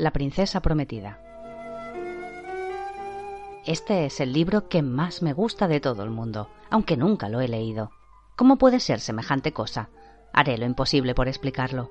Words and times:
La 0.00 0.12
princesa 0.12 0.60
prometida. 0.62 1.20
Este 3.66 4.06
es 4.06 4.20
el 4.20 4.32
libro 4.32 4.66
que 4.66 4.80
más 4.80 5.20
me 5.20 5.34
gusta 5.34 5.68
de 5.68 5.78
todo 5.78 6.04
el 6.04 6.08
mundo, 6.08 6.48
aunque 6.70 6.96
nunca 6.96 7.28
lo 7.28 7.42
he 7.42 7.48
leído. 7.48 7.90
¿Cómo 8.34 8.56
puede 8.56 8.80
ser 8.80 9.00
semejante 9.00 9.52
cosa? 9.52 9.90
Haré 10.32 10.56
lo 10.56 10.64
imposible 10.64 11.14
por 11.14 11.28
explicarlo. 11.28 11.90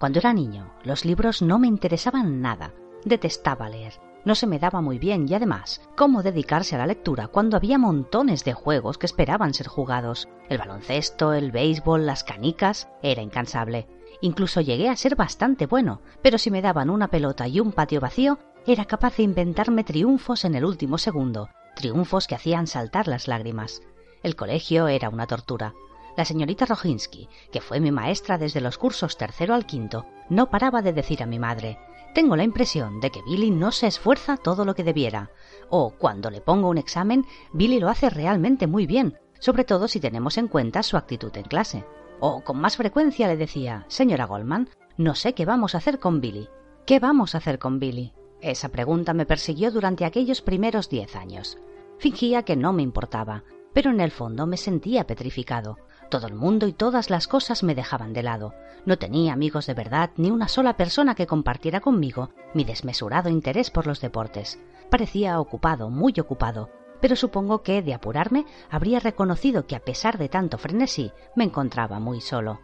Cuando 0.00 0.18
era 0.18 0.32
niño, 0.32 0.72
los 0.82 1.04
libros 1.04 1.42
no 1.42 1.60
me 1.60 1.68
interesaban 1.68 2.40
nada. 2.40 2.74
Detestaba 3.04 3.68
leer. 3.68 4.00
No 4.24 4.34
se 4.34 4.48
me 4.48 4.58
daba 4.58 4.80
muy 4.80 4.98
bien 4.98 5.28
y 5.28 5.34
además, 5.34 5.80
¿cómo 5.94 6.24
dedicarse 6.24 6.74
a 6.74 6.78
la 6.78 6.88
lectura 6.88 7.28
cuando 7.28 7.56
había 7.56 7.78
montones 7.78 8.42
de 8.42 8.54
juegos 8.54 8.98
que 8.98 9.06
esperaban 9.06 9.54
ser 9.54 9.68
jugados? 9.68 10.28
El 10.48 10.58
baloncesto, 10.58 11.32
el 11.32 11.52
béisbol, 11.52 12.04
las 12.04 12.24
canicas, 12.24 12.88
era 13.00 13.22
incansable. 13.22 13.86
Incluso 14.20 14.60
llegué 14.60 14.88
a 14.88 14.96
ser 14.96 15.16
bastante 15.16 15.66
bueno, 15.66 16.00
pero 16.22 16.38
si 16.38 16.50
me 16.50 16.62
daban 16.62 16.90
una 16.90 17.08
pelota 17.08 17.48
y 17.48 17.60
un 17.60 17.72
patio 17.72 18.00
vacío, 18.00 18.38
era 18.66 18.84
capaz 18.84 19.16
de 19.16 19.24
inventarme 19.24 19.84
triunfos 19.84 20.44
en 20.44 20.54
el 20.54 20.64
último 20.64 20.98
segundo, 20.98 21.48
triunfos 21.76 22.26
que 22.26 22.34
hacían 22.34 22.66
saltar 22.66 23.08
las 23.08 23.28
lágrimas. 23.28 23.82
El 24.22 24.36
colegio 24.36 24.88
era 24.88 25.08
una 25.08 25.26
tortura. 25.26 25.74
La 26.16 26.24
señorita 26.24 26.64
Rojinsky, 26.64 27.28
que 27.52 27.60
fue 27.60 27.80
mi 27.80 27.90
maestra 27.90 28.38
desde 28.38 28.60
los 28.60 28.78
cursos 28.78 29.16
tercero 29.16 29.54
al 29.54 29.66
quinto, 29.66 30.06
no 30.30 30.48
paraba 30.48 30.80
de 30.80 30.92
decir 30.92 31.22
a 31.22 31.26
mi 31.26 31.38
madre 31.38 31.78
tengo 32.14 32.36
la 32.36 32.44
impresión 32.44 33.00
de 33.00 33.10
que 33.10 33.22
Billy 33.22 33.50
no 33.50 33.72
se 33.72 33.88
esfuerza 33.88 34.36
todo 34.36 34.64
lo 34.64 34.74
que 34.74 34.84
debiera. 34.84 35.30
O 35.68 35.90
cuando 35.90 36.30
le 36.30 36.40
pongo 36.40 36.68
un 36.68 36.78
examen, 36.78 37.26
Billy 37.52 37.80
lo 37.80 37.88
hace 37.88 38.08
realmente 38.08 38.68
muy 38.68 38.86
bien, 38.86 39.18
sobre 39.40 39.64
todo 39.64 39.88
si 39.88 39.98
tenemos 40.00 40.38
en 40.38 40.46
cuenta 40.46 40.84
su 40.84 40.96
actitud 40.96 41.36
en 41.36 41.42
clase. 41.42 41.84
O 42.20 42.42
con 42.42 42.58
más 42.58 42.76
frecuencia 42.76 43.28
le 43.28 43.36
decía, 43.36 43.84
señora 43.88 44.26
Goldman, 44.26 44.68
no 44.96 45.14
sé 45.14 45.34
qué 45.34 45.44
vamos 45.44 45.74
a 45.74 45.78
hacer 45.78 45.98
con 45.98 46.20
Billy. 46.20 46.48
¿Qué 46.86 47.00
vamos 47.00 47.34
a 47.34 47.38
hacer 47.38 47.58
con 47.58 47.78
Billy? 47.78 48.12
Esa 48.40 48.68
pregunta 48.68 49.14
me 49.14 49.26
persiguió 49.26 49.70
durante 49.70 50.04
aquellos 50.04 50.42
primeros 50.42 50.88
diez 50.88 51.16
años. 51.16 51.58
Fingía 51.98 52.42
que 52.42 52.56
no 52.56 52.72
me 52.72 52.82
importaba, 52.82 53.42
pero 53.72 53.90
en 53.90 54.00
el 54.00 54.10
fondo 54.10 54.46
me 54.46 54.56
sentía 54.56 55.06
petrificado. 55.06 55.78
Todo 56.10 56.26
el 56.26 56.34
mundo 56.34 56.66
y 56.66 56.72
todas 56.72 57.10
las 57.10 57.26
cosas 57.26 57.62
me 57.62 57.74
dejaban 57.74 58.12
de 58.12 58.22
lado. 58.22 58.54
No 58.86 58.98
tenía 58.98 59.32
amigos 59.32 59.66
de 59.66 59.74
verdad 59.74 60.10
ni 60.16 60.30
una 60.30 60.48
sola 60.48 60.76
persona 60.76 61.14
que 61.14 61.26
compartiera 61.26 61.80
conmigo 61.80 62.30
mi 62.52 62.64
desmesurado 62.64 63.30
interés 63.30 63.70
por 63.70 63.86
los 63.86 64.00
deportes. 64.00 64.60
Parecía 64.90 65.40
ocupado, 65.40 65.90
muy 65.90 66.12
ocupado, 66.20 66.68
pero 67.00 67.16
supongo 67.16 67.62
que, 67.62 67.82
de 67.82 67.94
apurarme, 67.94 68.46
habría 68.70 69.00
reconocido 69.00 69.66
que 69.66 69.76
a 69.76 69.84
pesar 69.84 70.18
de 70.18 70.28
tanto 70.28 70.58
frenesí, 70.58 71.12
me 71.36 71.44
encontraba 71.44 71.98
muy 71.98 72.20
solo. 72.20 72.60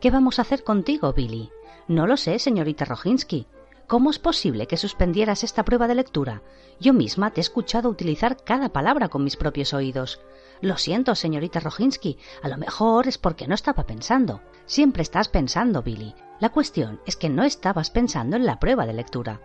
¿Qué 0.00 0.10
vamos 0.10 0.38
a 0.38 0.42
hacer 0.42 0.64
contigo, 0.64 1.12
Billy? 1.12 1.50
No 1.88 2.06
lo 2.06 2.16
sé, 2.16 2.38
señorita 2.38 2.84
Rojinsky. 2.84 3.46
¿Cómo 3.88 4.10
es 4.10 4.18
posible 4.18 4.66
que 4.66 4.76
suspendieras 4.76 5.44
esta 5.44 5.64
prueba 5.64 5.88
de 5.88 5.94
lectura? 5.94 6.42
Yo 6.78 6.92
misma 6.92 7.30
te 7.30 7.40
he 7.40 7.42
escuchado 7.42 7.88
utilizar 7.88 8.36
cada 8.44 8.68
palabra 8.68 9.08
con 9.08 9.24
mis 9.24 9.36
propios 9.36 9.72
oídos. 9.72 10.20
Lo 10.60 10.76
siento, 10.76 11.14
señorita 11.14 11.58
Rojinsky, 11.60 12.18
a 12.42 12.48
lo 12.48 12.58
mejor 12.58 13.08
es 13.08 13.16
porque 13.16 13.48
no 13.48 13.54
estaba 13.54 13.84
pensando. 13.86 14.42
Siempre 14.66 15.02
estás 15.02 15.28
pensando, 15.28 15.82
Billy. 15.82 16.14
La 16.38 16.50
cuestión 16.50 17.00
es 17.06 17.16
que 17.16 17.30
no 17.30 17.44
estabas 17.44 17.90
pensando 17.90 18.36
en 18.36 18.44
la 18.44 18.60
prueba 18.60 18.84
de 18.84 18.92
lectura. 18.92 19.40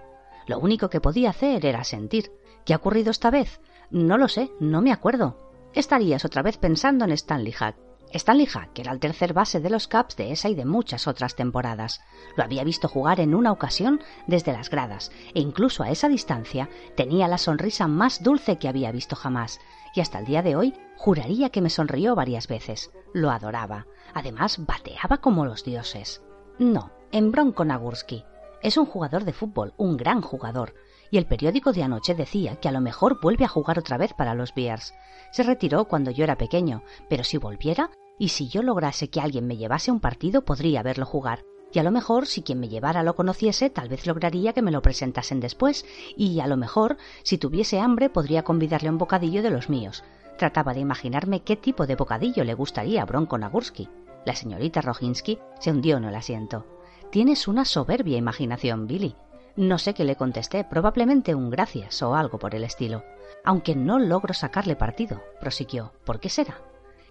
Lo 0.45 0.59
único 0.59 0.89
que 0.89 0.99
podía 0.99 1.30
hacer 1.30 1.65
era 1.65 1.83
sentir. 1.83 2.31
¿Qué 2.65 2.73
ha 2.73 2.77
ocurrido 2.77 3.11
esta 3.11 3.31
vez? 3.31 3.61
No 3.92 4.17
lo 4.17 4.28
sé, 4.28 4.52
no 4.59 4.81
me 4.81 4.92
acuerdo. 4.92 5.52
Estarías 5.73 6.26
otra 6.26 6.42
vez 6.42 6.58
pensando 6.58 7.06
en 7.06 7.12
Stanley 7.12 7.52
Hack. 7.52 7.76
Stanley 8.14 8.45
Hack 8.45 8.78
era 8.78 8.92
el 8.92 9.00
tercer 9.00 9.34
base 9.34 9.59
de 9.59 9.72
los 9.72 9.88
Caps 9.88 10.16
de 10.16 10.31
esa 10.31 10.48
y 10.48 10.56
de 10.56 10.66
muchas 10.66 11.08
otras 11.08 11.36
temporadas. 11.36 12.00
Lo 12.38 12.44
había 12.44 12.64
visto 12.64 12.88
jugar 12.88 13.20
en 13.20 13.34
una 13.34 13.52
ocasión 13.52 14.02
desde 14.28 14.54
las 14.54 14.70
gradas, 14.70 15.11
e 15.34 15.39
incluso 15.39 15.81
a 15.81 15.89
esa 15.89 16.09
distancia 16.09 16.70
tenía 16.95 17.27
la 17.27 17.39
sonrisa 17.39 17.88
más 17.88 18.22
dulce 18.22 18.58
que 18.58 18.67
había 18.67 18.92
visto 18.92 19.16
jamás, 19.16 19.60
y 19.95 20.02
hasta 20.02 20.20
el 20.20 20.26
día 20.26 20.43
de 20.43 20.55
hoy 20.55 20.76
juraría 20.95 21.49
que 21.49 21.61
me 21.61 21.72
sonrió 21.72 22.14
varias 22.14 22.48
veces. 22.48 22.92
Lo 23.14 23.32
adoraba. 23.32 23.88
Además, 24.14 24.64
bateaba 24.64 25.17
como 25.17 25.45
los 25.45 25.64
dioses. 25.64 26.22
No, 26.60 26.92
en 27.11 27.32
Bronco 27.32 27.66
Nagurski. 27.66 28.23
Es 28.61 28.77
un 28.77 28.86
jugador 28.86 29.23
de 29.23 29.33
fútbol, 29.33 29.73
un 29.76 29.98
gran 29.98 30.22
jugador. 30.22 30.76
Y 31.13 31.19
el 31.19 31.27
periódico 31.27 31.73
de 31.73 31.83
anoche 31.83 32.15
decía 32.15 32.55
que 32.55 32.67
a 32.67 32.71
lo 32.71 32.81
mejor 32.81 33.21
vuelve 33.21 33.45
a 33.45 33.47
jugar 33.47 33.77
otra 33.77 33.99
vez 33.99 34.15
para 34.15 34.33
los 34.33 34.55
Bears. 34.55 34.95
Se 35.31 35.43
retiró 35.43 35.85
cuando 35.85 36.09
yo 36.09 36.23
era 36.23 36.39
pequeño, 36.39 36.81
pero 37.07 37.23
si 37.23 37.37
volviera, 37.37 37.91
y 38.17 38.29
si 38.29 38.47
yo 38.47 38.63
lograse 38.63 39.11
que 39.11 39.21
alguien 39.21 39.45
me 39.45 39.55
llevase 39.55 39.91
un 39.91 39.99
partido, 39.99 40.43
podría 40.43 40.81
verlo 40.81 41.05
jugar. 41.05 41.43
Y 41.71 41.77
a 41.77 41.83
lo 41.83 41.91
mejor, 41.91 42.25
si 42.25 42.41
quien 42.41 42.59
me 42.59 42.67
llevara 42.67 43.03
lo 43.03 43.15
conociese, 43.15 43.69
tal 43.69 43.89
vez 43.89 44.07
lograría 44.07 44.53
que 44.53 44.63
me 44.63 44.71
lo 44.71 44.81
presentasen 44.81 45.39
después, 45.39 45.85
y 46.17 46.39
a 46.39 46.47
lo 46.47 46.57
mejor, 46.57 46.97
si 47.21 47.37
tuviese 47.37 47.80
hambre, 47.80 48.09
podría 48.09 48.41
convidarle 48.41 48.89
un 48.89 48.97
bocadillo 48.97 49.43
de 49.43 49.51
los 49.51 49.69
míos. 49.69 50.03
Trataba 50.39 50.73
de 50.73 50.80
imaginarme 50.80 51.41
qué 51.43 51.55
tipo 51.55 51.85
de 51.85 51.95
bocadillo 51.95 52.43
le 52.43 52.55
gustaría 52.55 53.03
a 53.03 53.05
Bronco 53.05 53.37
Nagurski. 53.37 53.87
La 54.25 54.33
señorita 54.33 54.81
Rojinsky 54.81 55.37
se 55.59 55.69
hundió 55.69 55.97
en 55.97 56.05
el 56.05 56.15
asiento. 56.15 56.65
Tienes 57.11 57.47
una 57.47 57.65
soberbia 57.65 58.17
imaginación, 58.17 58.87
Billy. 58.87 59.15
No 59.55 59.77
sé 59.77 59.93
qué 59.93 60.03
le 60.03 60.15
contesté, 60.15 60.64
probablemente 60.64 61.36
un 61.36 61.52
gracias 61.52 62.02
o 62.02 62.15
algo 62.15 62.39
por 62.39 62.55
el 62.55 62.64
estilo. 62.64 63.03
Aunque 63.43 63.75
no 63.75 63.99
logro 63.99 64.33
sacarle 64.33 64.75
partido, 64.75 65.21
prosiguió. 65.39 65.93
¿Por 66.05 66.19
qué 66.19 66.30
será? 66.30 66.61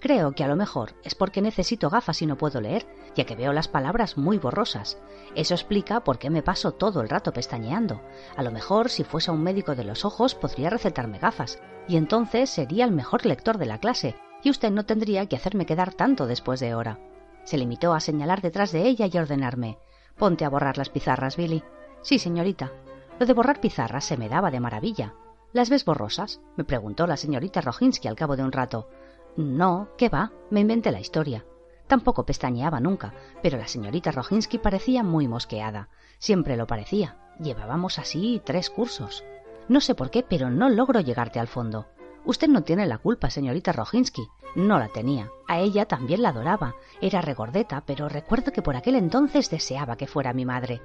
Creo 0.00 0.32
que 0.32 0.42
a 0.42 0.48
lo 0.48 0.56
mejor 0.56 0.94
es 1.04 1.14
porque 1.14 1.40
necesito 1.40 1.88
gafas 1.88 2.20
y 2.22 2.26
no 2.26 2.36
puedo 2.36 2.60
leer, 2.60 2.84
ya 3.14 3.24
que 3.24 3.36
veo 3.36 3.52
las 3.52 3.68
palabras 3.68 4.18
muy 4.18 4.38
borrosas. 4.38 4.98
Eso 5.36 5.54
explica 5.54 6.00
por 6.00 6.18
qué 6.18 6.30
me 6.30 6.42
paso 6.42 6.72
todo 6.72 7.00
el 7.00 7.08
rato 7.08 7.32
pestañeando. 7.32 8.00
A 8.36 8.42
lo 8.42 8.50
mejor 8.50 8.90
si 8.90 9.04
fuese 9.04 9.30
un 9.30 9.44
médico 9.44 9.76
de 9.76 9.84
los 9.84 10.04
ojos 10.04 10.34
podría 10.34 10.70
recetarme 10.70 11.20
gafas, 11.20 11.62
y 11.86 11.96
entonces 11.96 12.50
sería 12.50 12.84
el 12.84 12.90
mejor 12.90 13.24
lector 13.24 13.58
de 13.58 13.66
la 13.66 13.78
clase, 13.78 14.16
y 14.42 14.50
usted 14.50 14.72
no 14.72 14.84
tendría 14.84 15.26
que 15.26 15.36
hacerme 15.36 15.66
quedar 15.66 15.94
tanto 15.94 16.26
después 16.26 16.58
de 16.58 16.74
hora. 16.74 16.98
Se 17.44 17.56
limitó 17.56 17.94
a 17.94 18.00
señalar 18.00 18.40
detrás 18.40 18.72
de 18.72 18.88
ella 18.88 19.06
y 19.06 19.16
ordenarme 19.16 19.78
Ponte 20.18 20.44
a 20.44 20.50
borrar 20.50 20.78
las 20.78 20.90
pizarras, 20.90 21.36
Billy. 21.36 21.62
Sí, 22.02 22.18
señorita. 22.18 22.72
Lo 23.18 23.26
de 23.26 23.32
borrar 23.32 23.60
pizarras 23.60 24.04
se 24.04 24.16
me 24.16 24.28
daba 24.28 24.50
de 24.50 24.60
maravilla. 24.60 25.14
¿Las 25.52 25.70
ves 25.70 25.84
borrosas? 25.84 26.40
me 26.56 26.64
preguntó 26.64 27.06
la 27.06 27.16
señorita 27.16 27.60
Rojinsky 27.60 28.08
al 28.08 28.16
cabo 28.16 28.36
de 28.36 28.42
un 28.42 28.52
rato. 28.52 28.88
No, 29.36 29.88
¿qué 29.96 30.08
va? 30.08 30.32
Me 30.50 30.60
inventé 30.60 30.90
la 30.90 31.00
historia. 31.00 31.44
Tampoco 31.86 32.24
pestañeaba 32.24 32.80
nunca, 32.80 33.12
pero 33.42 33.58
la 33.58 33.68
señorita 33.68 34.12
Rojinsky 34.12 34.58
parecía 34.58 35.02
muy 35.02 35.28
mosqueada. 35.28 35.88
Siempre 36.18 36.56
lo 36.56 36.66
parecía. 36.66 37.18
Llevábamos 37.38 37.98
así 37.98 38.40
tres 38.44 38.70
cursos. 38.70 39.24
No 39.68 39.80
sé 39.80 39.94
por 39.94 40.10
qué, 40.10 40.22
pero 40.22 40.50
no 40.50 40.68
logro 40.68 41.00
llegarte 41.00 41.38
al 41.38 41.48
fondo. 41.48 41.86
Usted 42.24 42.48
no 42.48 42.62
tiene 42.62 42.86
la 42.86 42.98
culpa, 42.98 43.30
señorita 43.30 43.72
Rojinsky. 43.72 44.28
No 44.54 44.78
la 44.78 44.88
tenía. 44.88 45.30
A 45.48 45.58
ella 45.58 45.86
también 45.86 46.22
la 46.22 46.28
adoraba. 46.28 46.74
Era 47.00 47.20
regordeta, 47.20 47.82
pero 47.86 48.08
recuerdo 48.08 48.52
que 48.52 48.62
por 48.62 48.76
aquel 48.76 48.94
entonces 48.94 49.50
deseaba 49.50 49.96
que 49.96 50.06
fuera 50.06 50.32
mi 50.32 50.44
madre. 50.44 50.80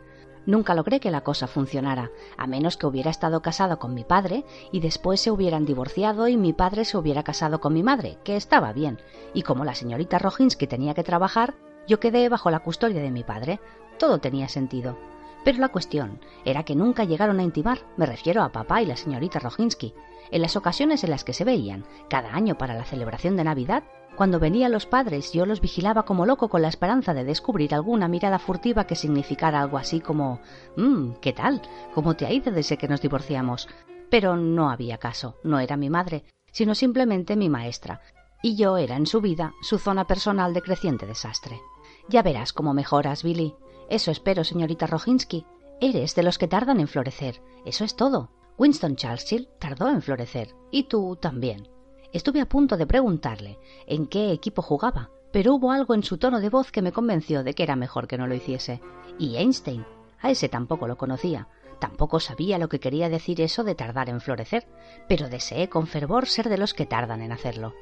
Nunca 0.48 0.74
logré 0.74 1.02
que 1.02 1.12
la 1.12 1.26
cosa 1.26 1.46
funcionara, 1.46 2.10
a 2.38 2.48
menos 2.48 2.78
que 2.78 2.88
hubiera 2.88 3.12
estado 3.12 3.42
casado 3.42 3.80
con 3.80 3.94
mi 3.94 4.06
padre 4.06 4.46
y 4.72 4.80
después 4.80 5.20
se 5.20 5.30
hubieran 5.30 5.66
divorciado 5.66 6.30
y 6.30 6.38
mi 6.38 6.54
padre 6.54 6.86
se 6.86 6.98
hubiera 6.98 7.22
casado 7.22 7.60
con 7.60 7.74
mi 7.74 7.84
madre, 7.84 8.18
que 8.24 8.38
estaba 8.38 8.72
bien, 8.72 8.98
y 9.34 9.42
como 9.42 9.66
la 9.66 9.76
señorita 9.76 10.20
Rojinsky 10.20 10.66
tenía 10.66 10.94
que 10.94 11.04
trabajar, 11.04 11.56
yo 11.86 12.00
quedé 12.00 12.30
bajo 12.30 12.50
la 12.50 12.60
custodia 12.62 13.02
de 13.02 13.12
mi 13.12 13.24
padre. 13.24 13.60
Todo 14.00 14.20
tenía 14.20 14.48
sentido. 14.48 14.98
Pero 15.44 15.60
la 15.60 15.70
cuestión 15.70 16.22
era 16.46 16.64
que 16.64 16.76
nunca 16.76 17.04
llegaron 17.04 17.40
a 17.40 17.44
intimar, 17.44 17.80
me 17.98 18.06
refiero 18.06 18.42
a 18.42 18.52
papá 18.54 18.82
y 18.82 18.86
la 18.86 18.96
señorita 18.96 19.40
Rojinsky. 19.40 19.94
En 20.32 20.42
las 20.42 20.56
ocasiones 20.56 21.04
en 21.04 21.10
las 21.10 21.26
que 21.26 21.34
se 21.34 21.44
veían, 21.44 21.86
cada 22.10 22.34
año 22.34 22.58
para 22.58 22.74
la 22.74 22.86
celebración 22.86 23.36
de 23.36 23.44
Navidad, 23.44 23.84
cuando 24.18 24.40
venían 24.40 24.72
los 24.72 24.88
padres, 24.88 25.32
yo 25.32 25.46
los 25.46 25.62
vigilaba 25.62 26.04
como 26.04 26.26
loco 26.26 26.50
con 26.50 26.64
la 26.64 26.70
esperanza 26.70 27.14
de 27.14 27.24
descubrir 27.24 27.76
alguna 27.76 28.08
mirada 28.08 28.40
furtiva 28.40 28.88
que 28.88 28.96
significara 28.96 29.62
algo 29.62 29.78
así 29.78 30.02
como 30.02 30.42
Mmm, 30.76 31.12
¿qué 31.22 31.34
tal? 31.34 31.62
¿Cómo 31.94 32.16
te 32.16 32.26
ha 32.26 32.34
ido 32.34 32.52
desde 32.52 32.78
que 32.78 32.88
nos 32.88 33.00
divorciamos? 33.00 33.70
Pero 34.10 34.36
no 34.36 34.72
había 34.72 34.98
caso, 34.98 35.36
no 35.44 35.60
era 35.60 35.78
mi 35.78 35.92
madre, 35.92 36.24
sino 36.52 36.74
simplemente 36.74 37.36
mi 37.36 37.48
maestra, 37.48 38.02
y 38.42 38.56
yo 38.56 38.78
era 38.78 38.96
en 38.96 39.06
su 39.06 39.22
vida 39.22 39.54
su 39.62 39.78
zona 39.78 40.08
personal 40.08 40.52
de 40.56 40.64
creciente 40.64 41.06
desastre. 41.06 41.62
Ya 42.10 42.24
verás 42.24 42.54
cómo 42.54 42.74
mejoras, 42.74 43.22
Billy. 43.22 43.54
Eso 43.88 44.10
espero, 44.10 44.44
señorita 44.44 44.88
Rojinsky. 44.88 45.46
Eres 45.80 46.16
de 46.16 46.24
los 46.24 46.40
que 46.40 46.48
tardan 46.48 46.80
en 46.80 46.88
florecer. 46.88 47.42
Eso 47.66 47.84
es 47.84 47.96
todo. 47.96 48.32
Winston 48.58 48.96
Churchill 48.96 49.48
tardó 49.60 49.90
en 49.90 50.02
florecer. 50.02 50.56
Y 50.72 50.84
tú 50.84 51.18
también. 51.22 51.68
Estuve 52.18 52.42
a 52.42 52.50
punto 52.50 52.78
de 52.78 52.88
preguntarle 52.88 53.60
en 53.86 54.08
qué 54.08 54.32
equipo 54.32 54.64
jugaba, 54.64 55.12
pero 55.32 55.54
hubo 55.54 55.72
algo 55.72 55.94
en 55.94 56.02
su 56.02 56.18
tono 56.18 56.40
de 56.40 56.50
voz 56.50 56.72
que 56.72 56.82
me 56.82 56.92
convenció 56.92 57.44
de 57.44 57.54
que 57.54 57.62
era 57.62 57.76
mejor 57.76 58.08
que 58.08 58.18
no 58.18 58.26
lo 58.26 58.34
hiciese. 58.34 58.82
Y 59.20 59.36
Einstein, 59.36 59.86
a 60.20 60.32
ese 60.32 60.50
tampoco 60.50 60.88
lo 60.88 60.98
conocía, 60.98 61.48
tampoco 61.80 62.20
sabía 62.20 62.58
lo 62.58 62.70
que 62.70 62.80
quería 62.80 63.08
decir 63.08 63.40
eso 63.40 63.64
de 63.64 63.76
tardar 63.76 64.10
en 64.10 64.20
florecer, 64.20 64.68
pero 65.08 65.30
deseé 65.30 65.70
con 65.70 65.86
fervor 65.86 66.26
ser 66.26 66.50
de 66.50 66.58
los 66.58 66.74
que 66.74 66.88
tardan 66.88 67.22
en 67.22 67.34
hacerlo. 67.34 67.76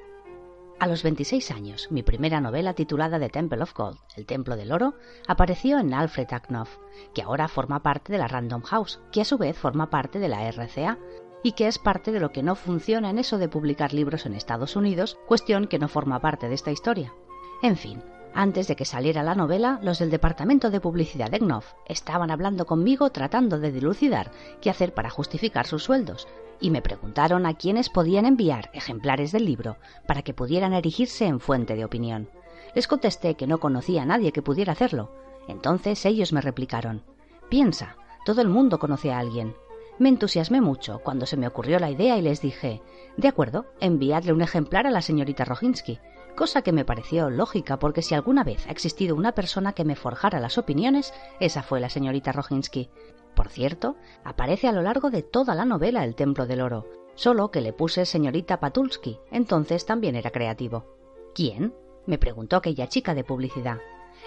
A 0.77 0.87
los 0.87 1.03
26 1.03 1.51
años, 1.51 1.87
mi 1.89 2.03
primera 2.03 2.41
novela 2.41 2.73
titulada 2.73 3.17
The 3.17 3.29
Temple 3.29 3.63
of 3.63 3.73
Gold, 3.73 3.99
El 4.17 4.25
Templo 4.25 4.57
del 4.57 4.73
Oro, 4.73 4.95
apareció 5.25 5.79
en 5.79 5.93
Alfred 5.93 6.27
Knopf, 6.49 6.75
que 7.13 7.21
ahora 7.21 7.47
forma 7.47 7.81
parte 7.81 8.11
de 8.11 8.17
la 8.17 8.27
Random 8.27 8.63
House, 8.63 8.99
que 9.13 9.21
a 9.21 9.25
su 9.25 9.37
vez 9.37 9.57
forma 9.57 9.89
parte 9.89 10.19
de 10.19 10.27
la 10.27 10.45
RCA, 10.51 10.99
y 11.45 11.51
que 11.51 11.67
es 11.67 11.77
parte 11.77 12.11
de 12.11 12.19
lo 12.19 12.31
que 12.31 12.41
no 12.41 12.55
funciona 12.55 13.11
en 13.11 13.19
eso 13.19 13.37
de 13.37 13.47
publicar 13.47 13.93
libros 13.93 14.25
en 14.25 14.33
Estados 14.33 14.75
Unidos, 14.75 15.19
cuestión 15.27 15.67
que 15.67 15.77
no 15.77 15.87
forma 15.87 16.19
parte 16.19 16.49
de 16.49 16.55
esta 16.55 16.71
historia. 16.71 17.13
En 17.61 17.77
fin, 17.77 18.01
antes 18.33 18.67
de 18.67 18.75
que 18.75 18.83
saliera 18.83 19.21
la 19.21 19.35
novela, 19.35 19.79
los 19.83 19.99
del 19.99 20.09
departamento 20.09 20.71
de 20.71 20.81
publicidad 20.81 21.29
de 21.29 21.37
Knopf 21.37 21.73
estaban 21.85 22.31
hablando 22.31 22.65
conmigo 22.65 23.11
tratando 23.11 23.59
de 23.59 23.71
dilucidar 23.71 24.31
qué 24.59 24.71
hacer 24.71 24.95
para 24.95 25.11
justificar 25.11 25.67
sus 25.67 25.83
sueldos, 25.83 26.27
y 26.59 26.71
me 26.71 26.81
preguntaron 26.81 27.45
a 27.45 27.53
quiénes 27.53 27.89
podían 27.91 28.25
enviar 28.25 28.71
ejemplares 28.73 29.31
del 29.31 29.45
libro 29.45 29.77
para 30.07 30.23
que 30.23 30.33
pudieran 30.33 30.73
erigirse 30.73 31.27
en 31.27 31.39
fuente 31.39 31.75
de 31.75 31.85
opinión. 31.85 32.27
Les 32.73 32.87
contesté 32.87 33.35
que 33.35 33.45
no 33.45 33.59
conocía 33.59 34.01
a 34.01 34.07
nadie 34.07 34.31
que 34.31 34.41
pudiera 34.41 34.71
hacerlo. 34.71 35.11
Entonces 35.47 36.03
ellos 36.07 36.33
me 36.33 36.41
replicaron 36.41 37.03
Piensa, 37.49 37.97
todo 38.25 38.41
el 38.41 38.49
mundo 38.49 38.79
conoce 38.79 39.13
a 39.13 39.19
alguien. 39.19 39.53
Me 39.97 40.09
entusiasmé 40.09 40.59
mucho 40.59 40.99
cuando 40.99 41.25
se 41.25 41.37
me 41.37 41.47
ocurrió 41.47 41.79
la 41.79 41.89
idea 41.89 42.17
y 42.17 42.21
les 42.21 42.41
dije 42.41 42.81
De 43.15 43.27
acuerdo, 43.27 43.65
enviadle 43.79 44.33
un 44.33 44.41
ejemplar 44.41 44.87
a 44.87 44.91
la 44.91 45.01
señorita 45.01 45.45
Roginski, 45.45 45.99
cosa 46.35 46.61
que 46.61 46.73
me 46.73 46.83
pareció 46.83 47.29
lógica 47.29 47.79
porque 47.79 48.01
si 48.01 48.13
alguna 48.13 48.43
vez 48.43 48.67
ha 48.67 48.71
existido 48.71 49.15
una 49.15 49.31
persona 49.31 49.71
que 49.73 49.85
me 49.85 49.95
forjara 49.95 50.41
las 50.41 50.57
opiniones, 50.57 51.13
esa 51.39 51.63
fue 51.63 51.79
la 51.79 51.89
señorita 51.89 52.33
Roginski. 52.33 52.89
Por 53.35 53.49
cierto, 53.49 53.95
aparece 54.23 54.67
a 54.67 54.73
lo 54.73 54.81
largo 54.81 55.09
de 55.09 55.23
toda 55.23 55.55
la 55.55 55.65
novela 55.65 56.03
El 56.03 56.15
Templo 56.15 56.45
del 56.45 56.61
Oro, 56.61 56.87
solo 57.15 57.51
que 57.51 57.61
le 57.61 57.71
puse 57.71 58.05
señorita 58.05 58.59
Patulski, 58.59 59.19
entonces 59.31 59.85
también 59.85 60.15
era 60.15 60.31
creativo. 60.31 60.85
¿Quién? 61.33 61.73
me 62.05 62.17
preguntó 62.17 62.57
aquella 62.57 62.87
chica 62.87 63.15
de 63.15 63.23
publicidad. 63.23 63.79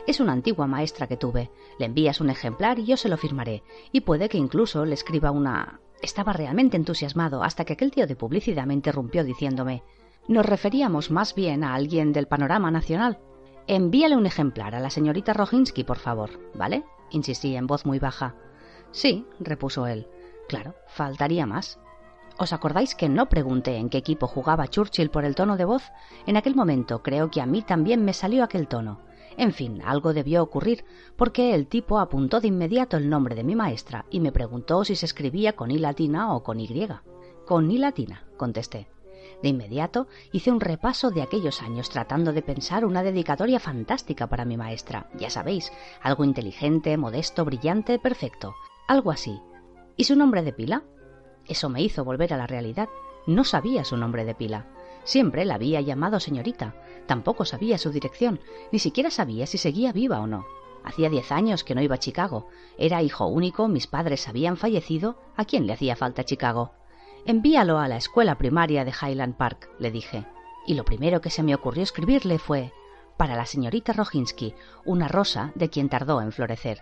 Es 0.06 0.20
una 0.20 0.32
antigua 0.32 0.66
maestra 0.66 1.06
que 1.06 1.16
tuve. 1.16 1.50
Le 1.78 1.86
envías 1.86 2.20
un 2.20 2.30
ejemplar 2.30 2.78
y 2.78 2.86
yo 2.86 2.96
se 2.96 3.08
lo 3.08 3.16
firmaré, 3.16 3.62
y 3.92 4.00
puede 4.00 4.28
que 4.28 4.38
incluso 4.38 4.84
le 4.84 4.94
escriba 4.94 5.30
una. 5.30 5.80
Estaba 6.00 6.32
realmente 6.32 6.76
entusiasmado 6.76 7.42
hasta 7.42 7.64
que 7.64 7.72
aquel 7.74 7.90
tío 7.90 8.06
de 8.06 8.16
publicidad 8.16 8.66
me 8.66 8.74
interrumpió 8.74 9.24
diciéndome 9.24 9.82
nos 10.28 10.44
referíamos 10.44 11.10
más 11.10 11.34
bien 11.34 11.64
a 11.64 11.74
alguien 11.74 12.12
del 12.12 12.28
panorama 12.28 12.70
nacional. 12.70 13.18
Envíale 13.66 14.14
un 14.14 14.26
ejemplar 14.26 14.74
a 14.74 14.80
la 14.80 14.90
señorita 14.90 15.32
Roginski, 15.32 15.84
por 15.84 15.98
favor, 15.98 16.30
¿vale? 16.54 16.84
insistí 17.10 17.56
en 17.56 17.66
voz 17.66 17.86
muy 17.86 17.98
baja. 17.98 18.34
Sí, 18.90 19.26
repuso 19.40 19.86
él. 19.86 20.06
Claro, 20.46 20.74
faltaría 20.86 21.46
más. 21.46 21.80
¿Os 22.38 22.52
acordáis 22.52 22.94
que 22.94 23.08
no 23.08 23.30
pregunté 23.30 23.76
en 23.76 23.88
qué 23.88 23.96
equipo 23.96 24.26
jugaba 24.26 24.68
Churchill 24.68 25.10
por 25.10 25.24
el 25.24 25.34
tono 25.34 25.56
de 25.56 25.64
voz? 25.64 25.82
En 26.26 26.36
aquel 26.36 26.54
momento 26.54 27.02
creo 27.02 27.30
que 27.30 27.40
a 27.40 27.46
mí 27.46 27.62
también 27.62 28.04
me 28.04 28.12
salió 28.12 28.44
aquel 28.44 28.68
tono. 28.68 29.00
En 29.38 29.52
fin, 29.52 29.80
algo 29.82 30.12
debió 30.12 30.42
ocurrir, 30.42 30.84
porque 31.16 31.54
el 31.54 31.66
tipo 31.66 31.98
apuntó 31.98 32.40
de 32.40 32.48
inmediato 32.48 32.98
el 32.98 33.08
nombre 33.08 33.34
de 33.34 33.44
mi 33.44 33.56
maestra 33.56 34.04
y 34.10 34.20
me 34.20 34.32
preguntó 34.32 34.84
si 34.84 34.94
se 34.94 35.06
escribía 35.06 35.54
con 35.54 35.70
I 35.70 35.78
latina 35.78 36.34
o 36.34 36.42
con 36.42 36.60
Y. 36.60 36.88
Con 37.46 37.70
I 37.70 37.78
latina, 37.78 38.24
contesté. 38.36 38.88
De 39.42 39.48
inmediato 39.48 40.08
hice 40.32 40.50
un 40.50 40.60
repaso 40.60 41.10
de 41.10 41.22
aquellos 41.22 41.62
años 41.62 41.88
tratando 41.88 42.32
de 42.32 42.42
pensar 42.42 42.84
una 42.84 43.02
dedicatoria 43.02 43.60
fantástica 43.60 44.26
para 44.26 44.44
mi 44.44 44.56
maestra. 44.56 45.08
Ya 45.16 45.30
sabéis, 45.30 45.72
algo 46.02 46.24
inteligente, 46.24 46.96
modesto, 46.96 47.44
brillante, 47.44 47.98
perfecto 47.98 48.54
algo 48.88 49.10
así. 49.12 49.40
¿Y 49.96 50.04
su 50.04 50.16
nombre 50.16 50.42
de 50.42 50.52
pila? 50.52 50.82
Eso 51.46 51.68
me 51.68 51.82
hizo 51.82 52.04
volver 52.04 52.32
a 52.32 52.36
la 52.36 52.46
realidad. 52.46 52.88
No 53.26 53.44
sabía 53.44 53.84
su 53.84 53.96
nombre 53.96 54.24
de 54.24 54.34
pila. 54.34 54.66
Siempre 55.08 55.46
la 55.46 55.54
había 55.54 55.80
llamado 55.80 56.20
señorita. 56.20 56.74
Tampoco 57.06 57.46
sabía 57.46 57.78
su 57.78 57.90
dirección. 57.90 58.40
Ni 58.72 58.78
siquiera 58.78 59.10
sabía 59.10 59.46
si 59.46 59.56
seguía 59.56 59.90
viva 59.90 60.20
o 60.20 60.26
no. 60.26 60.44
Hacía 60.84 61.08
diez 61.08 61.32
años 61.32 61.64
que 61.64 61.74
no 61.74 61.80
iba 61.80 61.94
a 61.94 61.98
Chicago. 61.98 62.48
Era 62.76 63.00
hijo 63.00 63.24
único, 63.26 63.68
mis 63.68 63.86
padres 63.86 64.28
habían 64.28 64.58
fallecido. 64.58 65.18
¿A 65.34 65.46
quién 65.46 65.66
le 65.66 65.72
hacía 65.72 65.96
falta 65.96 66.24
Chicago? 66.24 66.72
Envíalo 67.24 67.78
a 67.78 67.88
la 67.88 67.96
escuela 67.96 68.36
primaria 68.36 68.84
de 68.84 68.92
Highland 68.92 69.34
Park, 69.38 69.70
le 69.78 69.90
dije. 69.90 70.26
Y 70.66 70.74
lo 70.74 70.84
primero 70.84 71.22
que 71.22 71.30
se 71.30 71.42
me 71.42 71.54
ocurrió 71.54 71.84
escribirle 71.84 72.38
fue 72.38 72.74
para 73.16 73.34
la 73.34 73.46
señorita 73.46 73.94
Roginski, 73.94 74.54
una 74.84 75.08
rosa 75.08 75.52
de 75.54 75.70
quien 75.70 75.88
tardó 75.88 76.20
en 76.20 76.32
florecer 76.32 76.80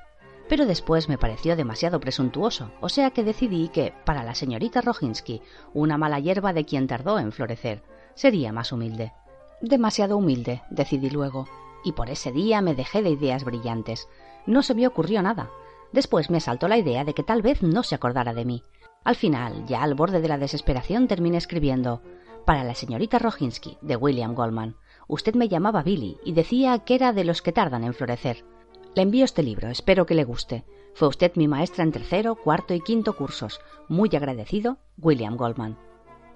pero 0.49 0.65
después 0.65 1.09
me 1.09 1.19
pareció 1.19 1.57
demasiado 1.57 1.99
presuntuoso, 1.99 2.71
o 2.81 2.89
sea 2.89 3.11
que 3.11 3.25
decidí 3.25 3.69
que, 3.69 3.93
para 4.05 4.23
la 4.23 4.37
señorita 4.37 4.81
Roginski, 4.81 5.43
una 5.75 5.99
mala 5.99 6.21
hierba 6.21 6.53
de 6.53 6.65
quien 6.65 6.87
tardó 6.87 7.19
en 7.19 7.33
florecer, 7.33 7.83
sería 8.17 8.53
más 8.53 8.73
humilde. 8.73 9.13
Demasiado 9.61 10.17
humilde, 10.17 10.63
decidí 10.71 11.09
luego, 11.11 11.47
y 11.85 11.93
por 11.93 12.11
ese 12.11 12.33
día 12.33 12.61
me 12.61 12.75
dejé 12.75 13.03
de 13.03 13.11
ideas 13.11 13.45
brillantes. 13.45 14.09
No 14.45 14.65
se 14.65 14.75
me 14.75 14.89
ocurrió 14.89 15.23
nada. 15.23 15.51
Después 15.93 16.31
me 16.31 16.39
asaltó 16.39 16.67
la 16.67 16.79
idea 16.79 17.05
de 17.05 17.15
que 17.15 17.23
tal 17.23 17.43
vez 17.43 17.63
no 17.63 17.85
se 17.85 17.95
acordara 17.95 18.35
de 18.35 18.45
mí. 18.45 18.63
Al 19.05 19.15
final, 19.15 19.65
ya 19.67 19.85
al 19.85 19.95
borde 19.95 20.21
de 20.21 20.29
la 20.29 20.37
desesperación, 20.37 21.07
terminé 21.07 21.37
escribiendo 21.37 22.03
para 22.45 22.65
la 22.65 22.75
señorita 22.75 23.19
Roginski, 23.19 23.79
de 23.83 23.97
William 23.97 24.35
Goldman. 24.35 24.77
Usted 25.09 25.35
me 25.35 25.49
llamaba 25.49 25.83
Billy 25.83 26.19
y 26.25 26.33
decía 26.33 26.79
que 26.81 26.95
era 26.95 27.13
de 27.13 27.25
los 27.25 27.43
que 27.43 27.53
tardan 27.53 27.85
en 27.85 27.95
florecer. 27.95 28.45
Le 28.95 29.03
envío 29.03 29.25
este 29.25 29.43
libro, 29.43 29.69
espero 29.69 30.07
que 30.07 30.15
le 30.15 30.25
guste. 30.25 30.65
Fue 30.95 31.09
usted 31.09 31.33
mi 31.35 31.49
maestra 31.49 31.85
en 31.85 31.93
tercero, 31.93 32.35
cuarto 32.35 32.73
y 32.73 32.81
quinto 32.81 33.17
cursos. 33.17 33.61
Muy 33.89 34.09
agradecido, 34.17 34.79
William 34.97 35.37
Goldman. 35.37 35.77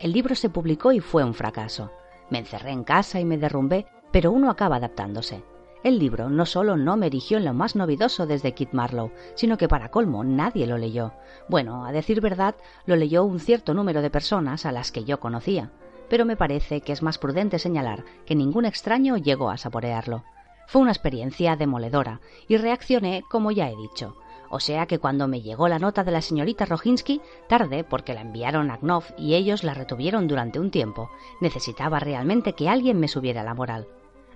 El 0.01 0.13
libro 0.13 0.35
se 0.35 0.49
publicó 0.49 0.93
y 0.93 1.01
fue 1.01 1.25
un 1.25 1.35
fracaso. 1.35 1.93
Me 2.31 2.39
encerré 2.39 2.71
en 2.71 2.85
casa 2.85 3.21
y 3.21 3.27
me 3.27 3.37
derrumbé, 3.37 3.85
pero 4.11 4.33
uno 4.33 4.51
acaba 4.51 4.77
adaptándose. 4.77 5.45
El 5.85 5.99
libro 5.99 6.31
no 6.31 6.47
solo 6.47 6.79
no 6.79 6.97
me 6.97 7.07
erigió 7.07 7.37
en 7.37 7.45
lo 7.45 7.53
más 7.53 7.77
novedoso 7.77 8.27
desde 8.27 8.55
Kit 8.55 8.73
Marlowe, 8.73 9.13
sino 9.35 9.59
que 9.59 9.69
para 9.69 9.91
colmo 9.91 10.25
nadie 10.25 10.67
lo 10.67 10.79
leyó. 10.79 11.13
Bueno, 11.49 11.85
a 11.85 11.93
decir 11.93 12.23
verdad, 12.23 12.55
lo 12.87 12.97
leyó 12.97 13.25
un 13.25 13.41
cierto 13.41 13.75
número 13.75 14.01
de 14.01 14.09
personas 14.09 14.65
a 14.65 14.73
las 14.73 14.91
que 14.91 15.05
yo 15.05 15.21
conocía, 15.21 15.71
pero 16.09 16.25
me 16.25 16.37
parece 16.37 16.81
que 16.81 16.93
es 16.93 17.03
más 17.03 17.19
prudente 17.19 17.59
señalar 17.59 18.05
que 18.25 18.35
ningún 18.35 18.65
extraño 18.65 19.19
llegó 19.19 19.51
a 19.51 19.59
saborearlo. 19.59 20.25
Fue 20.67 20.81
una 20.81 20.93
experiencia 20.93 21.57
demoledora 21.57 22.21
y 22.49 22.57
reaccioné 22.57 23.23
como 23.29 23.51
ya 23.51 23.69
he 23.69 23.77
dicho. 23.77 24.17
O 24.51 24.59
sea 24.59 24.87
que 24.87 24.99
cuando 24.99 25.29
me 25.29 25.43
llegó 25.43 25.69
la 25.69 25.79
nota 25.79 26.03
de 26.03 26.11
la 26.11 26.21
señorita 26.21 26.67
Roginski, 26.67 27.21
tarde 27.49 27.85
porque 27.85 28.15
la 28.15 28.21
enviaron 28.21 28.71
a 28.71 28.79
Knopf 28.79 29.13
y 29.17 29.35
ellos 29.35 29.63
la 29.63 29.75
retuvieron 29.75 30.27
durante 30.27 30.59
un 30.59 30.73
tiempo, 30.73 31.09
necesitaba 31.41 32.01
realmente 32.01 32.55
que 32.55 32.69
alguien 32.69 32.99
me 32.99 33.07
subiera 33.07 33.45
la 33.45 33.55
moral. 33.55 33.87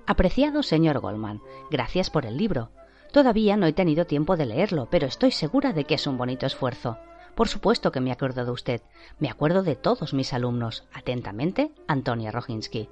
Apreciado 0.07 0.63
señor 0.63 1.01
Goldman, 1.01 1.43
gracias 1.69 2.11
por 2.11 2.27
el 2.27 2.37
libro. 2.37 2.71
Todavía 3.13 3.57
no 3.57 3.67
he 3.67 3.73
tenido 3.73 4.07
tiempo 4.07 4.37
de 4.37 4.47
leerlo, 4.47 4.87
pero 4.89 5.07
estoy 5.07 5.33
segura 5.33 5.73
de 5.73 5.85
que 5.85 5.95
es 5.95 6.07
un 6.07 6.17
bonito 6.17 6.47
esfuerzo. 6.47 6.97
Por 7.35 7.49
supuesto 7.49 7.91
que 7.91 8.01
me 8.01 8.13
acuerdo 8.13 8.45
de 8.45 8.53
usted. 8.53 8.83
Me 9.19 9.29
acuerdo 9.29 9.63
de 9.65 9.75
todos 9.75 10.15
mis 10.15 10.33
alumnos. 10.33 10.85
Atentamente, 10.93 11.73
Antonia 11.89 12.31
Roginski. 12.31 12.89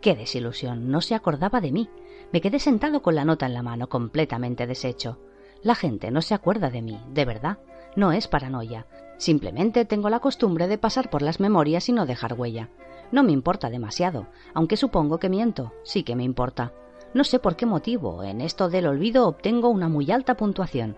Qué 0.00 0.16
desilusión. 0.16 0.90
No 0.90 1.00
se 1.00 1.14
acordaba 1.14 1.60
de 1.60 1.70
mí. 1.70 1.88
Me 2.32 2.40
quedé 2.40 2.58
sentado 2.58 3.02
con 3.02 3.14
la 3.14 3.24
nota 3.24 3.46
en 3.46 3.54
la 3.54 3.62
mano, 3.62 3.88
completamente 3.88 4.66
deshecho. 4.66 5.18
La 5.62 5.74
gente 5.74 6.10
no 6.10 6.22
se 6.22 6.34
acuerda 6.34 6.70
de 6.70 6.82
mí, 6.82 7.00
de 7.12 7.24
verdad. 7.24 7.58
No 7.96 8.12
es 8.12 8.28
paranoia. 8.28 8.86
Simplemente 9.18 9.84
tengo 9.84 10.10
la 10.10 10.20
costumbre 10.20 10.68
de 10.68 10.78
pasar 10.78 11.10
por 11.10 11.22
las 11.22 11.40
memorias 11.40 11.88
y 11.88 11.92
no 11.92 12.06
dejar 12.06 12.34
huella. 12.34 12.68
No 13.12 13.22
me 13.22 13.32
importa 13.32 13.70
demasiado, 13.70 14.26
aunque 14.52 14.76
supongo 14.76 15.18
que 15.18 15.28
miento, 15.28 15.72
sí 15.84 16.02
que 16.02 16.16
me 16.16 16.24
importa. 16.24 16.72
No 17.14 17.24
sé 17.24 17.38
por 17.38 17.56
qué 17.56 17.64
motivo, 17.64 18.22
en 18.22 18.40
esto 18.40 18.68
del 18.68 18.86
olvido 18.86 19.26
obtengo 19.26 19.68
una 19.68 19.88
muy 19.88 20.10
alta 20.10 20.36
puntuación. 20.36 20.96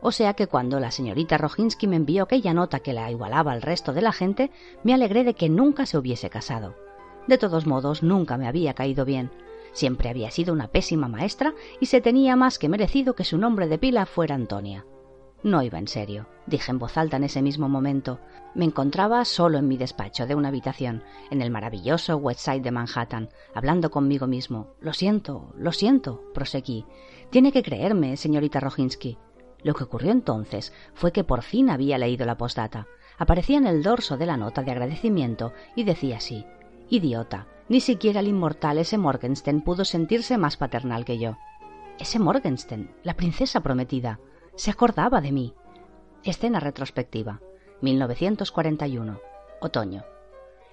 O 0.00 0.10
sea 0.10 0.34
que 0.34 0.48
cuando 0.48 0.80
la 0.80 0.90
señorita 0.90 1.38
Roginski 1.38 1.86
me 1.86 1.96
envió 1.96 2.24
aquella 2.24 2.52
nota 2.52 2.80
que 2.80 2.92
la 2.92 3.10
igualaba 3.10 3.52
al 3.52 3.62
resto 3.62 3.92
de 3.92 4.02
la 4.02 4.12
gente, 4.12 4.50
me 4.82 4.94
alegré 4.94 5.22
de 5.22 5.34
que 5.34 5.48
nunca 5.48 5.86
se 5.86 5.96
hubiese 5.96 6.28
casado. 6.28 6.74
De 7.28 7.38
todos 7.38 7.66
modos, 7.66 8.02
nunca 8.02 8.36
me 8.36 8.48
había 8.48 8.74
caído 8.74 9.04
bien. 9.04 9.30
Siempre 9.72 10.08
había 10.08 10.30
sido 10.30 10.52
una 10.52 10.68
pésima 10.68 11.08
maestra 11.08 11.54
y 11.80 11.86
se 11.86 12.00
tenía 12.00 12.36
más 12.36 12.58
que 12.58 12.68
merecido 12.68 13.14
que 13.14 13.24
su 13.24 13.38
nombre 13.38 13.68
de 13.68 13.78
pila 13.78 14.06
fuera 14.06 14.34
Antonia. 14.34 14.84
No 15.42 15.60
iba 15.62 15.78
en 15.78 15.88
serio, 15.88 16.28
dije 16.46 16.70
en 16.70 16.78
voz 16.78 16.96
alta 16.96 17.16
en 17.16 17.24
ese 17.24 17.42
mismo 17.42 17.68
momento. 17.68 18.20
Me 18.54 18.64
encontraba 18.64 19.24
solo 19.24 19.58
en 19.58 19.66
mi 19.66 19.76
despacho 19.76 20.26
de 20.26 20.36
una 20.36 20.48
habitación, 20.48 21.02
en 21.30 21.42
el 21.42 21.50
maravilloso 21.50 22.16
West 22.16 22.40
Side 22.40 22.60
de 22.60 22.70
Manhattan, 22.70 23.28
hablando 23.52 23.90
conmigo 23.90 24.28
mismo. 24.28 24.74
Lo 24.80 24.92
siento, 24.92 25.52
lo 25.56 25.72
siento, 25.72 26.22
proseguí. 26.32 26.84
Tiene 27.30 27.50
que 27.50 27.64
creerme, 27.64 28.16
señorita 28.16 28.60
Roginski. 28.60 29.18
Lo 29.64 29.74
que 29.74 29.84
ocurrió 29.84 30.12
entonces 30.12 30.72
fue 30.94 31.12
que 31.12 31.24
por 31.24 31.42
fin 31.42 31.70
había 31.70 31.98
leído 31.98 32.24
la 32.24 32.36
postdata. 32.36 32.86
Aparecía 33.18 33.58
en 33.58 33.66
el 33.66 33.82
dorso 33.82 34.16
de 34.16 34.26
la 34.26 34.36
nota 34.36 34.62
de 34.62 34.70
agradecimiento 34.70 35.52
y 35.74 35.84
decía 35.84 36.18
así: 36.18 36.44
Idiota, 36.88 37.48
ni 37.68 37.80
siquiera 37.80 38.20
el 38.20 38.28
inmortal 38.28 38.78
ese 38.78 38.98
Morgenstern 38.98 39.62
pudo 39.62 39.84
sentirse 39.84 40.38
más 40.38 40.56
paternal 40.56 41.04
que 41.04 41.18
yo. 41.18 41.36
Ese 41.98 42.18
Morgenstern, 42.18 42.90
la 43.02 43.14
princesa 43.14 43.60
prometida, 43.60 44.18
se 44.56 44.70
acordaba 44.70 45.20
de 45.20 45.32
mí. 45.32 45.54
Escena 46.24 46.60
retrospectiva. 46.60 47.40
1941. 47.80 49.20
Otoño. 49.60 50.04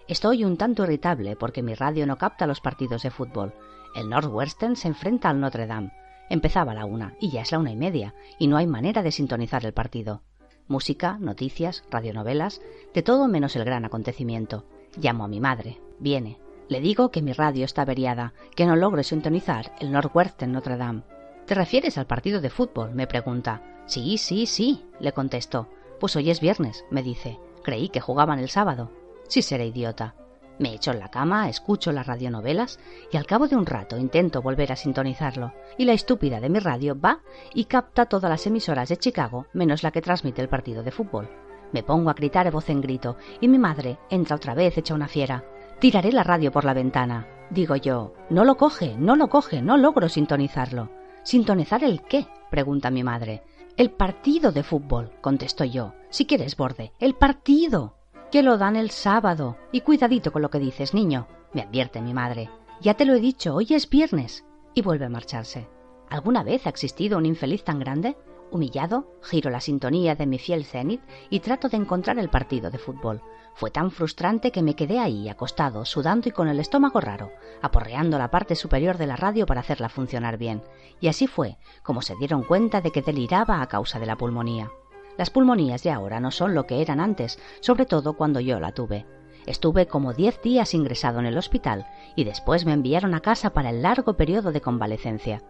Estoy 0.08 0.43
un 0.43 0.58
tanto 0.58 0.84
irritable 0.84 1.36
porque 1.36 1.62
mi 1.62 1.75
radio 1.75 2.08
no 2.08 2.17
capta 2.17 2.48
los 2.48 2.62
partidos 2.62 3.03
de 3.03 3.12
fútbol. 3.12 3.53
El 3.96 4.10
Northwestern 4.10 4.75
se 4.75 4.88
enfrenta 4.88 5.29
al 5.29 5.39
Notre 5.39 5.67
Dame. 5.67 5.91
Empezaba 6.29 6.74
la 6.74 6.86
una 6.86 7.15
y 7.19 7.31
ya 7.31 7.41
es 7.41 7.51
la 7.51 7.60
una 7.60 7.72
y 7.72 7.75
media, 7.75 8.13
y 8.38 8.48
no 8.48 8.58
hay 8.58 8.67
manera 8.67 9.01
de 9.01 9.12
sintonizar 9.12 9.65
el 9.65 9.74
partido. 9.74 10.22
Música, 10.67 11.17
noticias, 11.19 11.84
radionovelas, 11.89 12.62
de 12.93 13.01
todo 13.01 13.27
menos 13.27 13.55
el 13.55 13.65
gran 13.65 13.86
acontecimiento. 13.86 14.65
Llamo 14.98 15.24
a 15.24 15.27
mi 15.27 15.39
madre. 15.39 15.79
Viene. 16.00 16.39
Le 16.70 16.82
digo 16.82 17.10
que 17.10 17.24
mi 17.24 17.34
radio 17.34 17.66
está 17.66 17.82
averiada, 17.82 18.34
que 18.56 18.68
no 18.68 18.76
logro 18.76 19.02
sintonizar 19.02 19.74
el 19.80 19.92
Northwestern 19.92 20.52
Notre 20.52 20.78
Dame. 20.78 21.02
¿Te 21.48 21.56
refieres 21.56 21.98
al 21.98 22.06
partido 22.06 22.42
de 22.42 22.52
fútbol? 22.52 22.94
me 22.94 23.08
pregunta. 23.08 23.64
Sí, 23.88 24.20
sí, 24.20 24.46
sí, 24.46 24.86
le 25.00 25.12
contesto. 25.12 25.68
Pues 26.00 26.16
hoy 26.16 26.30
es 26.30 26.40
viernes, 26.40 26.86
me 26.92 27.02
dice. 27.02 27.40
Creí 27.64 27.90
que 27.90 28.02
jugaban 28.02 28.38
el 28.38 28.50
sábado. 28.50 28.92
Sí 29.28 29.42
seré 29.42 29.66
idiota. 29.66 30.14
Me 30.60 30.76
echo 30.76 30.92
en 30.92 31.00
la 31.00 31.10
cama, 31.10 31.50
escucho 31.50 31.92
las 31.92 32.06
radionovelas 32.06 32.80
y 33.12 33.18
al 33.18 33.26
cabo 33.26 33.48
de 33.48 33.56
un 33.56 33.66
rato 33.66 33.98
intento 33.98 34.44
volver 34.44 34.72
a 34.72 34.76
sintonizarlo. 34.76 35.54
Y 35.76 35.86
la 35.86 35.94
estúpida 35.94 36.40
de 36.40 36.50
mi 36.50 36.60
radio 36.60 37.00
va 37.00 37.22
y 37.52 37.66
capta 37.66 38.06
todas 38.06 38.30
las 38.30 38.46
emisoras 38.46 38.90
de 38.90 38.98
Chicago 38.98 39.48
menos 39.54 39.82
la 39.82 39.90
que 39.90 40.04
transmite 40.04 40.44
el 40.44 40.50
partido 40.50 40.84
de 40.84 40.92
fútbol. 40.92 41.30
Me 41.72 41.82
pongo 41.82 42.12
a 42.12 42.14
gritar 42.14 42.46
de 42.46 42.52
voz 42.52 42.70
en 42.70 42.82
grito 42.82 43.18
y 43.42 43.48
mi 43.48 43.58
madre 43.58 43.98
entra 44.12 44.36
otra 44.36 44.54
vez 44.54 44.78
hecha 44.78 44.94
una 44.94 45.08
fiera. 45.08 45.46
Tiraré 45.80 46.12
la 46.12 46.24
radio 46.24 46.52
por 46.52 46.66
la 46.66 46.74
ventana. 46.74 47.26
Digo 47.50 47.78
yo, 47.78 48.14
no 48.30 48.44
lo 48.44 48.58
coge, 48.58 48.96
no 48.98 49.16
lo 49.16 49.30
coge, 49.30 49.62
no 49.62 49.78
logro 49.78 50.10
sintonizarlo. 50.10 50.90
¿Sintonizar 51.24 51.86
el 51.86 52.02
qué? 52.02 52.28
pregunta 52.50 52.92
mi 52.92 53.02
madre. 53.02 53.44
El 53.78 53.92
partido 53.92 54.52
de 54.52 54.64
fútbol, 54.64 55.14
contesto 55.22 55.64
yo. 55.64 55.94
Si 56.10 56.26
quieres 56.26 56.58
borde, 56.58 56.92
el 57.00 57.16
partido 57.16 57.96
que 58.30 58.44
lo 58.44 58.58
dan 58.58 58.76
el 58.76 58.90
sábado. 58.90 59.56
Y 59.72 59.82
cuidadito 59.82 60.34
con 60.34 60.42
lo 60.42 60.50
que 60.50 60.60
dices, 60.60 60.94
niño, 60.94 61.28
me 61.54 61.62
advierte 61.62 62.02
mi 62.02 62.14
madre. 62.14 62.50
Ya 62.82 62.96
te 62.96 63.06
lo 63.06 63.14
he 63.14 63.22
dicho, 63.22 63.56
hoy 63.56 63.68
es 63.70 63.90
viernes. 63.90 64.46
Y 64.74 64.82
vuelve 64.82 65.06
a 65.06 65.10
marcharse. 65.10 65.70
¿Alguna 66.10 66.44
vez 66.44 66.68
ha 66.68 66.70
existido 66.70 67.18
un 67.18 67.26
infeliz 67.26 67.64
tan 67.64 67.80
grande? 67.80 68.18
Humillado, 68.52 69.14
giro 69.22 69.50
la 69.50 69.62
sintonía 69.62 70.16
de 70.16 70.26
mi 70.26 70.40
fiel 70.40 70.66
cenit 70.66 71.02
y 71.30 71.40
trato 71.40 71.70
de 71.70 71.78
encontrar 71.78 72.20
el 72.20 72.30
partido 72.30 72.70
de 72.70 72.80
fútbol. 72.80 73.22
Fue 73.60 73.72
tan 73.72 73.92
frustrante 73.92 74.54
que 74.54 74.63
me 74.63 74.74
quedé 74.74 75.00
ahí, 75.00 75.28
acostado, 75.28 75.84
sudando 75.84 76.30
y 76.30 76.32
con 76.32 76.48
el 76.48 76.62
estómago 76.62 77.01
raro, 77.01 77.34
aporreando 77.62 78.18
la 78.18 78.32
parte 78.32 78.56
superior 78.56 78.98
de 78.98 79.06
la 79.06 79.18
radio 79.18 79.46
para 79.46 79.60
hacerla 79.60 79.89
funcionar 79.89 80.38
bien. 80.38 80.63
Y 81.01 81.10
así 81.10 81.28
fue, 81.28 81.58
como 81.84 82.01
se 82.01 82.16
dieron 82.16 82.44
cuenta 82.44 82.80
de 82.80 82.92
que 82.92 83.01
deliraba 83.01 83.62
a 83.62 83.68
causa 83.68 84.00
de 84.00 84.06
la 84.06 84.16
pulmonía. 84.16 84.72
Las 85.18 85.30
pulmonías 85.30 85.84
de 85.84 85.92
ahora 85.92 86.22
no 86.22 86.32
son 86.32 86.56
lo 86.56 86.66
que 86.68 86.82
eran 86.82 87.01
antes, 87.01 87.38
sobre 87.60 87.86
todo 87.86 88.13
cuando 88.13 88.39
yo 88.39 88.62
la 88.62 88.72
tuve. 88.72 89.06
Estuve 89.46 89.88
como 89.88 90.13
diez 90.13 90.42
días 90.42 90.74
ingresado 90.74 91.20
en 91.20 91.25
el 91.25 91.38
hospital 91.38 91.86
y 92.16 92.24
después 92.24 92.66
me 92.66 92.72
enviaron 92.72 93.13
a 93.13 93.20
casa 93.20 93.50
para 93.50 93.72
el 93.72 93.82
largo 93.82 94.16
periodo 94.16 94.54
de 94.54 94.62
convalecencia. 94.62 95.44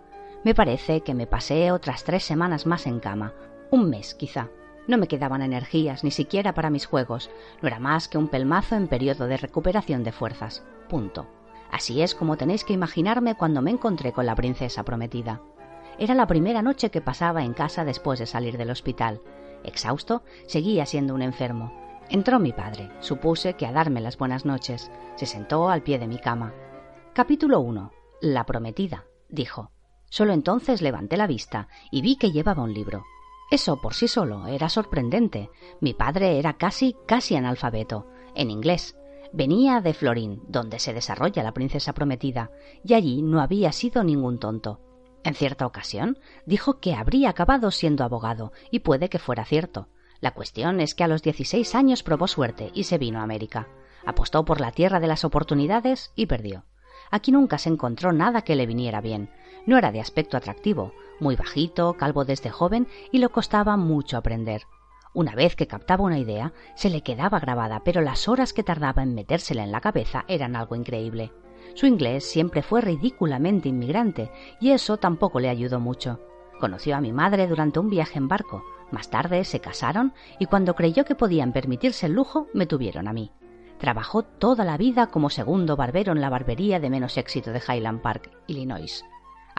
Me 0.44 0.56
parece 0.56 1.01
que 1.01 1.13
me 1.13 1.28
pasé 1.28 1.72
otras 1.72 2.04
tres 2.06 2.24
semanas 2.24 2.66
más 2.66 2.88
en 2.88 3.00
cama, 3.00 3.36
un 3.70 3.88
mes 3.88 4.16
quizá. 4.16 4.50
No 4.89 4.98
me 4.98 5.08
quedaban 5.08 5.43
energías 5.43 6.03
ni 6.03 6.10
siquiera 6.10 6.53
para 6.55 6.72
mis 6.72 6.88
juegos, 6.88 7.29
no 7.62 7.67
era 7.67 7.79
más 7.79 8.08
que 8.08 8.17
un 8.17 8.27
pelmazo 8.27 8.75
en 8.75 8.88
periodo 8.88 9.27
de 9.27 9.38
recuperación 9.38 10.03
de 10.03 10.12
fuerzas. 10.12 10.65
Punto. 10.89 11.27
Así 11.72 12.01
es 12.01 12.15
como 12.15 12.38
tenéis 12.38 12.63
que 12.63 12.74
imaginarme 12.74 13.36
cuando 13.36 13.62
me 13.62 13.69
encontré 13.69 14.13
con 14.13 14.25
la 14.25 14.34
princesa 14.34 14.84
prometida. 14.84 15.41
Era 16.00 16.15
la 16.15 16.25
primera 16.25 16.63
noche 16.63 16.89
que 16.89 17.01
pasaba 17.01 17.43
en 17.43 17.53
casa 17.53 17.86
después 17.86 18.17
de 18.17 18.25
salir 18.25 18.58
del 18.58 18.72
hospital, 18.72 19.22
Exhausto, 19.63 20.24
seguía 20.48 20.88
siendo 20.88 21.13
un 21.13 21.22
enfermo. 21.22 21.72
Entró 22.10 22.39
mi 22.39 22.51
padre. 22.51 22.89
Supuse 23.00 23.53
que 23.53 23.67
a 23.67 23.72
darme 23.72 24.01
las 24.01 24.17
buenas 24.17 24.43
noches. 24.43 24.89
Se 25.17 25.27
sentó 25.27 25.69
al 25.69 25.84
pie 25.84 26.00
de 26.00 26.08
mi 26.08 26.17
cama. 26.17 26.51
Capítulo 27.13 27.60
1. 27.60 27.91
La 28.22 28.46
prometida, 28.48 29.05
dijo. 29.27 29.69
Solo 30.10 30.34
entonces 30.34 30.81
levanté 30.81 31.17
la 31.17 31.27
vista 31.27 31.67
y 31.91 32.01
vi 32.01 32.15
que 32.15 32.31
llevaba 32.31 32.63
un 32.63 32.74
libro. 32.74 33.03
Eso 33.51 33.82
por 33.82 33.94
sí 33.94 34.08
solo 34.08 34.48
era 34.48 34.70
sorprendente. 34.70 35.50
Mi 35.82 35.94
padre 35.94 36.38
era 36.38 36.53
casi, 36.53 36.96
casi 37.08 37.36
analfabeto, 37.36 38.08
en 38.36 38.51
inglés. 38.51 38.96
Venía 39.34 39.82
de 39.82 39.94
Florín, 39.94 40.41
donde 40.48 40.79
se 40.79 40.94
desarrolla 40.94 41.44
la 41.44 41.53
princesa 41.53 41.94
prometida, 41.94 42.51
y 42.84 42.94
allí 42.94 43.22
no 43.22 43.41
había 43.41 43.72
sido 43.72 44.03
ningún 44.03 44.39
tonto. 44.39 44.82
En 45.24 45.36
cierta 45.36 45.65
ocasión 45.65 46.18
dijo 46.46 46.79
que 46.79 46.94
habría 46.94 47.29
acabado 47.29 47.72
siendo 47.72 48.03
abogado, 48.03 48.53
y 48.72 48.79
puede 48.79 49.10
que 49.10 49.20
fuera 49.20 49.46
cierto. 49.46 49.89
La 50.22 50.32
cuestión 50.32 50.79
es 50.79 50.96
que 50.96 51.03
a 51.03 51.08
los 51.08 51.22
16 51.22 51.75
años 51.75 52.03
probó 52.03 52.27
suerte 52.27 52.72
y 52.74 52.84
se 52.84 52.98
vino 52.98 53.20
a 53.20 53.24
América. 53.24 53.68
Apostó 54.06 54.46
por 54.46 54.62
la 54.62 54.72
tierra 54.72 55.00
de 55.00 55.08
las 55.08 55.24
oportunidades 55.24 56.12
y 56.15 56.25
perdió. 56.25 56.65
Aquí 57.12 57.32
nunca 57.32 57.58
se 57.58 57.70
encontró 57.70 58.12
nada 58.12 58.44
que 58.44 58.56
le 58.56 58.65
viniera 58.65 59.01
bien. 59.01 59.29
No 59.66 59.78
era 59.78 59.92
de 59.92 60.01
aspecto 60.01 60.38
atractivo, 60.38 60.94
muy 61.20 61.36
bajito, 61.36 61.94
calvo 61.94 62.25
desde 62.25 62.50
joven 62.50 62.88
y 63.12 63.20
le 63.20 63.30
costaba 63.30 63.78
mucho 63.78 64.18
aprender. 64.18 64.63
Una 65.13 65.36
vez 65.36 65.56
que 65.56 65.68
captaba 65.68 66.04
una 66.04 66.20
idea, 66.20 66.54
se 66.75 66.89
le 66.89 67.01
quedaba 67.01 67.39
grabada, 67.39 67.82
pero 67.84 68.01
las 68.01 68.28
horas 68.28 68.54
que 68.54 68.63
tardaba 68.63 69.04
en 69.04 69.16
metérsela 69.16 69.63
en 69.63 69.72
la 69.72 69.82
cabeza 69.82 70.24
eran 70.28 70.56
algo 70.56 70.75
increíble. 70.75 71.32
Su 71.74 71.88
inglés 71.88 72.30
siempre 72.30 72.62
fue 72.62 72.82
ridículamente 72.82 73.70
inmigrante 73.70 74.32
y 74.60 74.72
eso 74.72 74.98
tampoco 74.98 75.39
le 75.39 75.50
ayudó 75.50 75.80
mucho. 75.80 76.20
Conoció 76.60 76.96
a 76.96 77.01
mi 77.01 77.12
madre 77.12 77.48
durante 77.48 77.80
un 77.80 77.89
viaje 77.89 78.18
en 78.18 78.28
barco. 78.28 78.63
Más 78.92 79.10
tarde 79.10 79.44
se 79.46 79.60
casaron 79.60 80.13
y 80.39 80.46
cuando 80.46 80.75
creyó 80.75 81.06
que 81.06 81.16
podían 81.16 81.54
permitirse 81.54 82.06
el 82.06 82.13
lujo, 82.13 82.48
me 82.54 82.66
tuvieron 82.66 83.08
a 83.08 83.13
mí. 83.13 83.32
Trabajó 83.78 84.24
toda 84.24 84.66
la 84.66 84.78
vida 84.78 85.08
como 85.08 85.30
segundo 85.30 85.75
barbero 85.75 86.12
en 86.12 86.22
la 86.22 86.30
barbería 86.30 86.80
de 86.80 86.89
menos 86.89 87.18
éxito 87.18 87.51
de 87.51 87.62
Highland 87.66 88.01
Park, 88.01 88.30
Illinois. 88.48 89.06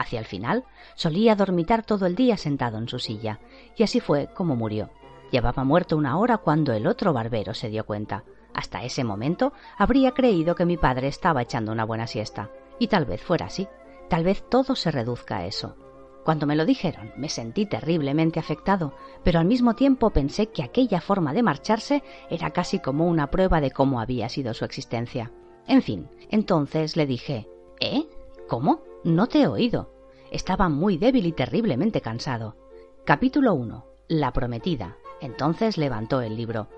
Hacia 0.01 0.19
el 0.19 0.25
final, 0.25 0.65
solía 0.95 1.37
dormitar 1.37 1.85
todo 1.85 2.07
el 2.07 2.15
día 2.15 2.39
sentado 2.39 2.79
en 2.79 2.89
su 2.89 2.99
silla, 2.99 3.39
y 3.77 3.83
así 3.83 4.01
fue 4.01 4.31
como 4.33 4.57
murió. 4.57 4.89
Llevaba 5.31 5.63
muerto 5.63 5.95
una 5.99 6.17
hora 6.17 6.39
cuando 6.39 6.73
el 6.73 6.87
otro 6.87 7.13
barbero 7.13 7.53
se 7.53 7.69
dio 7.69 7.85
cuenta. 7.85 8.25
Hasta 8.55 8.83
ese 8.83 9.05
momento 9.05 9.53
habría 9.77 10.13
creído 10.13 10.55
que 10.55 10.65
mi 10.65 10.79
padre 10.79 11.09
estaba 11.09 11.43
echando 11.43 11.71
una 11.71 11.85
buena 11.85 12.07
siesta. 12.07 12.49
Y 12.79 12.89
tal 12.89 13.05
vez 13.05 13.23
fuera 13.23 13.45
así. 13.45 13.69
Tal 14.09 14.25
vez 14.25 14.43
todo 14.49 14.75
se 14.75 14.91
reduzca 14.91 15.37
a 15.37 15.47
eso. 15.47 15.77
Cuando 16.25 16.47
me 16.47 16.57
lo 16.57 16.65
dijeron, 16.65 17.13
me 17.19 17.29
sentí 17.29 17.67
terriblemente 17.67 18.41
afectado, 18.41 18.95
pero 19.23 19.39
al 19.39 19.45
mismo 19.45 19.75
tiempo 19.75 20.09
pensé 20.09 20.47
que 20.47 20.63
aquella 20.63 21.03
forma 21.03 21.35
de 21.35 21.43
marcharse 21.43 22.03
era 22.31 22.53
casi 22.53 22.79
como 22.79 23.07
una 23.07 23.31
prueba 23.31 23.61
de 23.61 23.71
cómo 23.71 24.01
había 24.01 24.31
sido 24.31 24.55
su 24.55 24.65
existencia. 24.65 25.31
En 25.67 25.83
fin, 25.83 26.09
entonces 26.31 26.97
le 26.97 27.05
dije 27.05 27.47
¿Eh? 27.81 28.09
¿Cómo? 28.49 28.90
No 29.05 29.29
te 29.29 29.41
he 29.41 29.47
oído. 29.47 29.91
Estaba 30.31 30.69
muy 30.69 30.99
débil 30.99 31.25
y 31.25 31.33
terriblemente 31.33 32.03
cansado. 32.03 32.57
Capítulo 33.07 33.55
1. 33.55 33.87
La 34.09 34.31
prometida. 34.35 34.99
Entonces 35.23 35.79
levantó 35.79 36.21
el 36.21 36.37
libro. 36.37 36.69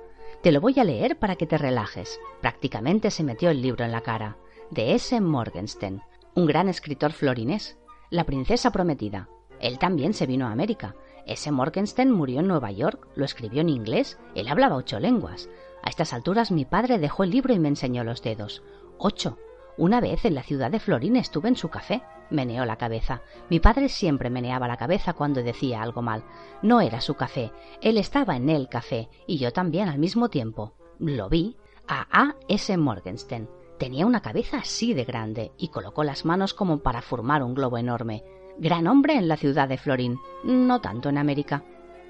Te 0.40 0.52
lo 0.52 0.60
voy 0.60 0.78
a 0.78 0.84
leer 0.84 1.18
para 1.18 1.34
que 1.34 1.48
te 1.48 1.58
relajes. 1.58 2.20
Prácticamente 2.40 3.10
se 3.10 3.24
metió 3.24 3.50
el 3.50 3.60
libro 3.60 3.84
en 3.84 3.90
la 3.90 4.02
cara. 4.02 4.36
De 4.70 4.94
S. 4.94 5.20
Morgenstern, 5.20 6.02
un 6.36 6.46
gran 6.46 6.68
escritor 6.68 7.10
florinés. 7.12 7.76
La 8.08 8.22
princesa 8.22 8.70
prometida. 8.70 9.28
Él 9.58 9.80
también 9.80 10.14
se 10.14 10.26
vino 10.26 10.46
a 10.46 10.52
América. 10.52 10.94
S. 11.26 11.50
Morgenstern 11.50 12.12
murió 12.12 12.38
en 12.38 12.46
Nueva 12.46 12.70
York, 12.70 13.08
lo 13.16 13.24
escribió 13.24 13.62
en 13.62 13.68
inglés, 13.68 14.18
él 14.36 14.46
hablaba 14.46 14.76
ocho 14.76 15.00
lenguas. 15.00 15.48
A 15.82 15.90
estas 15.90 16.12
alturas 16.12 16.52
mi 16.52 16.64
padre 16.64 16.98
dejó 16.98 17.24
el 17.24 17.30
libro 17.30 17.52
y 17.52 17.58
me 17.58 17.68
enseñó 17.68 18.04
los 18.04 18.22
dedos. 18.22 18.62
Ocho. 18.98 19.38
Una 19.76 20.00
vez 20.00 20.24
en 20.24 20.34
la 20.34 20.42
ciudad 20.42 20.70
de 20.70 20.80
Florín 20.80 21.16
estuve 21.16 21.48
en 21.48 21.56
su 21.56 21.68
café 21.68 22.02
meneó 22.32 22.64
la 22.64 22.76
cabeza. 22.76 23.22
Mi 23.48 23.60
padre 23.60 23.88
siempre 23.88 24.30
meneaba 24.30 24.66
la 24.66 24.76
cabeza 24.76 25.12
cuando 25.12 25.42
decía 25.42 25.82
algo 25.82 26.02
mal. 26.02 26.24
No 26.62 26.80
era 26.80 27.00
su 27.00 27.14
café, 27.14 27.52
él 27.80 27.98
estaba 27.98 28.36
en 28.36 28.48
el 28.48 28.68
café, 28.68 29.08
y 29.26 29.38
yo 29.38 29.52
también 29.52 29.88
al 29.88 29.98
mismo 29.98 30.28
tiempo. 30.28 30.74
Lo 30.98 31.28
vi 31.28 31.56
a 31.86 32.06
A. 32.10 32.36
S. 32.48 32.76
Morgenstern. 32.76 33.48
Tenía 33.78 34.06
una 34.06 34.22
cabeza 34.22 34.58
así 34.58 34.94
de 34.94 35.04
grande 35.04 35.52
y 35.58 35.68
colocó 35.68 36.04
las 36.04 36.24
manos 36.24 36.54
como 36.54 36.78
para 36.78 37.02
formar 37.02 37.42
un 37.42 37.54
globo 37.54 37.78
enorme. 37.78 38.24
Gran 38.58 38.86
hombre 38.86 39.14
en 39.14 39.28
la 39.28 39.36
ciudad 39.36 39.68
de 39.68 39.78
Florín, 39.78 40.18
no 40.44 40.80
tanto 40.80 41.08
en 41.08 41.18
América. 41.18 41.64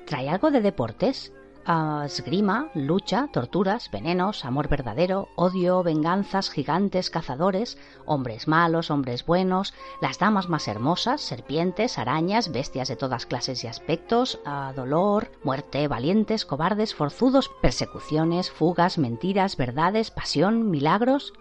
¿Trae 0.07 0.29
algo 0.29 0.51
de 0.51 0.61
deportes? 0.61 1.33
Esgrima, 2.05 2.71
lucha, 2.75 3.29
torturas, 3.33 3.91
venenos, 3.91 4.45
amor 4.45 4.69
verdadero, 4.69 5.29
odio, 5.37 5.83
venganzas, 5.83 6.51
gigantes, 6.51 7.09
cazadores, 7.09 7.79
hombres 8.05 8.49
malos, 8.49 8.91
hombres 8.91 9.25
buenos, 9.25 9.73
las 10.01 10.19
damas 10.19 10.49
más 10.49 10.67
hermosas, 10.67 11.21
serpientes, 11.21 11.99
arañas, 11.99 12.51
bestias 12.51 12.89
de 12.89 12.97
todas 12.97 13.27
clases 13.27 13.63
y 13.63 13.69
aspectos, 13.69 14.41
dolor, 14.75 15.31
muerte, 15.45 15.87
valientes, 15.87 16.45
cobardes, 16.45 16.95
forzudos, 16.95 17.51
persecuciones, 17.61 18.51
fugas, 18.51 18.99
mentiras, 18.99 19.57
verdades, 19.57 20.11
pasión, 20.11 20.71
milagros. 20.71 21.33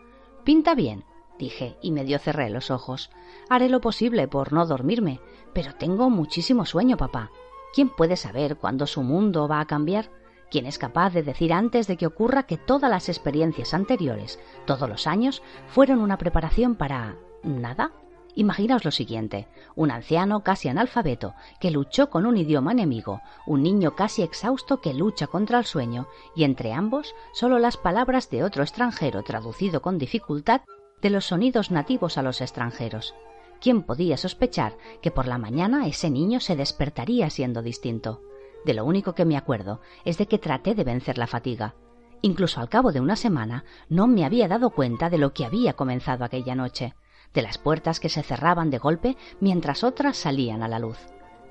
Pinta 0.43 0.75
bien, 0.75 1.03
dije, 1.39 1.77
y 1.81 1.91
medio 1.91 2.19
cerré 2.19 2.49
los 2.49 2.69
ojos. 2.69 3.09
Haré 3.49 3.69
lo 3.69 3.81
posible 3.81 4.27
por 4.27 4.53
no 4.53 4.67
dormirme, 4.67 5.19
pero 5.53 5.73
tengo 5.75 6.09
muchísimo 6.09 6.65
sueño, 6.65 6.97
papá. 6.97 7.31
¿Quién 7.73 7.89
puede 7.89 8.17
saber 8.17 8.57
cuándo 8.57 8.87
su 8.87 9.01
mundo 9.01 9.47
va 9.47 9.59
a 9.59 9.65
cambiar? 9.65 10.09
¿Quién 10.49 10.65
es 10.65 10.77
capaz 10.77 11.11
de 11.13 11.23
decir 11.23 11.53
antes 11.53 11.87
de 11.87 11.95
que 11.95 12.05
ocurra 12.05 12.43
que 12.43 12.57
todas 12.57 12.89
las 12.89 13.07
experiencias 13.07 13.73
anteriores, 13.73 14.39
todos 14.65 14.89
los 14.89 15.07
años, 15.07 15.41
fueron 15.67 15.99
una 15.99 16.17
preparación 16.17 16.75
para... 16.75 17.15
nada? 17.43 17.93
Imaginaos 18.35 18.85
lo 18.85 18.91
siguiente, 18.91 19.47
un 19.75 19.91
anciano 19.91 20.41
casi 20.41 20.69
analfabeto 20.69 21.33
que 21.59 21.71
luchó 21.71 22.09
con 22.09 22.25
un 22.25 22.37
idioma 22.37 22.71
enemigo, 22.71 23.21
un 23.45 23.61
niño 23.63 23.95
casi 23.95 24.23
exhausto 24.23 24.79
que 24.79 24.93
lucha 24.93 25.27
contra 25.27 25.59
el 25.59 25.65
sueño, 25.65 26.07
y 26.35 26.45
entre 26.45 26.73
ambos 26.73 27.13
solo 27.33 27.59
las 27.59 27.77
palabras 27.77 28.29
de 28.29 28.43
otro 28.43 28.63
extranjero 28.63 29.23
traducido 29.23 29.81
con 29.81 29.97
dificultad 29.97 30.61
de 31.01 31.09
los 31.09 31.25
sonidos 31.25 31.71
nativos 31.71 32.17
a 32.17 32.21
los 32.21 32.41
extranjeros. 32.41 33.15
¿Quién 33.61 33.83
podía 33.83 34.17
sospechar 34.17 34.75
que 35.03 35.11
por 35.11 35.27
la 35.27 35.37
mañana 35.37 35.85
ese 35.85 36.09
niño 36.09 36.39
se 36.39 36.55
despertaría 36.55 37.29
siendo 37.29 37.61
distinto? 37.61 38.23
De 38.65 38.73
lo 38.73 38.85
único 38.85 39.13
que 39.13 39.23
me 39.23 39.37
acuerdo 39.37 39.81
es 40.03 40.17
de 40.17 40.25
que 40.25 40.39
traté 40.39 40.73
de 40.73 40.83
vencer 40.83 41.19
la 41.19 41.27
fatiga. 41.27 41.75
Incluso 42.23 42.59
al 42.59 42.69
cabo 42.69 42.91
de 42.91 42.99
una 42.99 43.15
semana 43.15 43.63
no 43.87 44.07
me 44.07 44.25
había 44.25 44.47
dado 44.47 44.71
cuenta 44.71 45.11
de 45.11 45.19
lo 45.19 45.33
que 45.33 45.45
había 45.45 45.73
comenzado 45.73 46.25
aquella 46.25 46.55
noche, 46.55 46.95
de 47.35 47.43
las 47.43 47.59
puertas 47.59 47.99
que 47.99 48.09
se 48.09 48.23
cerraban 48.23 48.71
de 48.71 48.79
golpe 48.79 49.15
mientras 49.39 49.83
otras 49.83 50.17
salían 50.17 50.63
a 50.63 50.67
la 50.67 50.79
luz. 50.79 50.97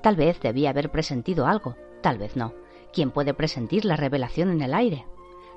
Tal 0.01 0.17
vez 0.17 0.41
debía 0.41 0.71
haber 0.71 0.91
presentido 0.91 1.47
algo, 1.47 1.77
tal 2.01 2.17
vez 2.17 2.35
no. 2.35 2.53
¿Quién 2.91 3.11
puede 3.11 3.33
presentir 3.33 3.85
la 3.85 3.95
revelación 3.95 4.51
en 4.51 4.61
el 4.61 4.73
aire? 4.73 5.05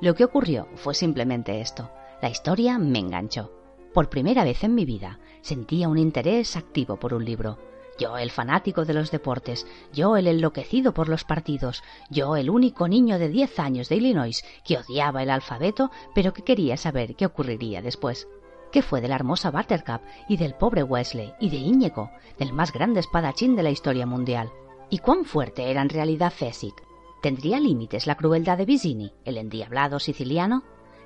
Lo 0.01 0.15
que 0.15 0.25
ocurrió 0.25 0.69
fue 0.77 0.95
simplemente 0.95 1.61
esto. 1.61 1.91
La 2.23 2.31
historia 2.31 2.79
me 2.79 3.01
enganchó. 3.01 3.64
Por 3.95 4.11
primera 4.11 4.45
vez 4.45 4.63
en 4.65 4.75
mi 4.75 4.85
vida 4.85 5.19
sentía 5.41 5.89
un 5.89 5.97
interés 5.97 6.57
activo 6.57 6.97
por 6.97 7.15
un 7.15 7.25
libro 7.25 7.59
yo 7.99 8.17
el 8.17 8.31
fanático 8.31 8.85
de 8.85 8.95
los 8.95 9.11
deportes, 9.11 9.67
yo 9.93 10.17
el 10.17 10.27
enloquecido 10.27 10.93
por 10.93 11.09
los 11.09 11.25
partidos, 11.25 11.83
yo 12.11 12.37
el 12.37 12.51
único 12.51 12.89
niño 12.89 13.19
de 13.19 13.29
diez 13.29 13.59
años 13.59 13.89
de 13.89 13.97
Illinois 13.97 14.45
que 14.65 14.79
odiaba 14.79 15.23
el 15.23 15.31
alfabeto, 15.31 15.91
pero 16.15 16.33
que 16.33 16.43
quería 16.43 16.77
saber 16.77 17.15
qué 17.15 17.27
ocurriría 17.27 17.83
después. 17.83 18.29
¿Qué 18.73 18.83
fue 18.83 19.01
de 19.01 19.09
la 19.09 19.15
hermosa 19.15 19.53
Buttercup 19.53 20.03
y 20.29 20.37
del 20.37 20.55
pobre 20.55 20.83
Wesley 20.83 21.33
y 21.39 21.51
de 21.51 21.59
Íñigo, 21.59 22.11
del 22.39 22.53
más 22.53 22.73
grande 22.73 23.01
espadachín 23.01 23.55
de 23.55 23.63
la 23.63 23.71
historia 23.71 24.07
mundial? 24.07 24.51
¿Y 24.91 24.99
cuán 24.99 25.25
fuerte 25.25 25.71
era 25.71 25.81
en 25.81 25.89
realidad 25.89 26.33
Fesic? 26.33 26.83
¿Tendría 27.23 27.61
límites 27.61 28.07
la 28.07 28.17
crueldad 28.17 28.59
de 28.59 28.67
Visini, 28.67 29.13
el 29.25 29.39
endiablado 29.39 30.01
siciliano? 30.01 30.65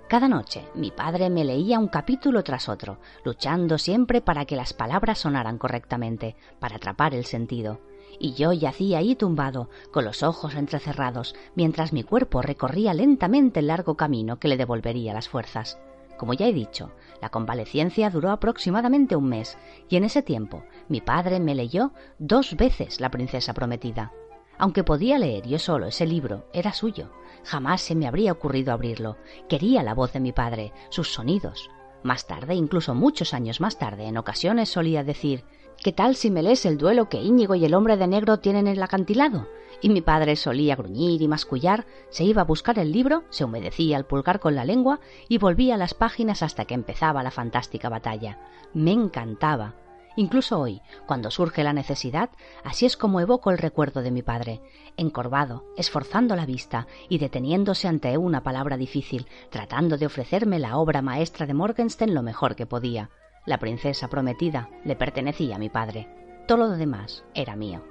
Cada 0.08 0.26
noche 0.26 0.64
mi 0.74 0.90
padre 0.90 1.28
me 1.28 1.44
leía 1.44 1.78
un 1.78 1.88
capítulo 1.88 2.42
tras 2.42 2.70
otro, 2.70 2.98
luchando 3.24 3.76
siempre 3.76 4.22
para 4.22 4.46
que 4.46 4.56
las 4.56 4.72
palabras 4.72 5.18
sonaran 5.18 5.58
correctamente, 5.58 6.34
para 6.58 6.76
atrapar 6.76 7.14
el 7.14 7.26
sentido. 7.26 7.80
Y 8.18 8.32
yo 8.32 8.54
yacía 8.54 8.98
ahí 8.98 9.14
tumbado, 9.16 9.68
con 9.92 10.06
los 10.06 10.22
ojos 10.22 10.54
entrecerrados, 10.54 11.34
mientras 11.54 11.92
mi 11.92 12.04
cuerpo 12.04 12.40
recorría 12.40 12.94
lentamente 12.94 13.60
el 13.60 13.66
largo 13.66 13.96
camino 13.96 14.38
que 14.38 14.48
le 14.48 14.56
devolvería 14.56 15.12
las 15.12 15.28
fuerzas. 15.28 15.78
Como 16.16 16.32
ya 16.32 16.46
he 16.46 16.54
dicho, 16.54 16.90
la 17.20 17.28
convalecencia 17.28 18.08
duró 18.08 18.30
aproximadamente 18.30 19.14
un 19.14 19.28
mes, 19.28 19.58
y 19.90 19.96
en 19.96 20.04
ese 20.04 20.22
tiempo 20.22 20.64
mi 20.88 21.02
padre 21.02 21.38
me 21.38 21.54
leyó 21.54 21.92
dos 22.18 22.56
veces 22.56 22.98
La 23.02 23.10
princesa 23.10 23.52
prometida. 23.52 24.12
Aunque 24.56 24.84
podía 24.84 25.18
leer 25.18 25.46
yo 25.46 25.58
solo 25.58 25.86
ese 25.86 26.06
libro, 26.06 26.46
era 26.52 26.72
suyo, 26.72 27.12
Jamás 27.48 27.80
se 27.80 27.94
me 27.94 28.06
habría 28.06 28.32
ocurrido 28.32 28.74
abrirlo. 28.74 29.16
Quería 29.48 29.82
la 29.82 29.94
voz 29.94 30.12
de 30.12 30.20
mi 30.20 30.32
padre, 30.32 30.74
sus 30.90 31.14
sonidos. 31.14 31.70
Más 32.02 32.26
tarde, 32.26 32.54
incluso 32.54 32.94
muchos 32.94 33.32
años 33.32 33.58
más 33.58 33.78
tarde, 33.78 34.04
en 34.04 34.18
ocasiones 34.18 34.68
solía 34.68 35.02
decir 35.02 35.44
¿Qué 35.82 35.90
tal 35.92 36.14
si 36.14 36.30
me 36.30 36.42
lees 36.42 36.66
el 36.66 36.76
duelo 36.76 37.08
que 37.08 37.22
Íñigo 37.22 37.54
y 37.54 37.64
el 37.64 37.72
hombre 37.72 37.96
de 37.96 38.06
negro 38.06 38.40
tienen 38.40 38.66
en 38.66 38.74
el 38.74 38.82
acantilado? 38.82 39.48
Y 39.80 39.88
mi 39.88 40.02
padre 40.02 40.36
solía 40.36 40.76
gruñir 40.76 41.22
y 41.22 41.28
mascullar, 41.28 41.86
se 42.10 42.24
iba 42.24 42.42
a 42.42 42.44
buscar 42.44 42.78
el 42.78 42.92
libro, 42.92 43.24
se 43.30 43.44
humedecía 43.44 43.96
el 43.96 44.04
pulgar 44.04 44.40
con 44.40 44.54
la 44.54 44.66
lengua 44.66 45.00
y 45.26 45.38
volvía 45.38 45.76
a 45.76 45.78
las 45.78 45.94
páginas 45.94 46.42
hasta 46.42 46.66
que 46.66 46.74
empezaba 46.74 47.22
la 47.22 47.30
fantástica 47.30 47.88
batalla. 47.88 48.40
Me 48.74 48.92
encantaba. 48.92 49.74
Incluso 50.16 50.58
hoy, 50.58 50.82
cuando 51.06 51.30
surge 51.30 51.62
la 51.62 51.72
necesidad, 51.72 52.30
así 52.64 52.86
es 52.86 52.96
como 52.96 53.20
evoco 53.20 53.50
el 53.50 53.58
recuerdo 53.58 54.02
de 54.02 54.10
mi 54.10 54.22
padre, 54.22 54.60
encorvado, 54.96 55.64
esforzando 55.76 56.34
la 56.34 56.46
vista 56.46 56.86
y 57.08 57.18
deteniéndose 57.18 57.86
ante 57.88 58.18
una 58.18 58.42
palabra 58.42 58.76
difícil, 58.76 59.26
tratando 59.50 59.96
de 59.96 60.06
ofrecerme 60.06 60.58
la 60.58 60.76
obra 60.76 61.02
maestra 61.02 61.46
de 61.46 61.54
Morgenstern 61.54 62.14
lo 62.14 62.22
mejor 62.22 62.56
que 62.56 62.66
podía. 62.66 63.10
La 63.46 63.58
princesa 63.58 64.08
prometida 64.08 64.68
le 64.84 64.96
pertenecía 64.96 65.56
a 65.56 65.58
mi 65.58 65.68
padre. 65.68 66.08
Todo 66.46 66.58
lo 66.58 66.70
demás 66.70 67.24
era 67.34 67.56
mío. 67.56 67.84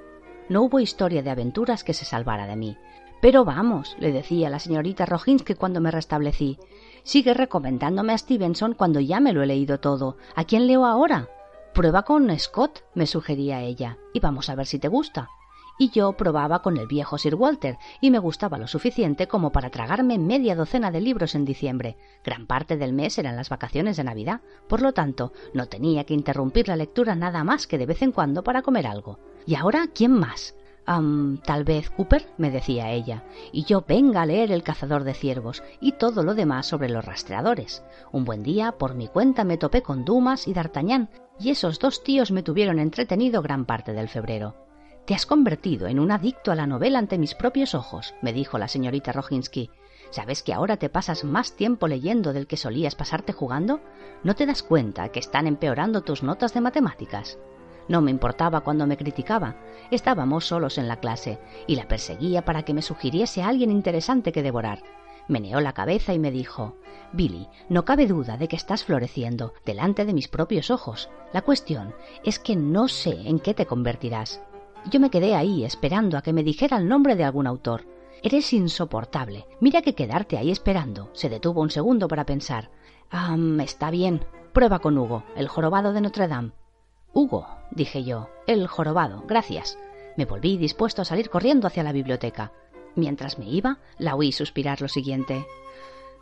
No 0.50 0.64
hubo 0.64 0.80
historia 0.80 1.24
de 1.24 1.30
aventuras 1.30 1.84
que 1.84 1.94
se 1.94 2.06
salvara 2.06 2.46
de 2.48 2.56
mí. 2.56 2.78
Pero 3.22 3.46
vamos, 3.46 3.96
le 4.00 4.12
decía 4.12 4.50
la 4.50 4.60
señorita 4.60 5.06
Roginski 5.06 5.56
cuando 5.56 5.82
me 5.82 5.92
restablecí. 5.92 6.60
Sigue 7.04 7.34
recomendándome 7.34 8.14
a 8.14 8.18
Stevenson 8.18 8.74
cuando 8.74 9.00
ya 9.00 9.20
me 9.20 9.34
lo 9.34 9.42
he 9.42 9.48
leído 9.48 9.80
todo. 9.80 10.18
¿A 10.36 10.44
quién 10.44 10.68
leo 10.68 10.86
ahora? 10.86 11.28
Prueba 11.78 12.02
con 12.02 12.36
Scott, 12.40 12.86
me 12.96 13.06
sugería 13.06 13.62
ella, 13.62 14.00
y 14.12 14.20
vamos 14.20 14.50
a 14.50 14.56
ver 14.56 14.66
si 14.66 14.80
te 14.80 14.88
gusta. 14.88 15.30
Y 15.78 15.92
yo 15.92 16.14
probaba 16.14 16.64
con 16.64 16.78
el 16.78 16.88
viejo 16.88 17.20
Sir 17.20 17.36
Walter, 17.36 17.78
y 18.02 18.10
me 18.10 18.18
gustaba 18.18 18.58
lo 18.58 18.66
suficiente 18.66 19.28
como 19.28 19.52
para 19.52 19.70
tragarme 19.70 20.18
media 20.18 20.56
docena 20.56 20.90
de 20.90 21.02
libros 21.02 21.36
en 21.36 21.46
diciembre. 21.46 21.96
Gran 22.24 22.48
parte 22.48 22.78
del 22.78 22.94
mes 22.94 23.20
eran 23.20 23.36
las 23.36 23.50
vacaciones 23.50 23.96
de 23.96 24.06
Navidad, 24.06 24.42
por 24.68 24.82
lo 24.82 24.94
tanto, 24.94 25.34
no 25.54 25.68
tenía 25.68 26.04
que 26.04 26.16
interrumpir 26.16 26.68
la 26.68 26.78
lectura 26.78 27.14
nada 27.16 27.44
más 27.44 27.68
que 27.68 27.78
de 27.78 27.86
vez 27.86 28.02
en 28.02 28.12
cuando 28.12 28.44
para 28.44 28.64
comer 28.64 28.88
algo. 28.88 29.20
¿Y 29.46 29.54
ahora 29.54 29.86
quién 29.94 30.14
más? 30.14 30.56
Tal 30.88 31.66
vez 31.66 31.90
Cooper, 31.90 32.26
me 32.38 32.50
decía 32.50 32.92
ella, 32.92 33.24
y 33.52 33.66
yo 33.66 33.84
venga 33.86 34.22
a 34.22 34.26
leer 34.26 34.54
El 34.54 34.64
cazador 34.64 35.04
de 35.04 35.14
ciervos 35.14 35.62
y 35.82 35.92
todo 35.94 36.24
lo 36.24 36.34
demás 36.34 36.66
sobre 36.66 36.88
los 36.88 37.04
rastreadores. 37.04 37.84
Un 38.14 38.24
buen 38.24 38.42
día, 38.42 38.72
por 38.72 38.96
mi 38.96 39.10
cuenta, 39.10 39.44
me 39.44 39.58
topé 39.58 39.82
con 39.82 40.06
Dumas 40.06 40.48
y 40.48 40.54
D'Artagnan, 40.54 41.10
y 41.40 41.50
esos 41.50 41.80
dos 41.80 42.04
tíos 42.04 42.32
me 42.32 42.42
tuvieron 42.42 42.80
entretenido 42.80 43.42
gran 43.42 43.66
parte 43.66 43.92
del 43.92 44.08
febrero. 44.08 44.56
Te 45.06 45.14
has 45.14 45.26
convertido 45.26 45.88
en 45.88 46.00
un 46.00 46.10
adicto 46.10 46.52
a 46.52 46.56
la 46.56 46.68
novela 46.68 47.00
ante 47.00 47.18
mis 47.18 47.36
propios 47.36 47.76
ojos, 47.76 48.16
me 48.22 48.32
dijo 48.32 48.58
la 48.58 48.70
señorita 48.70 49.12
Roginski. 49.12 49.70
¿Sabes 50.10 50.42
que 50.42 50.54
ahora 50.54 50.78
te 50.78 50.88
pasas 50.88 51.26
más 51.26 51.58
tiempo 51.58 51.90
leyendo 51.90 52.32
del 52.32 52.48
que 52.48 52.56
solías 52.56 52.96
pasarte 52.96 53.34
jugando? 53.34 53.82
¿No 54.24 54.36
te 54.36 54.46
das 54.46 54.64
cuenta 54.64 55.10
que 55.10 55.20
están 55.20 55.48
empeorando 55.48 56.02
tus 56.02 56.24
notas 56.24 56.54
de 56.54 56.62
matemáticas? 56.62 57.38
No 57.88 58.02
me 58.02 58.12
importaba 58.12 58.62
cuando 58.62 58.86
me 58.86 58.98
criticaba. 58.98 59.56
Estábamos 59.92 60.46
solos 60.46 60.78
en 60.78 60.88
la 60.88 60.98
clase 60.98 61.40
y 61.68 61.76
la 61.76 61.88
perseguía 61.88 62.44
para 62.44 62.64
que 62.64 62.74
me 62.74 62.82
sugiriese 62.82 63.42
a 63.42 63.48
alguien 63.48 63.72
interesante 63.72 64.32
que 64.32 64.44
devorar. 64.44 64.84
Meneó 65.28 65.60
la 65.60 65.74
cabeza 65.74 66.14
y 66.14 66.20
me 66.20 66.32
dijo 66.32 66.76
Billy, 67.14 67.48
no 67.70 67.86
cabe 67.86 68.08
duda 68.08 68.38
de 68.38 68.48
que 68.48 68.56
estás 68.56 68.84
floreciendo 68.84 69.54
delante 69.66 70.06
de 70.06 70.14
mis 70.14 70.28
propios 70.28 70.72
ojos. 70.72 71.10
La 71.34 71.42
cuestión 71.42 71.94
es 72.24 72.40
que 72.40 72.56
no 72.56 72.88
sé 72.88 73.12
en 73.26 73.40
qué 73.40 73.54
te 73.54 73.66
convertirás. 73.66 74.42
Yo 74.90 75.00
me 75.00 75.10
quedé 75.10 75.36
ahí 75.36 75.66
esperando 75.66 76.18
a 76.18 76.22
que 76.22 76.34
me 76.34 76.44
dijera 76.44 76.78
el 76.78 76.88
nombre 76.88 77.16
de 77.16 77.24
algún 77.24 77.48
autor. 77.48 77.86
Eres 78.24 78.52
insoportable. 78.54 79.46
Mira 79.60 79.82
que 79.82 79.96
quedarte 79.96 80.38
ahí 80.38 80.50
esperando. 80.50 81.10
Se 81.14 81.30
detuvo 81.30 81.62
un 81.62 81.70
segundo 81.70 82.08
para 82.08 82.26
pensar. 82.26 82.72
Ah, 83.12 83.38
está 83.62 83.92
bien. 83.92 84.26
Prueba 84.54 84.80
con 84.80 84.98
Hugo, 84.98 85.24
el 85.36 85.48
jorobado 85.48 85.94
de 85.94 86.02
Notre 86.02 86.28
Dame. 86.28 86.52
Hugo, 87.14 87.48
dije 87.72 88.04
yo, 88.04 88.30
el 88.48 88.68
jorobado, 88.68 89.24
gracias. 89.28 89.78
Me 90.18 90.26
volví 90.26 90.58
dispuesto 90.58 91.02
a 91.02 91.06
salir 91.06 91.30
corriendo 91.30 91.68
hacia 91.68 91.84
la 91.84 91.92
biblioteca. 91.92 92.52
Mientras 92.96 93.38
me 93.38 93.46
iba, 93.46 93.80
la 93.98 94.16
oí 94.16 94.32
suspirar 94.32 94.82
lo 94.82 94.88
siguiente. 94.88 95.46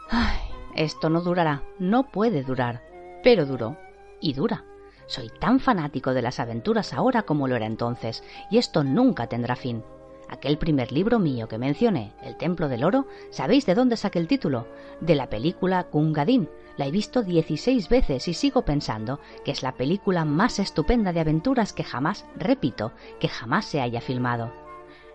Ay, 0.10 0.40
esto 0.76 1.10
no 1.10 1.22
durará, 1.22 1.64
no 1.80 2.12
puede 2.12 2.44
durar. 2.44 2.84
Pero 3.24 3.46
duró, 3.46 3.78
y 4.20 4.34
dura. 4.34 4.66
Soy 5.08 5.30
tan 5.40 5.60
fanático 5.60 6.14
de 6.14 6.22
las 6.22 6.40
aventuras 6.40 6.94
ahora 6.94 7.24
como 7.24 7.48
lo 7.48 7.56
era 7.56 7.66
entonces, 7.66 8.24
y 8.50 8.58
esto 8.58 8.84
nunca 8.84 9.28
tendrá 9.28 9.56
fin. 9.56 9.84
Aquel 10.28 10.58
primer 10.58 10.92
libro 10.92 11.20
mío 11.20 11.48
que 11.48 11.60
mencioné, 11.60 12.14
El 12.24 12.36
Templo 12.36 12.68
del 12.68 12.84
Oro, 12.84 13.06
¿sabéis 13.30 13.66
de 13.66 13.76
dónde 13.76 13.98
saqué 13.98 14.20
el 14.20 14.28
título? 14.28 14.68
De 15.00 15.16
la 15.16 15.30
película 15.30 15.88
Gungadin. 15.92 16.50
La 16.78 16.88
he 16.88 16.92
visto 16.92 17.24
16 17.24 17.88
veces 17.88 18.28
y 18.28 18.34
sigo 18.34 18.64
pensando 18.64 19.20
que 19.46 19.52
es 19.52 19.64
la 19.64 19.74
película 19.74 20.26
más 20.26 20.60
estupenda 20.60 21.14
de 21.14 21.22
aventuras 21.22 21.72
que 21.72 21.84
jamás, 21.84 22.26
repito, 22.36 22.92
que 23.20 23.30
jamás 23.30 23.66
se 23.66 23.80
haya 23.80 24.02
filmado. 24.02 24.52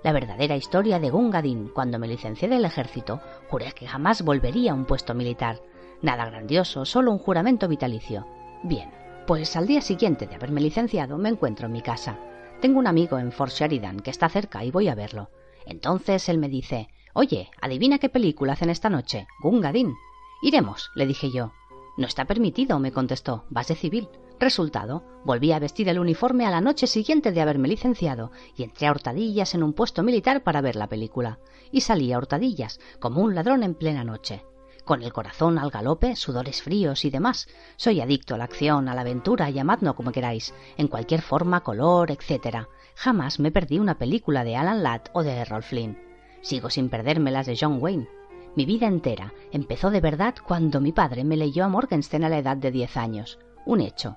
La 0.02 0.12
verdadera 0.12 0.56
historia 0.56 0.98
de 0.98 1.10
Gungadin, 1.10 1.68
cuando 1.68 1.98
me 1.98 2.08
licencié 2.08 2.48
del 2.48 2.64
ejército, 2.64 3.20
juré 3.48 3.72
que 3.72 3.86
jamás 3.86 4.22
volvería 4.22 4.72
a 4.72 4.74
un 4.74 4.86
puesto 4.86 5.14
militar. 5.14 5.60
Nada 6.00 6.24
grandioso, 6.24 6.86
solo 6.86 7.12
un 7.12 7.18
juramento 7.18 7.68
vitalicio. 7.68 8.26
Bien, 8.62 8.90
pues 9.26 9.54
al 9.56 9.66
día 9.66 9.82
siguiente 9.82 10.26
de 10.26 10.34
haberme 10.34 10.62
licenciado 10.62 11.18
me 11.18 11.28
encuentro 11.28 11.66
en 11.66 11.72
mi 11.72 11.82
casa. 11.82 12.18
Tengo 12.62 12.78
un 12.78 12.86
amigo 12.86 13.18
en 13.18 13.32
Fort 13.32 13.52
Sheridan 13.52 14.00
que 14.00 14.10
está 14.10 14.30
cerca 14.30 14.64
y 14.64 14.70
voy 14.70 14.88
a 14.88 14.94
verlo. 14.94 15.28
Entonces 15.66 16.28
él 16.30 16.38
me 16.38 16.48
dice, 16.48 16.88
oye, 17.12 17.50
adivina 17.60 17.98
qué 17.98 18.08
película 18.08 18.54
hacen 18.54 18.70
esta 18.70 18.88
noche. 18.88 19.26
Gungadin. 19.42 19.94
Iremos, 20.42 20.90
le 20.94 21.06
dije 21.06 21.30
yo. 21.30 21.52
No 21.96 22.06
está 22.06 22.24
permitido, 22.24 22.78
me 22.78 22.92
contestó. 22.92 23.44
Vas 23.50 23.68
de 23.68 23.74
civil. 23.74 24.08
Resultado, 24.38 25.04
volví 25.22 25.52
a 25.52 25.58
vestir 25.58 25.90
el 25.90 25.98
uniforme 25.98 26.46
a 26.46 26.50
la 26.50 26.62
noche 26.62 26.86
siguiente 26.86 27.30
de 27.30 27.42
haberme 27.42 27.68
licenciado 27.68 28.32
y 28.56 28.62
entré 28.62 28.86
a 28.86 28.90
hurtadillas 28.92 29.54
en 29.54 29.62
un 29.62 29.74
puesto 29.74 30.02
militar 30.02 30.42
para 30.42 30.62
ver 30.62 30.76
la 30.76 30.88
película. 30.88 31.40
Y 31.70 31.82
salí 31.82 32.10
a 32.12 32.18
hurtadillas, 32.18 32.80
como 33.00 33.20
un 33.20 33.34
ladrón 33.34 33.62
en 33.62 33.74
plena 33.74 34.02
noche. 34.02 34.46
Con 34.86 35.02
el 35.02 35.12
corazón 35.12 35.58
al 35.58 35.70
galope, 35.70 36.16
sudores 36.16 36.62
fríos 36.62 37.04
y 37.04 37.10
demás. 37.10 37.48
Soy 37.76 38.00
adicto 38.00 38.34
a 38.34 38.38
la 38.38 38.44
acción, 38.44 38.88
a 38.88 38.94
la 38.94 39.02
aventura, 39.02 39.50
llamadlo 39.50 39.94
como 39.94 40.10
queráis, 40.10 40.54
en 40.78 40.88
cualquier 40.88 41.20
forma, 41.20 41.60
color, 41.60 42.10
etc. 42.10 42.66
Jamás 42.94 43.40
me 43.40 43.52
perdí 43.52 43.78
una 43.78 43.98
película 43.98 44.42
de 44.42 44.56
Alan 44.56 44.82
Ladd 44.82 45.02
o 45.12 45.22
de 45.22 45.32
Errol 45.32 45.62
Flynn. 45.62 45.98
Sigo 46.40 46.70
sin 46.70 46.88
perderme 46.88 47.30
las 47.30 47.44
de 47.44 47.58
John 47.60 47.76
Wayne. 47.78 48.08
Mi 48.56 48.66
vida 48.66 48.86
entera 48.86 49.32
empezó 49.52 49.90
de 49.90 50.00
verdad 50.00 50.34
cuando 50.46 50.80
mi 50.80 50.92
padre 50.92 51.24
me 51.24 51.36
leyó 51.36 51.64
a 51.64 51.68
Morgenstern 51.68 52.24
a 52.24 52.28
la 52.28 52.38
edad 52.38 52.56
de 52.56 52.70
diez 52.70 52.96
años. 52.96 53.38
Un 53.64 53.80
hecho, 53.80 54.16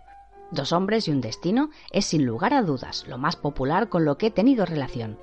Dos 0.54 0.72
hombres 0.72 1.08
y 1.08 1.12
un 1.12 1.19
destino 1.19 1.72
es 1.91 2.06
sin 2.06 2.28
lugar 2.28 2.54
a 2.54 2.62
dudas 2.62 3.08
lo 3.08 3.17
más 3.17 3.36
popular 3.36 3.89
con 3.89 4.06
lo 4.06 4.19
que 4.19 4.28
he 4.28 4.32
tenido 4.32 4.67
relación. 4.67 5.17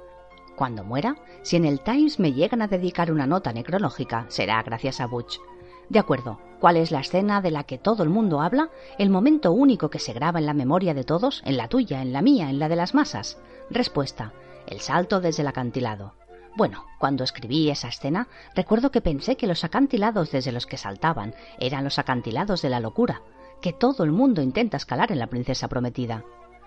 Cuando 0.57 0.83
muera, 0.83 1.15
si 1.43 1.55
en 1.55 1.65
el 1.65 1.79
Times 1.83 2.19
me 2.19 2.33
llegan 2.33 2.63
a 2.63 2.67
dedicar 2.67 3.13
una 3.13 3.29
nota 3.29 3.53
necrológica, 3.53 4.27
será 4.27 4.61
gracias 4.65 5.01
a 5.01 5.07
Butch. 5.07 5.39
De 5.89 6.01
acuerdo, 6.01 6.41
¿cuál 6.59 6.77
es 6.77 6.91
la 6.91 6.99
escena 6.99 7.41
de 7.41 7.53
la 7.53 7.63
que 7.63 7.79
todo 7.79 8.03
el 8.03 8.09
mundo 8.09 8.41
habla? 8.41 8.71
El 8.99 9.09
momento 9.09 9.53
único 9.53 9.89
que 9.89 10.01
se 10.01 10.13
graba 10.13 10.41
en 10.41 10.47
la 10.47 10.53
memoria 10.53 10.95
de 10.95 11.05
todos, 11.05 11.43
en 11.45 11.57
la 11.57 11.69
tuya, 11.69 12.03
en 12.03 12.13
la 12.13 12.23
mía, 12.23 12.51
en 12.51 12.59
la 12.59 12.69
de 12.69 12.75
las 12.75 12.95
masas. 12.95 13.39
Respuesta, 13.71 14.33
el 14.67 14.81
salto 14.81 15.21
desde 15.21 15.43
el 15.43 15.49
acantilado. 15.49 16.15
Bueno, 16.57 16.85
cuando 16.99 17.25
escribí 17.25 17.71
esa 17.71 17.89
escena, 17.89 18.29
recuerdo 18.55 18.91
que 18.91 19.01
pensé 19.01 19.37
que 19.37 19.47
los 19.47 19.65
acantilados 19.65 20.31
desde 20.31 20.53
los 20.53 20.67
que 20.67 20.77
saltaban 20.77 21.35
eran 21.59 21.85
los 21.85 21.99
acantilados 21.99 22.63
de 22.63 22.71
la 22.71 22.81
locura, 22.81 23.23
que 23.61 23.73
todo 23.73 24.05
el 24.05 24.13
mundo 24.13 24.43
intenta 24.43 24.77
escalar 24.77 25.13
en 25.13 25.19
La 25.19 25.29
Princesa 25.29 25.69
Prometida. 25.69 26.25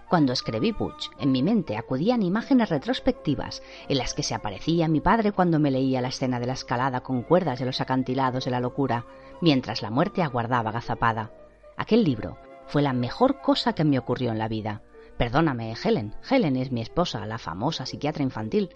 Cuando 0.10 0.34
escribí 0.34 0.72
Butch, 0.72 1.10
en 1.18 1.32
mi 1.32 1.42
mente 1.42 1.76
acudían 1.76 2.22
imágenes 2.22 2.70
retrospectivas 2.70 3.64
en 3.90 3.98
las 3.98 4.14
que 4.14 4.24
se 4.24 4.36
aparecía 4.36 4.88
mi 4.88 5.02
padre 5.02 5.32
cuando 5.32 5.60
me 5.60 5.72
leía 5.72 6.02
la 6.02 6.10
escena 6.10 6.40
de 6.40 6.46
la 6.46 6.54
escalada 6.54 7.02
con 7.02 7.24
cuerdas 7.24 7.60
de 7.60 7.66
los 7.66 7.82
acantilados 7.82 8.46
de 8.46 8.52
la 8.52 8.60
locura, 8.60 9.06
mientras 9.42 9.82
la 9.82 9.90
muerte 9.90 10.22
aguardaba 10.22 10.70
agazapada. 10.70 11.32
Aquel 11.78 12.04
libro 12.04 12.38
fue 12.68 12.82
la 12.82 12.94
mejor 12.94 13.42
cosa 13.42 13.74
que 13.74 13.84
me 13.84 13.98
ocurrió 13.98 14.32
en 14.32 14.38
la 14.38 14.48
vida. 14.48 14.84
Perdóname, 15.18 15.74
Helen. 15.84 16.16
Helen 16.30 16.58
es 16.58 16.72
mi 16.72 16.82
esposa, 16.82 17.26
la 17.26 17.38
famosa 17.38 17.86
psiquiatra 17.86 18.24
infantil. 18.24 18.70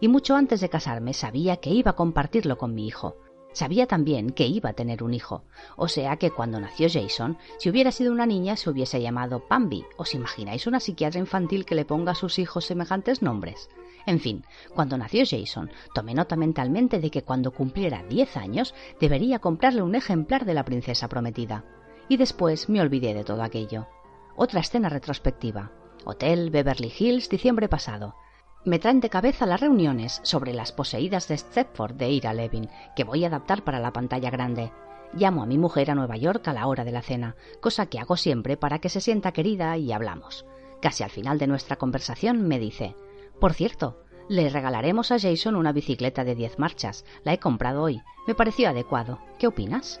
Y 0.00 0.08
mucho 0.08 0.36
antes 0.36 0.60
de 0.60 0.68
casarme 0.68 1.14
sabía 1.14 1.56
que 1.56 1.70
iba 1.70 1.92
a 1.92 1.96
compartirlo 1.96 2.58
con 2.58 2.74
mi 2.74 2.86
hijo. 2.86 3.16
Sabía 3.54 3.86
también 3.86 4.30
que 4.30 4.48
iba 4.48 4.70
a 4.70 4.72
tener 4.72 5.04
un 5.04 5.14
hijo, 5.14 5.44
o 5.76 5.86
sea 5.86 6.16
que 6.16 6.32
cuando 6.32 6.58
nació 6.58 6.88
Jason, 6.90 7.38
si 7.56 7.70
hubiera 7.70 7.92
sido 7.92 8.10
una 8.10 8.26
niña 8.26 8.56
se 8.56 8.68
hubiese 8.68 9.00
llamado 9.00 9.46
Pambi. 9.46 9.84
¿Os 9.96 10.12
imagináis 10.12 10.66
una 10.66 10.80
psiquiatra 10.80 11.20
infantil 11.20 11.64
que 11.64 11.76
le 11.76 11.84
ponga 11.84 12.12
a 12.12 12.16
sus 12.16 12.40
hijos 12.40 12.64
semejantes 12.64 13.22
nombres? 13.22 13.70
En 14.06 14.18
fin, 14.18 14.44
cuando 14.74 14.98
nació 14.98 15.22
Jason, 15.24 15.70
tomé 15.94 16.14
nota 16.14 16.34
mentalmente 16.34 16.98
de 16.98 17.12
que 17.12 17.22
cuando 17.22 17.52
cumpliera 17.52 18.02
diez 18.02 18.36
años 18.36 18.74
debería 19.00 19.38
comprarle 19.38 19.82
un 19.82 19.94
ejemplar 19.94 20.46
de 20.46 20.54
la 20.54 20.64
princesa 20.64 21.08
prometida. 21.08 21.64
Y 22.08 22.16
después 22.16 22.68
me 22.68 22.80
olvidé 22.80 23.14
de 23.14 23.22
todo 23.22 23.44
aquello. 23.44 23.86
Otra 24.34 24.60
escena 24.60 24.88
retrospectiva. 24.88 25.70
Hotel 26.04 26.50
Beverly 26.50 26.92
Hills, 26.98 27.28
diciembre 27.28 27.68
pasado 27.68 28.16
me 28.64 28.78
traen 28.78 29.00
de 29.00 29.10
cabeza 29.10 29.46
las 29.46 29.60
reuniones 29.60 30.20
sobre 30.22 30.54
las 30.54 30.72
poseídas 30.72 31.28
de 31.28 31.36
Stepford 31.36 31.94
de 31.94 32.08
Ira 32.10 32.32
Levin, 32.32 32.70
que 32.96 33.04
voy 33.04 33.24
a 33.24 33.26
adaptar 33.26 33.62
para 33.62 33.78
la 33.78 33.92
pantalla 33.92 34.30
grande. 34.30 34.72
Llamo 35.12 35.42
a 35.42 35.46
mi 35.46 35.58
mujer 35.58 35.90
a 35.90 35.94
Nueva 35.94 36.16
York 36.16 36.48
a 36.48 36.54
la 36.54 36.66
hora 36.66 36.84
de 36.84 36.92
la 36.92 37.02
cena, 37.02 37.36
cosa 37.60 37.86
que 37.86 37.98
hago 37.98 38.16
siempre 38.16 38.56
para 38.56 38.78
que 38.78 38.88
se 38.88 39.00
sienta 39.00 39.32
querida 39.32 39.76
y 39.76 39.92
hablamos. 39.92 40.46
Casi 40.80 41.02
al 41.02 41.10
final 41.10 41.38
de 41.38 41.46
nuestra 41.46 41.76
conversación 41.76 42.48
me 42.48 42.58
dice 42.58 42.96
Por 43.38 43.52
cierto, 43.52 44.02
le 44.28 44.48
regalaremos 44.48 45.12
a 45.12 45.18
Jason 45.18 45.56
una 45.56 45.72
bicicleta 45.72 46.24
de 46.24 46.34
diez 46.34 46.58
marchas. 46.58 47.04
La 47.22 47.34
he 47.34 47.38
comprado 47.38 47.82
hoy. 47.82 48.00
Me 48.26 48.34
pareció 48.34 48.70
adecuado. 48.70 49.18
¿Qué 49.38 49.46
opinas? 49.46 50.00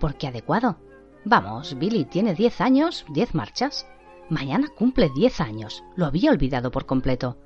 ¿Por 0.00 0.14
qué 0.14 0.28
adecuado? 0.28 0.78
Vamos, 1.24 1.78
Billy 1.78 2.06
tiene 2.06 2.34
diez 2.34 2.60
años, 2.62 3.04
diez 3.10 3.34
marchas. 3.34 3.86
Mañana 4.30 4.68
cumple 4.74 5.10
diez 5.14 5.40
años. 5.40 5.84
Lo 5.96 6.06
había 6.06 6.30
olvidado 6.30 6.70
por 6.70 6.86
completo. 6.86 7.36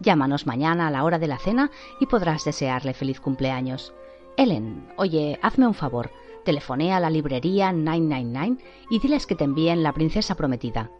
Llámanos 0.00 0.46
mañana 0.46 0.88
a 0.88 0.90
la 0.90 1.04
hora 1.04 1.18
de 1.18 1.26
la 1.26 1.38
cena 1.38 1.70
y 2.00 2.06
podrás 2.06 2.44
desearle 2.44 2.94
feliz 2.94 3.20
cumpleaños. 3.20 3.94
Ellen, 4.36 4.92
oye, 4.96 5.38
hazme 5.42 5.66
un 5.66 5.74
favor. 5.74 6.10
Telefoné 6.44 6.92
a 6.92 7.00
la 7.00 7.10
librería 7.10 7.72
999 7.72 8.62
y 8.90 8.98
diles 8.98 9.26
que 9.26 9.34
te 9.34 9.44
envíen 9.44 9.82
la 9.82 9.92
princesa 9.92 10.34
prometida. 10.34 10.90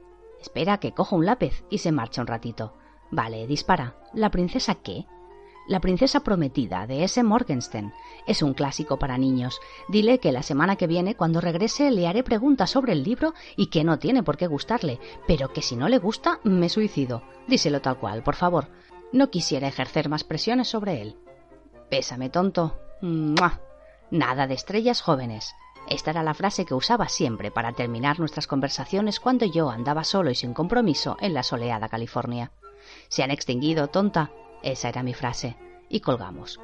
Espera 0.41 0.79
que 0.79 0.93
cojo 0.93 1.17
un 1.17 1.27
lápiz 1.27 1.65
y 1.71 1.79
se 1.79 1.93
marcha 1.93 2.21
un 2.21 2.27
ratito. 2.27 2.75
Vale, 3.11 3.47
dispara. 3.47 3.97
¿La 4.15 4.31
princesa 4.31 4.77
qué? 4.77 5.07
La 5.69 5.81
princesa 5.81 6.21
prometida 6.21 6.87
de 6.87 7.03
S. 7.03 7.23
Morgenstern. 7.23 7.93
Es 8.27 8.43
un 8.43 8.55
clásico 8.55 8.99
para 8.99 9.19
niños. 9.19 9.61
Dile 9.89 10.21
que 10.21 10.33
la 10.33 10.43
semana 10.43 10.77
que 10.77 10.87
viene, 10.87 11.17
cuando 11.17 11.41
regrese, 11.41 11.91
le 11.91 12.07
haré 12.07 12.23
preguntas 12.23 12.71
sobre 12.71 12.93
el 12.93 13.03
libro 13.03 13.35
y 13.57 13.67
que 13.67 13.83
no 13.83 13.99
tiene 13.99 14.23
por 14.23 14.37
qué 14.37 14.47
gustarle, 14.47 15.01
pero 15.27 15.53
que 15.53 15.63
si 15.63 15.75
no 15.75 15.89
le 15.89 15.99
gusta, 15.99 16.41
me 16.45 16.69
suicido. 16.69 17.23
Díselo 17.49 17.81
tal 17.81 17.99
cual, 17.99 18.23
por 18.23 18.37
favor. 18.37 18.69
No 19.13 19.31
quisiera 19.31 19.69
ejercer 19.69 20.09
más 20.09 20.25
presiones 20.25 20.69
sobre 20.69 21.01
él. 21.01 21.17
Pésame, 21.91 22.29
tonto. 22.29 22.79
Nada 24.11 24.47
de 24.47 24.55
estrellas 24.55 25.01
jóvenes. 25.01 25.55
Esta 25.89 26.11
era 26.11 26.23
la 26.23 26.35
frase 26.35 26.65
que 26.65 26.75
usaba 26.75 27.09
siempre 27.09 27.51
para 27.51 27.73
terminar 27.73 28.19
nuestras 28.19 28.47
conversaciones 28.47 29.21
cuando 29.21 29.47
yo 29.47 29.71
andaba 29.71 30.03
solo 30.03 30.31
y 30.31 30.35
sin 30.35 30.53
compromiso 30.53 31.17
en 31.21 31.35
la 31.35 31.43
soleada 31.43 31.89
California. 31.89 32.51
Se 33.09 33.23
han 33.23 33.31
extinguido, 33.31 33.89
tonta. 33.89 34.31
Esa 34.63 34.89
era 34.89 35.03
mi 35.03 35.15
frase. 35.15 35.57
Y 35.89 36.01
colgamos. 36.01 36.59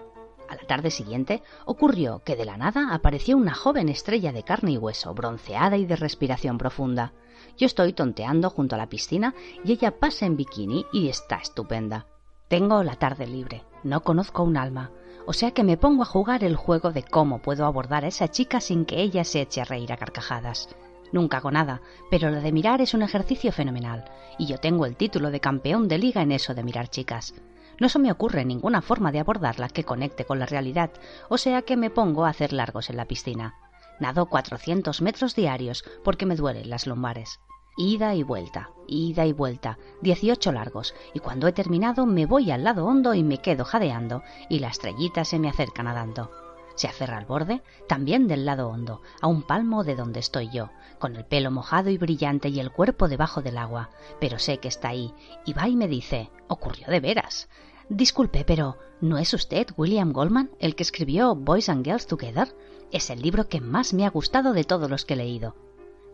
A 0.48 0.56
la 0.56 0.66
tarde 0.66 0.90
siguiente 0.90 1.42
ocurrió 1.64 2.22
que 2.24 2.36
de 2.36 2.44
la 2.44 2.56
nada 2.56 2.92
apareció 2.92 3.36
una 3.36 3.54
joven 3.54 3.88
estrella 3.88 4.32
de 4.32 4.42
carne 4.42 4.72
y 4.72 4.76
hueso, 4.76 5.14
bronceada 5.14 5.76
y 5.76 5.86
de 5.86 5.96
respiración 5.96 6.58
profunda. 6.58 7.12
Yo 7.56 7.66
estoy 7.66 7.92
tonteando 7.92 8.50
junto 8.50 8.74
a 8.74 8.78
la 8.78 8.88
piscina 8.88 9.34
y 9.64 9.72
ella 9.72 9.98
pasa 9.98 10.26
en 10.26 10.36
bikini 10.36 10.84
y 10.92 11.08
está 11.08 11.36
estupenda. 11.36 12.06
Tengo 12.52 12.82
la 12.82 12.96
tarde 12.96 13.26
libre, 13.26 13.64
no 13.82 14.02
conozco 14.02 14.42
un 14.42 14.58
alma, 14.58 14.90
o 15.24 15.32
sea 15.32 15.52
que 15.52 15.64
me 15.64 15.78
pongo 15.78 16.02
a 16.02 16.04
jugar 16.04 16.44
el 16.44 16.54
juego 16.54 16.92
de 16.92 17.02
cómo 17.02 17.38
puedo 17.40 17.64
abordar 17.64 18.04
a 18.04 18.08
esa 18.08 18.28
chica 18.28 18.60
sin 18.60 18.84
que 18.84 19.00
ella 19.00 19.24
se 19.24 19.40
eche 19.40 19.62
a 19.62 19.64
reír 19.64 19.90
a 19.90 19.96
carcajadas. 19.96 20.68
Nunca 21.12 21.38
hago 21.38 21.50
nada, 21.50 21.80
pero 22.10 22.30
lo 22.30 22.42
de 22.42 22.52
mirar 22.52 22.82
es 22.82 22.92
un 22.92 23.00
ejercicio 23.00 23.52
fenomenal, 23.52 24.04
y 24.36 24.48
yo 24.48 24.58
tengo 24.58 24.84
el 24.84 24.96
título 24.96 25.30
de 25.30 25.40
campeón 25.40 25.88
de 25.88 25.96
liga 25.96 26.20
en 26.20 26.30
eso 26.30 26.52
de 26.52 26.62
mirar 26.62 26.88
chicas. 26.88 27.32
No 27.80 27.88
se 27.88 27.98
me 27.98 28.12
ocurre 28.12 28.44
ninguna 28.44 28.82
forma 28.82 29.12
de 29.12 29.20
abordarla 29.20 29.70
que 29.70 29.84
conecte 29.84 30.26
con 30.26 30.38
la 30.38 30.44
realidad, 30.44 30.90
o 31.30 31.38
sea 31.38 31.62
que 31.62 31.78
me 31.78 31.88
pongo 31.88 32.26
a 32.26 32.28
hacer 32.28 32.52
largos 32.52 32.90
en 32.90 32.98
la 32.98 33.06
piscina. 33.06 33.54
Nado 33.98 34.26
400 34.26 35.00
metros 35.00 35.34
diarios 35.34 35.86
porque 36.04 36.26
me 36.26 36.36
duelen 36.36 36.68
las 36.68 36.86
lumbares. 36.86 37.40
Ida 37.76 38.14
y 38.14 38.22
vuelta, 38.22 38.70
ida 38.86 39.24
y 39.24 39.32
vuelta, 39.32 39.78
dieciocho 40.02 40.52
largos, 40.52 40.94
y 41.14 41.20
cuando 41.20 41.48
he 41.48 41.52
terminado 41.52 42.04
me 42.04 42.26
voy 42.26 42.50
al 42.50 42.64
lado 42.64 42.84
hondo 42.84 43.14
y 43.14 43.22
me 43.22 43.38
quedo 43.38 43.64
jadeando, 43.64 44.22
y 44.50 44.58
la 44.58 44.68
estrellita 44.68 45.24
se 45.24 45.38
me 45.38 45.48
acerca 45.48 45.82
nadando. 45.82 46.30
Se 46.74 46.86
aferra 46.86 47.16
al 47.16 47.24
borde, 47.24 47.62
también 47.88 48.28
del 48.28 48.44
lado 48.44 48.68
hondo, 48.68 49.00
a 49.22 49.26
un 49.26 49.42
palmo 49.42 49.84
de 49.84 49.94
donde 49.94 50.20
estoy 50.20 50.50
yo, 50.50 50.68
con 50.98 51.16
el 51.16 51.24
pelo 51.24 51.50
mojado 51.50 51.88
y 51.88 51.96
brillante 51.96 52.50
y 52.50 52.60
el 52.60 52.72
cuerpo 52.72 53.08
debajo 53.08 53.40
del 53.40 53.56
agua, 53.56 53.88
pero 54.20 54.38
sé 54.38 54.58
que 54.58 54.68
está 54.68 54.88
ahí, 54.88 55.14
y 55.46 55.54
va 55.54 55.66
y 55.66 55.76
me 55.76 55.88
dice, 55.88 56.30
ocurrió 56.48 56.88
de 56.88 57.00
veras. 57.00 57.48
Disculpe, 57.88 58.44
pero 58.44 58.76
¿no 59.00 59.16
es 59.16 59.32
usted 59.32 59.66
William 59.78 60.12
Goldman, 60.12 60.50
el 60.60 60.74
que 60.74 60.82
escribió 60.82 61.34
Boys 61.34 61.70
and 61.70 61.84
Girls 61.84 62.06
Together? 62.06 62.54
Es 62.90 63.08
el 63.08 63.22
libro 63.22 63.48
que 63.48 63.62
más 63.62 63.94
me 63.94 64.04
ha 64.04 64.10
gustado 64.10 64.52
de 64.52 64.64
todos 64.64 64.90
los 64.90 65.06
que 65.06 65.14
he 65.14 65.16
leído. 65.16 65.56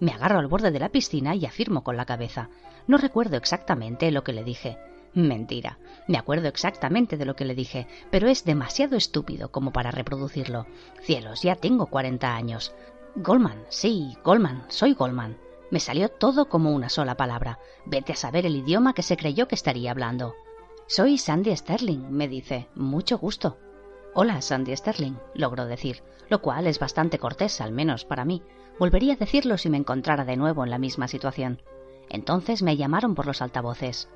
Me 0.00 0.12
agarro 0.12 0.38
al 0.38 0.46
borde 0.46 0.70
de 0.70 0.78
la 0.78 0.90
piscina 0.90 1.34
y 1.34 1.46
afirmo 1.46 1.82
con 1.82 1.96
la 1.96 2.06
cabeza. 2.06 2.50
No 2.86 2.98
recuerdo 2.98 3.36
exactamente 3.36 4.10
lo 4.10 4.22
que 4.24 4.32
le 4.32 4.44
dije. 4.44 4.78
Mentira. 5.14 5.78
Me 6.06 6.18
acuerdo 6.18 6.48
exactamente 6.48 7.16
de 7.16 7.24
lo 7.24 7.34
que 7.34 7.44
le 7.44 7.54
dije, 7.54 7.86
pero 8.10 8.28
es 8.28 8.44
demasiado 8.44 8.96
estúpido 8.96 9.50
como 9.50 9.72
para 9.72 9.90
reproducirlo. 9.90 10.66
Cielos, 11.02 11.42
ya 11.42 11.56
tengo 11.56 11.86
cuarenta 11.86 12.34
años. 12.34 12.74
Goldman, 13.16 13.64
sí, 13.68 14.16
Goldman, 14.24 14.64
soy 14.68 14.94
Goldman. 14.94 15.36
Me 15.70 15.80
salió 15.80 16.08
todo 16.08 16.48
como 16.48 16.72
una 16.72 16.88
sola 16.88 17.16
palabra. 17.16 17.58
Vete 17.84 18.12
a 18.12 18.16
saber 18.16 18.46
el 18.46 18.56
idioma 18.56 18.94
que 18.94 19.02
se 19.02 19.16
creyó 19.16 19.48
que 19.48 19.54
estaría 19.54 19.90
hablando. 19.90 20.34
Soy 20.86 21.18
Sandy 21.18 21.54
Sterling, 21.56 22.10
me 22.10 22.28
dice. 22.28 22.68
Mucho 22.74 23.18
gusto. 23.18 23.58
Hola, 24.14 24.40
Sandy 24.40 24.74
Sterling, 24.74 25.16
logró 25.34 25.66
decir, 25.66 26.02
lo 26.30 26.40
cual 26.40 26.66
es 26.66 26.78
bastante 26.78 27.18
cortés, 27.18 27.60
al 27.60 27.72
menos 27.72 28.04
para 28.04 28.24
mí. 28.24 28.42
Volvería 28.78 29.14
a 29.14 29.16
decirlo 29.16 29.58
si 29.58 29.70
me 29.70 29.76
encontrara 29.76 30.24
de 30.24 30.36
nuevo 30.36 30.64
en 30.64 30.70
la 30.70 30.78
misma 30.78 31.08
situación. 31.08 31.60
Entonces 32.08 32.62
me 32.62 32.76
llamaron 32.76 33.14
por 33.14 33.26
los 33.26 33.42
altavoces. 33.42 34.08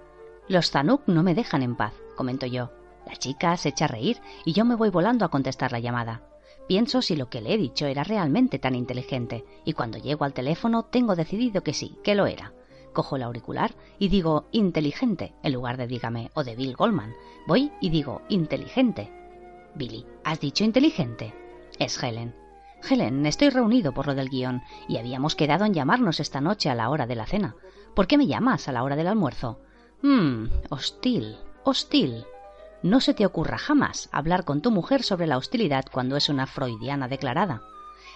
Los 0.48 0.70
Zanuck 0.70 1.02
no 1.06 1.22
me 1.22 1.34
dejan 1.34 1.62
en 1.62 1.76
paz, 1.76 1.94
comentó 2.16 2.46
yo. 2.46 2.70
La 3.06 3.16
chica 3.16 3.56
se 3.56 3.70
echa 3.70 3.86
a 3.86 3.88
reír 3.88 4.20
y 4.44 4.52
yo 4.52 4.64
me 4.64 4.76
voy 4.76 4.90
volando 4.90 5.24
a 5.24 5.30
contestar 5.30 5.72
la 5.72 5.80
llamada. 5.80 6.22
Pienso 6.68 7.02
si 7.02 7.16
lo 7.16 7.28
que 7.28 7.40
le 7.40 7.54
he 7.54 7.58
dicho 7.58 7.86
era 7.86 8.04
realmente 8.04 8.58
tan 8.60 8.76
inteligente, 8.76 9.44
y 9.64 9.72
cuando 9.72 9.98
llego 9.98 10.24
al 10.24 10.32
teléfono 10.32 10.84
tengo 10.84 11.16
decidido 11.16 11.62
que 11.62 11.74
sí, 11.74 11.98
que 12.04 12.14
lo 12.14 12.26
era. 12.26 12.52
Cojo 12.92 13.16
el 13.16 13.22
auricular 13.22 13.74
y 13.98 14.08
digo 14.08 14.46
inteligente 14.52 15.34
en 15.42 15.54
lugar 15.54 15.76
de 15.76 15.86
dígame 15.86 16.30
o 16.34 16.44
de 16.44 16.54
Bill 16.54 16.76
Goldman. 16.76 17.14
Voy 17.46 17.72
y 17.80 17.90
digo 17.90 18.22
inteligente. 18.28 19.10
Billy, 19.74 20.06
¿has 20.24 20.40
dicho 20.40 20.62
inteligente? 20.62 21.34
Es 21.78 22.00
Helen. 22.02 22.41
Helen, 22.88 23.26
estoy 23.26 23.50
reunido 23.50 23.92
por 23.92 24.06
lo 24.06 24.14
del 24.14 24.28
guion 24.28 24.62
y 24.88 24.96
habíamos 24.96 25.34
quedado 25.36 25.64
en 25.64 25.74
llamarnos 25.74 26.20
esta 26.20 26.40
noche 26.40 26.68
a 26.68 26.74
la 26.74 26.90
hora 26.90 27.06
de 27.06 27.14
la 27.14 27.26
cena. 27.26 27.54
¿Por 27.94 28.06
qué 28.06 28.18
me 28.18 28.26
llamas 28.26 28.68
a 28.68 28.72
la 28.72 28.82
hora 28.82 28.96
del 28.96 29.06
almuerzo? 29.06 29.60
Mmm, 30.02 30.46
hostil, 30.70 31.36
hostil. 31.64 32.24
No 32.82 33.00
se 33.00 33.14
te 33.14 33.24
ocurra 33.24 33.58
jamás 33.58 34.08
hablar 34.12 34.44
con 34.44 34.60
tu 34.60 34.72
mujer 34.72 35.04
sobre 35.04 35.26
la 35.26 35.36
hostilidad 35.36 35.84
cuando 35.92 36.16
es 36.16 36.28
una 36.28 36.46
freudiana 36.46 37.06
declarada. 37.06 37.62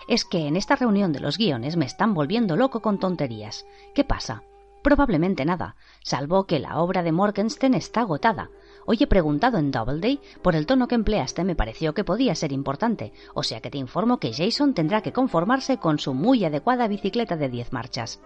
Es 0.08 0.24
que 0.24 0.46
en 0.46 0.56
esta 0.56 0.76
reunión 0.76 1.12
de 1.12 1.20
los 1.20 1.38
guiones 1.38 1.76
me 1.76 1.84
están 1.84 2.14
volviendo 2.14 2.56
loco 2.56 2.80
con 2.80 2.98
tonterías. 2.98 3.64
¿Qué 3.94 4.04
pasa? 4.04 4.42
Probablemente 4.82 5.44
nada, 5.44 5.76
salvo 6.02 6.46
que 6.46 6.58
la 6.58 6.78
obra 6.78 7.02
de 7.02 7.12
Morgenstern 7.12 7.74
está 7.74 8.02
agotada. 8.02 8.50
Hoy 8.88 8.98
he 9.00 9.06
preguntado 9.08 9.58
en 9.58 9.72
Doubleday, 9.72 10.20
por 10.42 10.54
el 10.54 10.64
tono 10.64 10.86
que 10.86 10.94
empleaste 10.94 11.42
me 11.42 11.56
pareció 11.56 11.92
que 11.92 12.04
podía 12.04 12.36
ser 12.36 12.52
importante, 12.52 13.12
o 13.34 13.42
sea 13.42 13.60
que 13.60 13.70
te 13.70 13.78
informo 13.78 14.18
que 14.18 14.32
Jason 14.32 14.74
tendrá 14.74 15.02
que 15.02 15.12
conformarse 15.12 15.78
con 15.78 15.98
su 15.98 16.14
muy 16.14 16.44
adecuada 16.44 16.86
bicicleta 16.86 17.36
de 17.36 17.48
diez 17.48 17.72
marchas. 17.72 18.20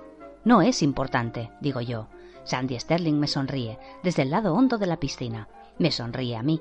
No 0.45 0.61
es 0.61 0.83
importante, 0.83 1.51
digo 1.63 1.81
yo. 1.81 2.09
Sandy 2.45 2.79
Sterling 2.79 3.19
me 3.19 3.27
sonríe, 3.27 3.79
desde 4.03 4.23
el 4.23 4.31
lado 4.31 4.55
hondo 4.55 4.77
de 4.77 4.87
la 4.87 4.99
piscina. 4.99 5.49
Me 5.79 5.91
sonríe 5.91 6.37
a 6.37 6.43
mí. 6.43 6.61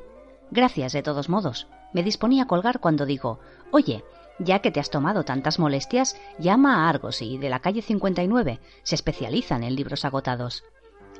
Gracias, 0.49 0.93
de 0.93 1.03
todos 1.03 1.27
modos. 1.27 1.67
Me 1.93 2.01
disponía 2.01 2.43
a 2.43 2.47
colgar 2.47 2.79
cuando 2.79 3.05
digo, 3.05 3.39
oye, 3.71 4.05
ya 4.39 4.59
que 4.59 4.71
te 4.71 4.79
has 4.79 4.89
tomado 4.89 5.25
tantas 5.25 5.59
molestias, 5.59 6.15
llama 6.37 6.85
a 6.85 6.89
Argosy 6.89 7.37
de 7.37 7.49
la 7.49 7.59
calle 7.59 7.81
59. 7.81 8.61
Se 8.83 8.95
especializan 8.95 9.63
en 9.63 9.75
libros 9.75 10.05
agotados. 10.05 10.63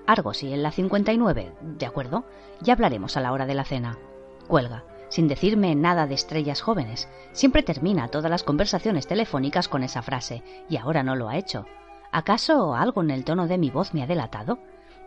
Argosy 0.10 0.52
en 0.54 0.64
la 0.64 0.72
59, 0.72 1.54
¿de 1.62 1.86
acuerdo? 1.86 2.26
Ya 2.62 2.74
hablaremos 2.74 3.16
a 3.16 3.22
la 3.22 3.32
hora 3.32 3.46
de 3.46 3.54
la 3.54 3.64
cena. 3.64 4.00
Cuelga, 4.48 4.84
sin 5.10 5.28
decirme 5.28 5.76
nada 5.76 6.08
de 6.08 6.16
estrellas 6.16 6.62
jóvenes. 6.62 7.08
Siempre 7.32 7.62
termina 7.62 8.08
todas 8.08 8.32
las 8.32 8.42
conversaciones 8.42 9.06
telefónicas 9.06 9.68
con 9.68 9.84
esa 9.84 10.02
frase, 10.02 10.42
y 10.68 10.78
ahora 10.78 11.04
no 11.04 11.16
lo 11.16 11.30
ha 11.30 11.38
hecho. 11.38 11.68
¿Acaso 12.12 12.74
algo 12.74 13.04
en 13.04 13.12
el 13.12 13.24
tono 13.24 13.46
de 13.46 13.60
mi 13.60 13.70
voz 13.70 13.94
me 13.94 14.02
ha 14.02 14.08
delatado? 14.08 14.58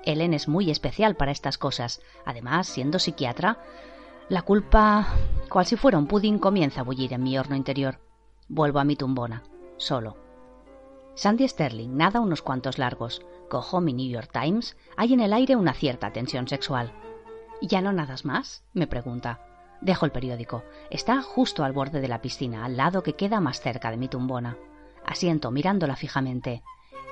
Ellen 0.04 0.34
es 0.34 0.46
muy 0.46 0.70
especial 0.70 1.16
para 1.16 1.32
estas 1.32 1.58
cosas. 1.58 2.00
Además, 2.24 2.68
siendo 2.68 3.00
psiquiatra, 3.00 3.58
la 4.28 4.42
culpa, 4.42 5.08
cual 5.48 5.66
si 5.66 5.74
fuera 5.74 5.98
un 5.98 6.06
pudín, 6.06 6.38
comienza 6.38 6.82
a 6.82 6.84
bullir 6.84 7.12
en 7.12 7.24
mi 7.24 7.36
horno 7.36 7.56
interior. 7.56 7.98
Vuelvo 8.48 8.78
a 8.78 8.84
mi 8.84 8.94
tumbona, 8.94 9.42
solo. 9.78 10.16
Sandy 11.16 11.48
Sterling 11.48 11.96
nada 11.96 12.20
unos 12.20 12.40
cuantos 12.40 12.78
largos. 12.78 13.20
Cojo 13.52 13.82
mi 13.82 13.92
New 13.92 14.08
York 14.08 14.30
Times. 14.32 14.78
Hay 14.96 15.12
en 15.12 15.20
el 15.20 15.34
aire 15.34 15.56
una 15.56 15.74
cierta 15.74 16.10
tensión 16.10 16.48
sexual. 16.48 16.90
¿Ya 17.60 17.82
no 17.82 17.92
nadas 17.92 18.24
más? 18.24 18.64
me 18.72 18.86
pregunta. 18.86 19.40
Dejo 19.82 20.06
el 20.06 20.10
periódico. 20.10 20.64
Está 20.88 21.20
justo 21.20 21.62
al 21.62 21.74
borde 21.74 22.00
de 22.00 22.08
la 22.08 22.22
piscina, 22.22 22.64
al 22.64 22.78
lado 22.78 23.02
que 23.02 23.12
queda 23.12 23.40
más 23.40 23.60
cerca 23.60 23.90
de 23.90 23.98
mi 23.98 24.08
tumbona. 24.08 24.56
Asiento 25.04 25.50
mirándola 25.50 25.96
fijamente. 25.96 26.62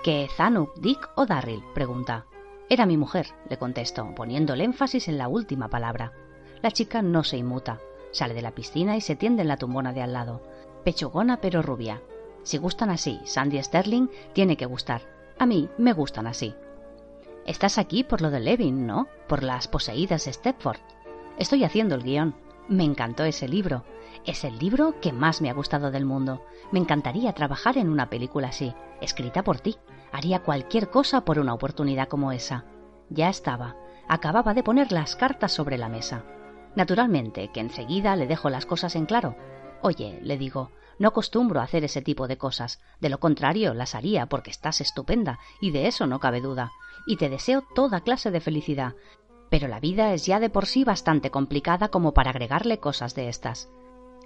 ¿Qué 0.02 0.28
Zanuck, 0.34 0.78
Dick 0.78 1.10
o 1.14 1.26
Darryl? 1.26 1.62
pregunta. 1.74 2.24
Era 2.70 2.86
mi 2.86 2.96
mujer, 2.96 3.26
le 3.50 3.58
contesto, 3.58 4.10
poniendo 4.14 4.54
el 4.54 4.62
énfasis 4.62 5.08
en 5.08 5.18
la 5.18 5.28
última 5.28 5.68
palabra. 5.68 6.14
La 6.62 6.70
chica 6.70 7.02
no 7.02 7.22
se 7.22 7.36
inmuta. 7.36 7.80
Sale 8.12 8.32
de 8.32 8.40
la 8.40 8.54
piscina 8.54 8.96
y 8.96 9.02
se 9.02 9.14
tiende 9.14 9.42
en 9.42 9.48
la 9.48 9.58
tumbona 9.58 9.92
de 9.92 10.00
al 10.00 10.14
lado. 10.14 10.40
Pechugona 10.86 11.42
pero 11.42 11.60
rubia. 11.60 12.00
Si 12.44 12.56
gustan 12.56 12.88
así, 12.88 13.20
Sandy 13.26 13.62
Sterling 13.62 14.08
tiene 14.32 14.56
que 14.56 14.64
gustar. 14.64 15.19
A 15.40 15.46
mí 15.46 15.70
me 15.78 15.94
gustan 15.94 16.26
así. 16.26 16.54
Estás 17.46 17.78
aquí 17.78 18.04
por 18.04 18.20
lo 18.20 18.30
de 18.30 18.40
Levin, 18.40 18.86
¿no? 18.86 19.08
Por 19.26 19.42
las 19.42 19.68
poseídas 19.68 20.26
de 20.26 20.34
Stepford. 20.34 20.80
Estoy 21.38 21.64
haciendo 21.64 21.94
el 21.94 22.02
guion. 22.02 22.34
Me 22.68 22.84
encantó 22.84 23.24
ese 23.24 23.48
libro. 23.48 23.86
Es 24.26 24.44
el 24.44 24.58
libro 24.58 25.00
que 25.00 25.14
más 25.14 25.40
me 25.40 25.48
ha 25.48 25.54
gustado 25.54 25.90
del 25.90 26.04
mundo. 26.04 26.44
Me 26.72 26.78
encantaría 26.78 27.32
trabajar 27.32 27.78
en 27.78 27.88
una 27.88 28.10
película 28.10 28.48
así, 28.48 28.74
escrita 29.00 29.42
por 29.42 29.60
ti. 29.60 29.78
Haría 30.12 30.40
cualquier 30.40 30.90
cosa 30.90 31.24
por 31.24 31.38
una 31.38 31.54
oportunidad 31.54 32.08
como 32.08 32.32
esa. 32.32 32.66
Ya 33.08 33.30
estaba. 33.30 33.76
Acababa 34.08 34.52
de 34.52 34.62
poner 34.62 34.92
las 34.92 35.16
cartas 35.16 35.52
sobre 35.52 35.78
la 35.78 35.88
mesa. 35.88 36.22
Naturalmente 36.76 37.48
que 37.48 37.60
enseguida 37.60 38.14
le 38.14 38.26
dejo 38.26 38.50
las 38.50 38.66
cosas 38.66 38.94
en 38.94 39.06
claro. 39.06 39.36
Oye, 39.80 40.20
le 40.22 40.36
digo, 40.36 40.70
no 41.00 41.08
acostumbro 41.08 41.60
a 41.60 41.64
hacer 41.64 41.82
ese 41.82 42.02
tipo 42.02 42.28
de 42.28 42.36
cosas. 42.36 42.78
De 43.00 43.08
lo 43.08 43.18
contrario, 43.18 43.72
las 43.72 43.94
haría 43.94 44.26
porque 44.26 44.50
estás 44.50 44.82
estupenda, 44.82 45.40
y 45.58 45.70
de 45.70 45.88
eso 45.88 46.06
no 46.06 46.20
cabe 46.20 46.42
duda. 46.42 46.72
Y 47.06 47.16
te 47.16 47.30
deseo 47.30 47.64
toda 47.74 48.02
clase 48.02 48.30
de 48.30 48.40
felicidad. 48.40 48.94
Pero 49.48 49.66
la 49.66 49.80
vida 49.80 50.12
es 50.12 50.26
ya 50.26 50.38
de 50.38 50.50
por 50.50 50.66
sí 50.66 50.84
bastante 50.84 51.30
complicada 51.30 51.88
como 51.88 52.12
para 52.12 52.30
agregarle 52.30 52.80
cosas 52.80 53.14
de 53.14 53.30
estas. 53.30 53.70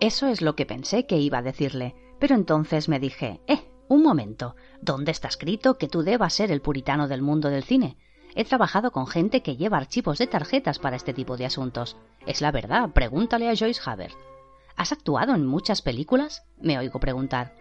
Eso 0.00 0.26
es 0.26 0.42
lo 0.42 0.56
que 0.56 0.66
pensé 0.66 1.06
que 1.06 1.16
iba 1.16 1.38
a 1.38 1.42
decirle, 1.42 1.94
pero 2.18 2.34
entonces 2.34 2.88
me 2.88 2.98
dije, 2.98 3.40
eh, 3.46 3.70
un 3.86 4.02
momento, 4.02 4.56
¿dónde 4.82 5.12
está 5.12 5.28
escrito 5.28 5.78
que 5.78 5.86
tú 5.86 6.02
debas 6.02 6.34
ser 6.34 6.50
el 6.50 6.60
puritano 6.60 7.06
del 7.06 7.22
mundo 7.22 7.50
del 7.50 7.62
cine? 7.62 7.96
He 8.34 8.44
trabajado 8.44 8.90
con 8.90 9.06
gente 9.06 9.42
que 9.42 9.56
lleva 9.56 9.76
archivos 9.76 10.18
de 10.18 10.26
tarjetas 10.26 10.80
para 10.80 10.96
este 10.96 11.14
tipo 11.14 11.36
de 11.36 11.46
asuntos. 11.46 11.96
Es 12.26 12.40
la 12.40 12.50
verdad, 12.50 12.90
pregúntale 12.90 13.48
a 13.48 13.54
Joyce 13.54 13.80
Haber. 13.88 14.10
¿Has 14.76 14.92
actuado 14.92 15.34
en 15.34 15.46
muchas 15.46 15.82
películas? 15.82 16.44
me 16.60 16.78
oigo 16.78 17.00
preguntar. 17.00 17.54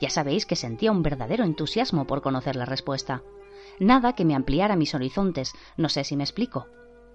Ya 0.00 0.10
sabéis 0.10 0.46
que 0.46 0.56
sentía 0.56 0.92
un 0.92 1.02
verdadero 1.02 1.44
entusiasmo 1.44 2.06
por 2.06 2.22
conocer 2.22 2.56
la 2.56 2.64
respuesta. 2.64 3.22
Nada 3.78 4.14
que 4.14 4.24
me 4.24 4.34
ampliara 4.34 4.76
mis 4.76 4.94
horizontes, 4.94 5.52
no 5.76 5.88
sé 5.88 6.04
si 6.04 6.16
me 6.16 6.24
explico. 6.24 6.66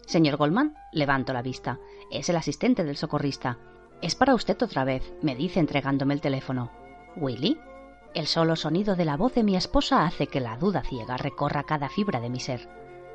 Señor 0.05 0.37
Goldman, 0.37 0.75
levanto 0.91 1.33
la 1.33 1.41
vista. 1.41 1.79
Es 2.11 2.29
el 2.29 2.35
asistente 2.35 2.83
del 2.83 2.97
socorrista. 2.97 3.59
Es 4.01 4.15
para 4.15 4.33
usted 4.33 4.61
otra 4.61 4.83
vez, 4.83 5.13
me 5.21 5.35
dice 5.35 5.59
entregándome 5.59 6.13
el 6.13 6.21
teléfono. 6.21 6.71
¿Willy? 7.15 7.59
El 8.13 8.27
solo 8.27 8.55
sonido 8.55 8.95
de 8.95 9.05
la 9.05 9.15
voz 9.15 9.35
de 9.35 9.43
mi 9.43 9.55
esposa 9.55 10.05
hace 10.05 10.27
que 10.27 10.41
la 10.41 10.57
duda 10.57 10.83
ciega 10.83 11.17
recorra 11.17 11.63
cada 11.63 11.87
fibra 11.87 12.19
de 12.19 12.29
mi 12.29 12.39
ser. 12.39 12.67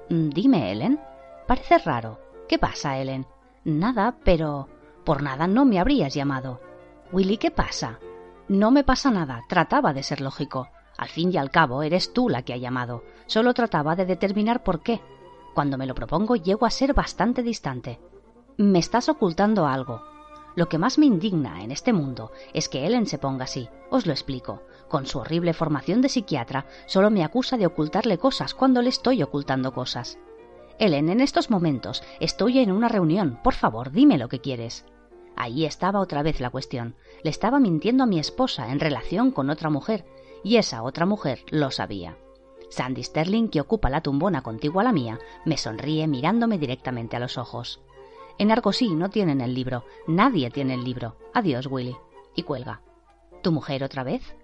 Mm, 0.08 0.30
dime, 0.30 0.72
Ellen. 0.72 1.00
Parece 1.46 1.78
raro. 1.78 2.20
¿Qué 2.48 2.58
pasa, 2.58 2.98
Ellen? 2.98 3.26
Nada, 3.64 4.16
pero... 4.24 4.68
Por 5.06 5.22
nada 5.22 5.46
no 5.46 5.64
me 5.64 5.78
habrías 5.78 6.14
llamado. 6.14 6.60
Willy, 7.12 7.36
¿qué 7.36 7.52
pasa? 7.52 8.00
No 8.48 8.72
me 8.72 8.82
pasa 8.82 9.12
nada. 9.12 9.44
Trataba 9.48 9.92
de 9.92 10.02
ser 10.02 10.20
lógico. 10.20 10.68
Al 10.98 11.08
fin 11.08 11.32
y 11.32 11.36
al 11.36 11.52
cabo, 11.52 11.84
eres 11.84 12.12
tú 12.12 12.28
la 12.28 12.42
que 12.42 12.52
ha 12.52 12.56
llamado. 12.56 13.04
Solo 13.26 13.54
trataba 13.54 13.94
de 13.94 14.04
determinar 14.04 14.64
por 14.64 14.80
qué. 14.80 15.00
Cuando 15.54 15.78
me 15.78 15.86
lo 15.86 15.94
propongo, 15.94 16.34
llego 16.34 16.66
a 16.66 16.70
ser 16.70 16.92
bastante 16.92 17.44
distante. 17.44 18.00
Me 18.56 18.80
estás 18.80 19.08
ocultando 19.08 19.68
algo. 19.68 20.02
Lo 20.56 20.68
que 20.68 20.76
más 20.76 20.98
me 20.98 21.06
indigna 21.06 21.62
en 21.62 21.70
este 21.70 21.92
mundo 21.92 22.32
es 22.52 22.68
que 22.68 22.84
Ellen 22.84 23.06
se 23.06 23.18
ponga 23.18 23.44
así. 23.44 23.68
Os 23.90 24.06
lo 24.06 24.12
explico. 24.12 24.62
Con 24.88 25.06
su 25.06 25.20
horrible 25.20 25.54
formación 25.54 26.00
de 26.00 26.08
psiquiatra, 26.08 26.66
solo 26.86 27.12
me 27.12 27.22
acusa 27.22 27.56
de 27.56 27.66
ocultarle 27.66 28.18
cosas 28.18 28.54
cuando 28.54 28.82
le 28.82 28.88
estoy 28.88 29.22
ocultando 29.22 29.72
cosas. 29.72 30.18
Ellen, 30.80 31.10
en 31.10 31.20
estos 31.20 31.48
momentos 31.48 32.02
estoy 32.18 32.58
en 32.58 32.72
una 32.72 32.88
reunión. 32.88 33.38
Por 33.44 33.54
favor, 33.54 33.92
dime 33.92 34.18
lo 34.18 34.28
que 34.28 34.40
quieres. 34.40 34.84
Ahí 35.36 35.64
estaba 35.64 36.00
otra 36.00 36.22
vez 36.22 36.40
la 36.40 36.50
cuestión. 36.50 36.96
Le 37.22 37.30
estaba 37.30 37.60
mintiendo 37.60 38.04
a 38.04 38.06
mi 38.06 38.18
esposa 38.18 38.72
en 38.72 38.80
relación 38.80 39.30
con 39.30 39.50
otra 39.50 39.70
mujer, 39.70 40.04
y 40.42 40.56
esa 40.56 40.82
otra 40.82 41.06
mujer 41.06 41.44
lo 41.50 41.70
sabía. 41.70 42.16
Sandy 42.70 43.04
Sterling, 43.04 43.48
que 43.48 43.60
ocupa 43.60 43.90
la 43.90 44.00
tumbona 44.00 44.42
contigua 44.42 44.82
a 44.82 44.84
la 44.84 44.92
mía, 44.92 45.18
me 45.44 45.56
sonríe 45.56 46.06
mirándome 46.08 46.58
directamente 46.58 47.16
a 47.16 47.20
los 47.20 47.38
ojos. 47.38 47.80
En 48.38 48.50
Argosí 48.50 48.94
no 48.94 49.08
tienen 49.08 49.40
el 49.40 49.54
libro. 49.54 49.84
Nadie 50.06 50.50
tiene 50.50 50.74
el 50.74 50.84
libro. 50.84 51.16
Adiós, 51.32 51.66
Willy. 51.70 51.96
Y 52.34 52.42
cuelga. 52.42 52.82
¿Tu 53.42 53.52
mujer 53.52 53.84
otra 53.84 54.02
vez? 54.02 54.36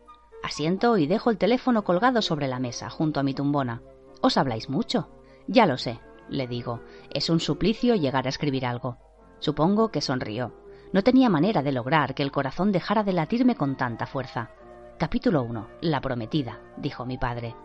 Asiento 0.42 0.96
y 0.96 1.06
dejo 1.06 1.30
el 1.30 1.38
teléfono 1.38 1.84
colgado 1.84 2.22
sobre 2.22 2.48
la 2.48 2.58
mesa, 2.58 2.90
junto 2.90 3.20
a 3.20 3.22
mi 3.22 3.34
tumbona. 3.34 3.82
¿Os 4.20 4.36
habláis 4.36 4.68
mucho? 4.68 5.08
Ya 5.46 5.66
lo 5.66 5.76
sé, 5.76 6.00
le 6.28 6.46
digo. 6.46 6.80
Es 7.10 7.28
un 7.28 7.40
suplicio 7.40 7.94
llegar 7.94 8.26
a 8.26 8.30
escribir 8.30 8.66
algo. 8.66 8.98
Supongo 9.40 9.90
que 9.90 10.00
sonrió. 10.00 10.61
No 10.92 11.02
tenía 11.02 11.30
manera 11.30 11.62
de 11.62 11.72
lograr 11.72 12.14
que 12.14 12.22
el 12.22 12.30
corazón 12.30 12.70
dejara 12.70 13.02
de 13.02 13.14
latirme 13.14 13.54
con 13.54 13.76
tanta 13.76 14.06
fuerza. 14.06 14.50
Capítulo 14.98 15.42
1. 15.42 15.68
La 15.80 16.00
prometida, 16.02 16.60
dijo 16.76 17.06
mi 17.06 17.16
padre. 17.16 17.56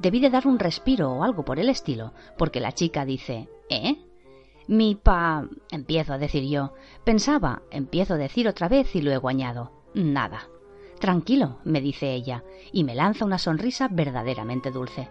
Debí 0.00 0.18
de 0.18 0.30
dar 0.30 0.46
un 0.48 0.58
respiro 0.58 1.12
o 1.12 1.22
algo 1.22 1.44
por 1.44 1.60
el 1.60 1.68
estilo, 1.68 2.12
porque 2.36 2.60
la 2.60 2.72
chica 2.72 3.04
dice 3.04 3.48
¿Eh? 3.70 3.96
Mi 4.66 4.96
pa. 4.96 5.46
empiezo 5.70 6.14
a 6.14 6.18
decir 6.18 6.44
yo. 6.48 6.74
Pensaba, 7.04 7.62
empiezo 7.70 8.14
a 8.14 8.18
decir 8.18 8.48
otra 8.48 8.68
vez 8.68 8.96
y 8.96 9.02
luego 9.02 9.28
añado. 9.28 9.70
Nada. 9.94 10.48
Tranquilo, 10.98 11.58
me 11.64 11.80
dice 11.80 12.12
ella, 12.12 12.42
y 12.72 12.82
me 12.82 12.94
lanza 12.94 13.24
una 13.24 13.38
sonrisa 13.38 13.88
verdaderamente 13.88 14.72
dulce. 14.72 15.08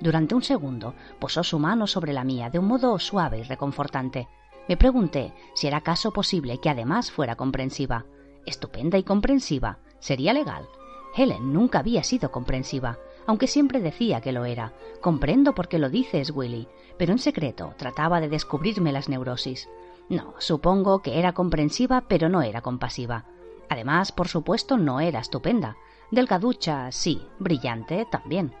Durante 0.00 0.34
un 0.34 0.42
segundo 0.42 0.94
posó 1.20 1.44
su 1.44 1.60
mano 1.60 1.86
sobre 1.86 2.12
la 2.12 2.24
mía 2.24 2.50
de 2.50 2.58
un 2.58 2.66
modo 2.66 2.98
suave 2.98 3.38
y 3.38 3.42
reconfortante. 3.44 4.28
Me 4.68 4.76
pregunté 4.76 5.34
si 5.54 5.66
era 5.66 5.78
acaso 5.78 6.12
posible 6.12 6.58
que 6.58 6.70
además 6.70 7.10
fuera 7.10 7.36
comprensiva. 7.36 8.06
Estupenda 8.46 8.98
y 8.98 9.02
comprensiva. 9.02 9.78
Sería 9.98 10.32
legal. 10.32 10.68
Helen 11.16 11.52
nunca 11.52 11.78
había 11.78 12.02
sido 12.02 12.30
comprensiva, 12.30 12.98
aunque 13.26 13.46
siempre 13.46 13.80
decía 13.80 14.20
que 14.20 14.32
lo 14.32 14.44
era. 14.44 14.72
Comprendo 15.00 15.54
por 15.54 15.68
qué 15.68 15.78
lo 15.78 15.90
dices, 15.90 16.32
Willy, 16.34 16.66
pero 16.98 17.12
en 17.12 17.18
secreto 17.18 17.74
trataba 17.76 18.20
de 18.20 18.28
descubrirme 18.28 18.92
las 18.92 19.08
neurosis. 19.08 19.68
No, 20.08 20.34
supongo 20.38 21.00
que 21.02 21.18
era 21.18 21.32
comprensiva, 21.32 22.04
pero 22.08 22.28
no 22.28 22.42
era 22.42 22.62
compasiva. 22.62 23.24
Además, 23.68 24.12
por 24.12 24.28
supuesto, 24.28 24.76
no 24.76 25.00
era 25.00 25.20
estupenda. 25.20 25.76
Delgaducha, 26.10 26.90
sí, 26.92 27.22
brillante 27.38 28.06
también. 28.10 28.54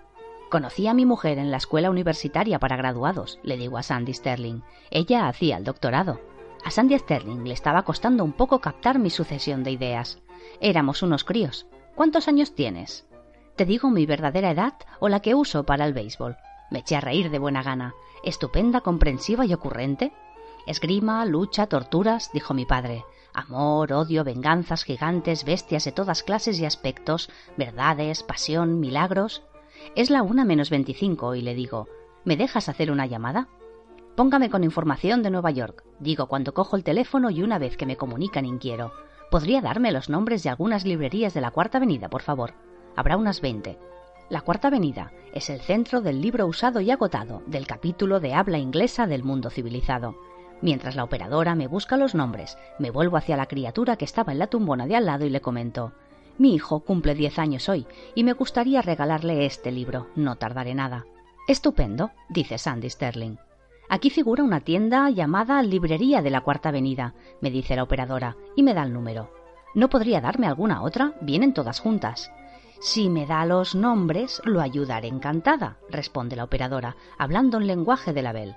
Conocí 0.54 0.86
a 0.86 0.94
mi 0.94 1.04
mujer 1.04 1.38
en 1.38 1.50
la 1.50 1.56
escuela 1.56 1.90
universitaria 1.90 2.60
para 2.60 2.76
graduados, 2.76 3.40
le 3.42 3.56
digo 3.56 3.76
a 3.76 3.82
Sandy 3.82 4.14
Sterling. 4.14 4.60
Ella 4.88 5.26
hacía 5.26 5.56
el 5.56 5.64
doctorado. 5.64 6.20
A 6.64 6.70
Sandy 6.70 6.96
Sterling 6.96 7.42
le 7.42 7.54
estaba 7.54 7.82
costando 7.82 8.22
un 8.22 8.32
poco 8.32 8.60
captar 8.60 9.00
mi 9.00 9.10
sucesión 9.10 9.64
de 9.64 9.72
ideas. 9.72 10.22
Éramos 10.60 11.02
unos 11.02 11.24
críos. 11.24 11.66
¿Cuántos 11.96 12.28
años 12.28 12.54
tienes? 12.54 13.04
¿Te 13.56 13.64
digo 13.64 13.90
mi 13.90 14.06
verdadera 14.06 14.52
edad 14.52 14.74
o 15.00 15.08
la 15.08 15.18
que 15.18 15.34
uso 15.34 15.64
para 15.64 15.86
el 15.86 15.92
béisbol? 15.92 16.36
Me 16.70 16.78
eché 16.78 16.94
a 16.94 17.00
reír 17.00 17.30
de 17.32 17.40
buena 17.40 17.64
gana. 17.64 17.92
Estupenda, 18.22 18.80
comprensiva 18.80 19.44
y 19.44 19.54
ocurrente. 19.54 20.12
Esgrima, 20.68 21.26
lucha, 21.26 21.66
torturas, 21.66 22.30
dijo 22.32 22.54
mi 22.54 22.64
padre. 22.64 23.04
Amor, 23.32 23.92
odio, 23.92 24.22
venganzas 24.22 24.84
gigantes, 24.84 25.44
bestias 25.44 25.84
de 25.84 25.90
todas 25.90 26.22
clases 26.22 26.60
y 26.60 26.64
aspectos, 26.64 27.28
verdades, 27.56 28.22
pasión, 28.22 28.78
milagros. 28.78 29.42
Es 29.94 30.10
la 30.10 30.22
una 30.22 30.44
menos 30.44 30.70
veinticinco 30.70 31.34
y 31.34 31.42
le 31.42 31.54
digo, 31.54 31.88
¿me 32.24 32.36
dejas 32.36 32.68
hacer 32.68 32.90
una 32.90 33.06
llamada? 33.06 33.48
Póngame 34.16 34.50
con 34.50 34.64
información 34.64 35.22
de 35.22 35.30
Nueva 35.30 35.50
York, 35.50 35.84
digo 35.98 36.26
cuando 36.26 36.54
cojo 36.54 36.76
el 36.76 36.84
teléfono 36.84 37.30
y 37.30 37.42
una 37.42 37.58
vez 37.58 37.76
que 37.76 37.86
me 37.86 37.96
comunican 37.96 38.44
inquiero. 38.44 38.92
¿Podría 39.30 39.60
darme 39.60 39.90
los 39.90 40.08
nombres 40.08 40.42
de 40.42 40.50
algunas 40.50 40.84
librerías 40.84 41.34
de 41.34 41.40
la 41.40 41.50
Cuarta 41.50 41.78
Avenida, 41.78 42.08
por 42.08 42.22
favor? 42.22 42.54
Habrá 42.94 43.16
unas 43.16 43.40
veinte. 43.40 43.78
La 44.30 44.40
Cuarta 44.40 44.68
Avenida 44.68 45.12
es 45.32 45.50
el 45.50 45.60
centro 45.60 46.00
del 46.00 46.20
libro 46.20 46.46
usado 46.46 46.80
y 46.80 46.90
agotado 46.90 47.42
del 47.46 47.66
capítulo 47.66 48.20
de 48.20 48.34
habla 48.34 48.58
inglesa 48.58 49.06
del 49.06 49.24
mundo 49.24 49.50
civilizado. 49.50 50.16
Mientras 50.62 50.96
la 50.96 51.04
operadora 51.04 51.54
me 51.54 51.66
busca 51.66 51.96
los 51.96 52.14
nombres, 52.14 52.56
me 52.78 52.90
vuelvo 52.90 53.16
hacia 53.16 53.36
la 53.36 53.46
criatura 53.46 53.96
que 53.96 54.04
estaba 54.04 54.32
en 54.32 54.38
la 54.38 54.46
tumbona 54.46 54.86
de 54.86 54.96
al 54.96 55.06
lado 55.06 55.26
y 55.26 55.30
le 55.30 55.40
comento 55.40 55.92
Mi 56.36 56.54
hijo 56.54 56.80
cumple 56.80 57.14
diez 57.14 57.38
años 57.38 57.68
hoy 57.68 57.86
y 58.14 58.24
me 58.24 58.32
gustaría 58.32 58.82
regalarle 58.82 59.46
este 59.46 59.70
libro. 59.70 60.08
No 60.16 60.36
tardaré 60.36 60.74
nada. 60.74 61.06
Estupendo, 61.46 62.10
dice 62.28 62.58
Sandy 62.58 62.90
Sterling. 62.90 63.36
Aquí 63.88 64.10
figura 64.10 64.42
una 64.42 64.60
tienda 64.60 65.10
llamada 65.10 65.62
Librería 65.62 66.22
de 66.22 66.30
la 66.30 66.40
Cuarta 66.40 66.70
Avenida, 66.70 67.14
me 67.40 67.50
dice 67.50 67.76
la 67.76 67.82
operadora, 67.82 68.36
y 68.56 68.62
me 68.62 68.74
da 68.74 68.82
el 68.82 68.92
número. 68.92 69.30
¿No 69.74 69.88
podría 69.90 70.20
darme 70.20 70.46
alguna 70.46 70.82
otra? 70.82 71.14
Vienen 71.20 71.52
todas 71.52 71.80
juntas. 71.80 72.32
Si 72.80 73.08
me 73.08 73.26
da 73.26 73.44
los 73.44 73.74
nombres, 73.74 74.40
lo 74.44 74.60
ayudaré 74.60 75.08
encantada, 75.08 75.76
responde 75.90 76.34
la 76.34 76.44
operadora, 76.44 76.96
hablando 77.18 77.58
en 77.58 77.66
lenguaje 77.66 78.12
de 78.12 78.22
la 78.22 78.32
Bell. 78.32 78.56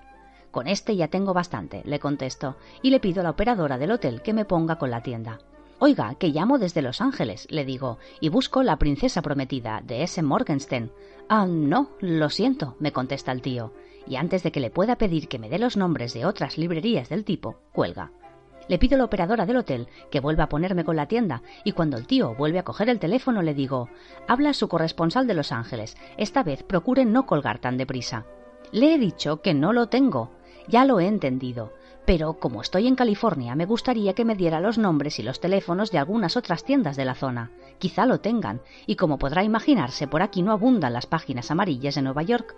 Con 0.51 0.67
este 0.67 0.95
ya 0.95 1.09
tengo 1.09 1.33
bastante, 1.33 1.81
le 1.85 1.99
contesto, 1.99 2.55
y 2.81 2.89
le 2.89 2.99
pido 2.99 3.19
a 3.19 3.23
la 3.23 3.31
operadora 3.31 3.77
del 3.77 3.91
hotel 3.91 4.21
que 4.21 4.33
me 4.33 4.45
ponga 4.45 4.77
con 4.77 4.89
la 4.89 5.01
tienda. 5.01 5.39
Oiga, 5.79 6.15
que 6.15 6.29
llamo 6.29 6.57
desde 6.57 6.81
Los 6.81 7.01
Ángeles, 7.01 7.47
le 7.51 7.63
digo, 7.63 7.99
y 8.19 8.29
busco 8.29 8.63
la 8.63 8.79
princesa 8.79 9.21
prometida 9.21 9.81
de 9.85 10.01
S. 10.01 10.23
Morgenstern. 10.23 10.91
Ah, 11.29 11.45
no, 11.45 11.91
lo 11.99 12.29
siento, 12.31 12.75
me 12.79 12.91
contesta 12.91 13.31
el 13.31 13.43
tío, 13.43 13.73
y 14.07 14.15
antes 14.15 14.41
de 14.41 14.51
que 14.51 14.59
le 14.59 14.71
pueda 14.71 14.97
pedir 14.97 15.27
que 15.27 15.37
me 15.37 15.49
dé 15.49 15.59
los 15.59 15.77
nombres 15.77 16.15
de 16.15 16.25
otras 16.25 16.57
librerías 16.57 17.09
del 17.09 17.23
tipo, 17.23 17.59
cuelga. 17.73 18.11
Le 18.67 18.79
pido 18.79 18.95
a 18.95 18.97
la 18.97 19.05
operadora 19.05 19.45
del 19.45 19.57
hotel 19.57 19.87
que 20.09 20.19
vuelva 20.19 20.45
a 20.45 20.49
ponerme 20.49 20.83
con 20.83 20.95
la 20.95 21.07
tienda 21.07 21.41
y 21.63 21.73
cuando 21.73 21.95
el 21.95 22.07
tío 22.07 22.33
vuelve 22.35 22.59
a 22.59 22.63
coger 22.63 22.89
el 22.89 22.99
teléfono 22.99 23.41
le 23.41 23.53
digo 23.53 23.87
Habla 24.27 24.53
su 24.53 24.67
corresponsal 24.67 25.25
de 25.25 25.35
Los 25.35 25.51
Ángeles. 25.51 25.95
Esta 26.17 26.43
vez 26.43 26.63
procure 26.63 27.05
no 27.05 27.25
colgar 27.25 27.59
tan 27.59 27.77
deprisa. 27.77 28.25
Le 28.71 28.93
he 28.93 28.97
dicho 28.97 29.41
que 29.41 29.53
no 29.53 29.71
lo 29.71 29.87
tengo. 29.87 30.31
Ya 30.67 30.83
lo 30.83 30.99
he 30.99 31.07
entendido. 31.07 31.71
Pero 32.07 32.35
como 32.39 32.61
estoy 32.61 32.87
en 32.87 32.95
California, 32.95 33.53
me 33.53 33.65
gustaría 33.65 34.13
que 34.13 34.23
me 34.23 34.37
diera 34.37 34.61
los 34.61 34.77
nombres 34.77 35.19
y 35.19 35.23
los 35.23 35.41
teléfonos 35.41 35.91
de 35.91 35.97
algunas 35.97 36.37
otras 36.37 36.63
tiendas 36.63 36.95
de 36.95 37.03
la 37.03 37.15
zona. 37.15 37.51
Quizá 37.79 38.05
lo 38.05 38.21
tengan, 38.21 38.61
y 38.85 38.95
como 38.95 39.19
podrá 39.19 39.43
imaginarse, 39.43 40.07
por 40.07 40.21
aquí 40.21 40.41
no 40.41 40.53
abundan 40.53 40.93
las 40.93 41.05
páginas 41.05 41.51
amarillas 41.51 41.95
de 41.95 42.03
Nueva 42.03 42.23
York. 42.23 42.55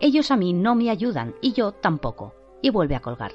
Ellos 0.00 0.30
a 0.30 0.36
mí 0.36 0.52
no 0.52 0.74
me 0.74 0.90
ayudan, 0.90 1.34
y 1.40 1.54
yo 1.54 1.72
tampoco. 1.72 2.34
Y 2.60 2.68
vuelve 2.68 2.94
a 2.94 3.00
colgar. 3.00 3.32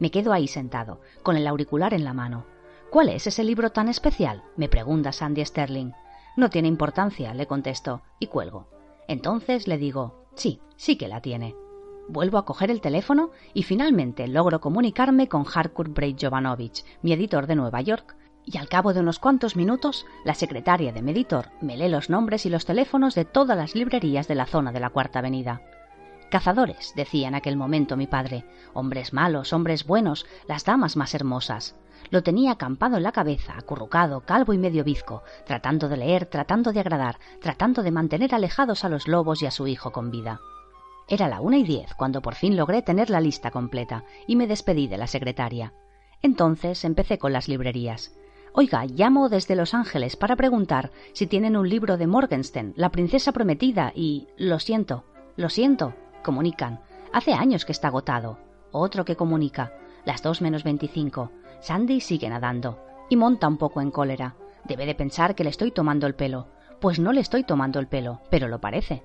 Me 0.00 0.10
quedo 0.10 0.34
ahí 0.34 0.46
sentado, 0.46 1.00
con 1.22 1.38
el 1.38 1.46
auricular 1.46 1.94
en 1.94 2.04
la 2.04 2.12
mano. 2.12 2.44
¿Cuál 2.90 3.08
es 3.08 3.26
ese 3.26 3.42
libro 3.42 3.70
tan 3.70 3.88
especial? 3.88 4.42
me 4.56 4.68
pregunta 4.68 5.12
Sandy 5.12 5.42
Sterling. 5.46 5.92
No 6.36 6.50
tiene 6.50 6.68
importancia, 6.68 7.32
le 7.32 7.46
contesto, 7.46 8.02
y 8.18 8.26
cuelgo. 8.26 8.66
Entonces 9.08 9.66
le 9.66 9.78
digo, 9.78 10.26
sí, 10.34 10.60
sí 10.76 10.96
que 10.96 11.08
la 11.08 11.22
tiene. 11.22 11.54
Vuelvo 12.12 12.38
a 12.38 12.44
coger 12.44 12.72
el 12.72 12.80
teléfono 12.80 13.30
y 13.54 13.62
finalmente 13.62 14.26
logro 14.26 14.60
comunicarme 14.60 15.28
con 15.28 15.44
Harcourt 15.46 15.94
Braid 15.94 16.16
Jovanovich, 16.20 16.84
mi 17.02 17.12
editor 17.12 17.46
de 17.46 17.54
Nueva 17.54 17.82
York, 17.82 18.16
y 18.44 18.58
al 18.58 18.68
cabo 18.68 18.92
de 18.92 18.98
unos 18.98 19.20
cuantos 19.20 19.54
minutos, 19.54 20.06
la 20.24 20.34
secretaria 20.34 20.92
de 20.92 21.02
mi 21.02 21.12
editor 21.12 21.50
me 21.60 21.76
lee 21.76 21.88
los 21.88 22.10
nombres 22.10 22.46
y 22.46 22.50
los 22.50 22.64
teléfonos 22.64 23.14
de 23.14 23.24
todas 23.24 23.56
las 23.56 23.76
librerías 23.76 24.26
de 24.26 24.34
la 24.34 24.46
zona 24.46 24.72
de 24.72 24.80
la 24.80 24.90
Cuarta 24.90 25.20
Avenida. 25.20 25.62
Cazadores, 26.32 26.94
decía 26.96 27.28
en 27.28 27.36
aquel 27.36 27.56
momento 27.56 27.96
mi 27.96 28.08
padre, 28.08 28.44
hombres 28.74 29.12
malos, 29.12 29.52
hombres 29.52 29.86
buenos, 29.86 30.26
las 30.48 30.64
damas 30.64 30.96
más 30.96 31.14
hermosas. 31.14 31.76
Lo 32.10 32.24
tenía 32.24 32.50
acampado 32.50 32.96
en 32.96 33.04
la 33.04 33.12
cabeza, 33.12 33.54
acurrucado, 33.56 34.22
calvo 34.22 34.52
y 34.52 34.58
medio 34.58 34.82
bizco, 34.82 35.22
tratando 35.46 35.88
de 35.88 35.98
leer, 35.98 36.26
tratando 36.26 36.72
de 36.72 36.80
agradar, 36.80 37.20
tratando 37.40 37.84
de 37.84 37.92
mantener 37.92 38.34
alejados 38.34 38.84
a 38.84 38.88
los 38.88 39.06
lobos 39.06 39.42
y 39.42 39.46
a 39.46 39.52
su 39.52 39.68
hijo 39.68 39.92
con 39.92 40.10
vida. 40.10 40.40
Era 41.10 41.28
la 41.28 41.40
una 41.40 41.58
y 41.58 41.64
diez 41.64 41.92
cuando 41.94 42.22
por 42.22 42.36
fin 42.36 42.56
logré 42.56 42.82
tener 42.82 43.10
la 43.10 43.20
lista 43.20 43.50
completa 43.50 44.04
y 44.28 44.36
me 44.36 44.46
despedí 44.46 44.86
de 44.86 44.96
la 44.96 45.08
secretaria. 45.08 45.74
Entonces 46.22 46.84
empecé 46.84 47.18
con 47.18 47.32
las 47.32 47.48
librerías. 47.48 48.14
Oiga, 48.52 48.84
llamo 48.86 49.28
desde 49.28 49.56
Los 49.56 49.74
Ángeles 49.74 50.16
para 50.16 50.36
preguntar 50.36 50.92
si 51.12 51.26
tienen 51.26 51.56
un 51.56 51.68
libro 51.68 51.96
de 51.96 52.06
Morgenstern, 52.06 52.74
La 52.76 52.90
princesa 52.90 53.32
prometida, 53.32 53.92
y... 53.94 54.28
Lo 54.36 54.60
siento, 54.60 55.04
lo 55.36 55.48
siento, 55.48 55.94
Comunican. 56.22 56.80
Hace 57.12 57.32
años 57.32 57.64
que 57.64 57.72
está 57.72 57.88
agotado. 57.88 58.38
Otro 58.70 59.04
que 59.04 59.16
comunica. 59.16 59.72
Las 60.04 60.22
dos 60.22 60.40
menos 60.40 60.62
veinticinco. 60.62 61.32
Sandy 61.60 62.00
sigue 62.00 62.28
nadando. 62.28 62.78
Y 63.08 63.16
monta 63.16 63.48
un 63.48 63.56
poco 63.56 63.80
en 63.80 63.90
cólera. 63.90 64.36
Debe 64.64 64.86
de 64.86 64.94
pensar 64.94 65.34
que 65.34 65.44
le 65.44 65.50
estoy 65.50 65.72
tomando 65.72 66.06
el 66.06 66.14
pelo. 66.14 66.48
Pues 66.80 67.00
no 67.00 67.12
le 67.12 67.20
estoy 67.20 67.42
tomando 67.42 67.80
el 67.80 67.88
pelo, 67.88 68.20
pero 68.30 68.48
lo 68.48 68.60
parece. 68.60 69.02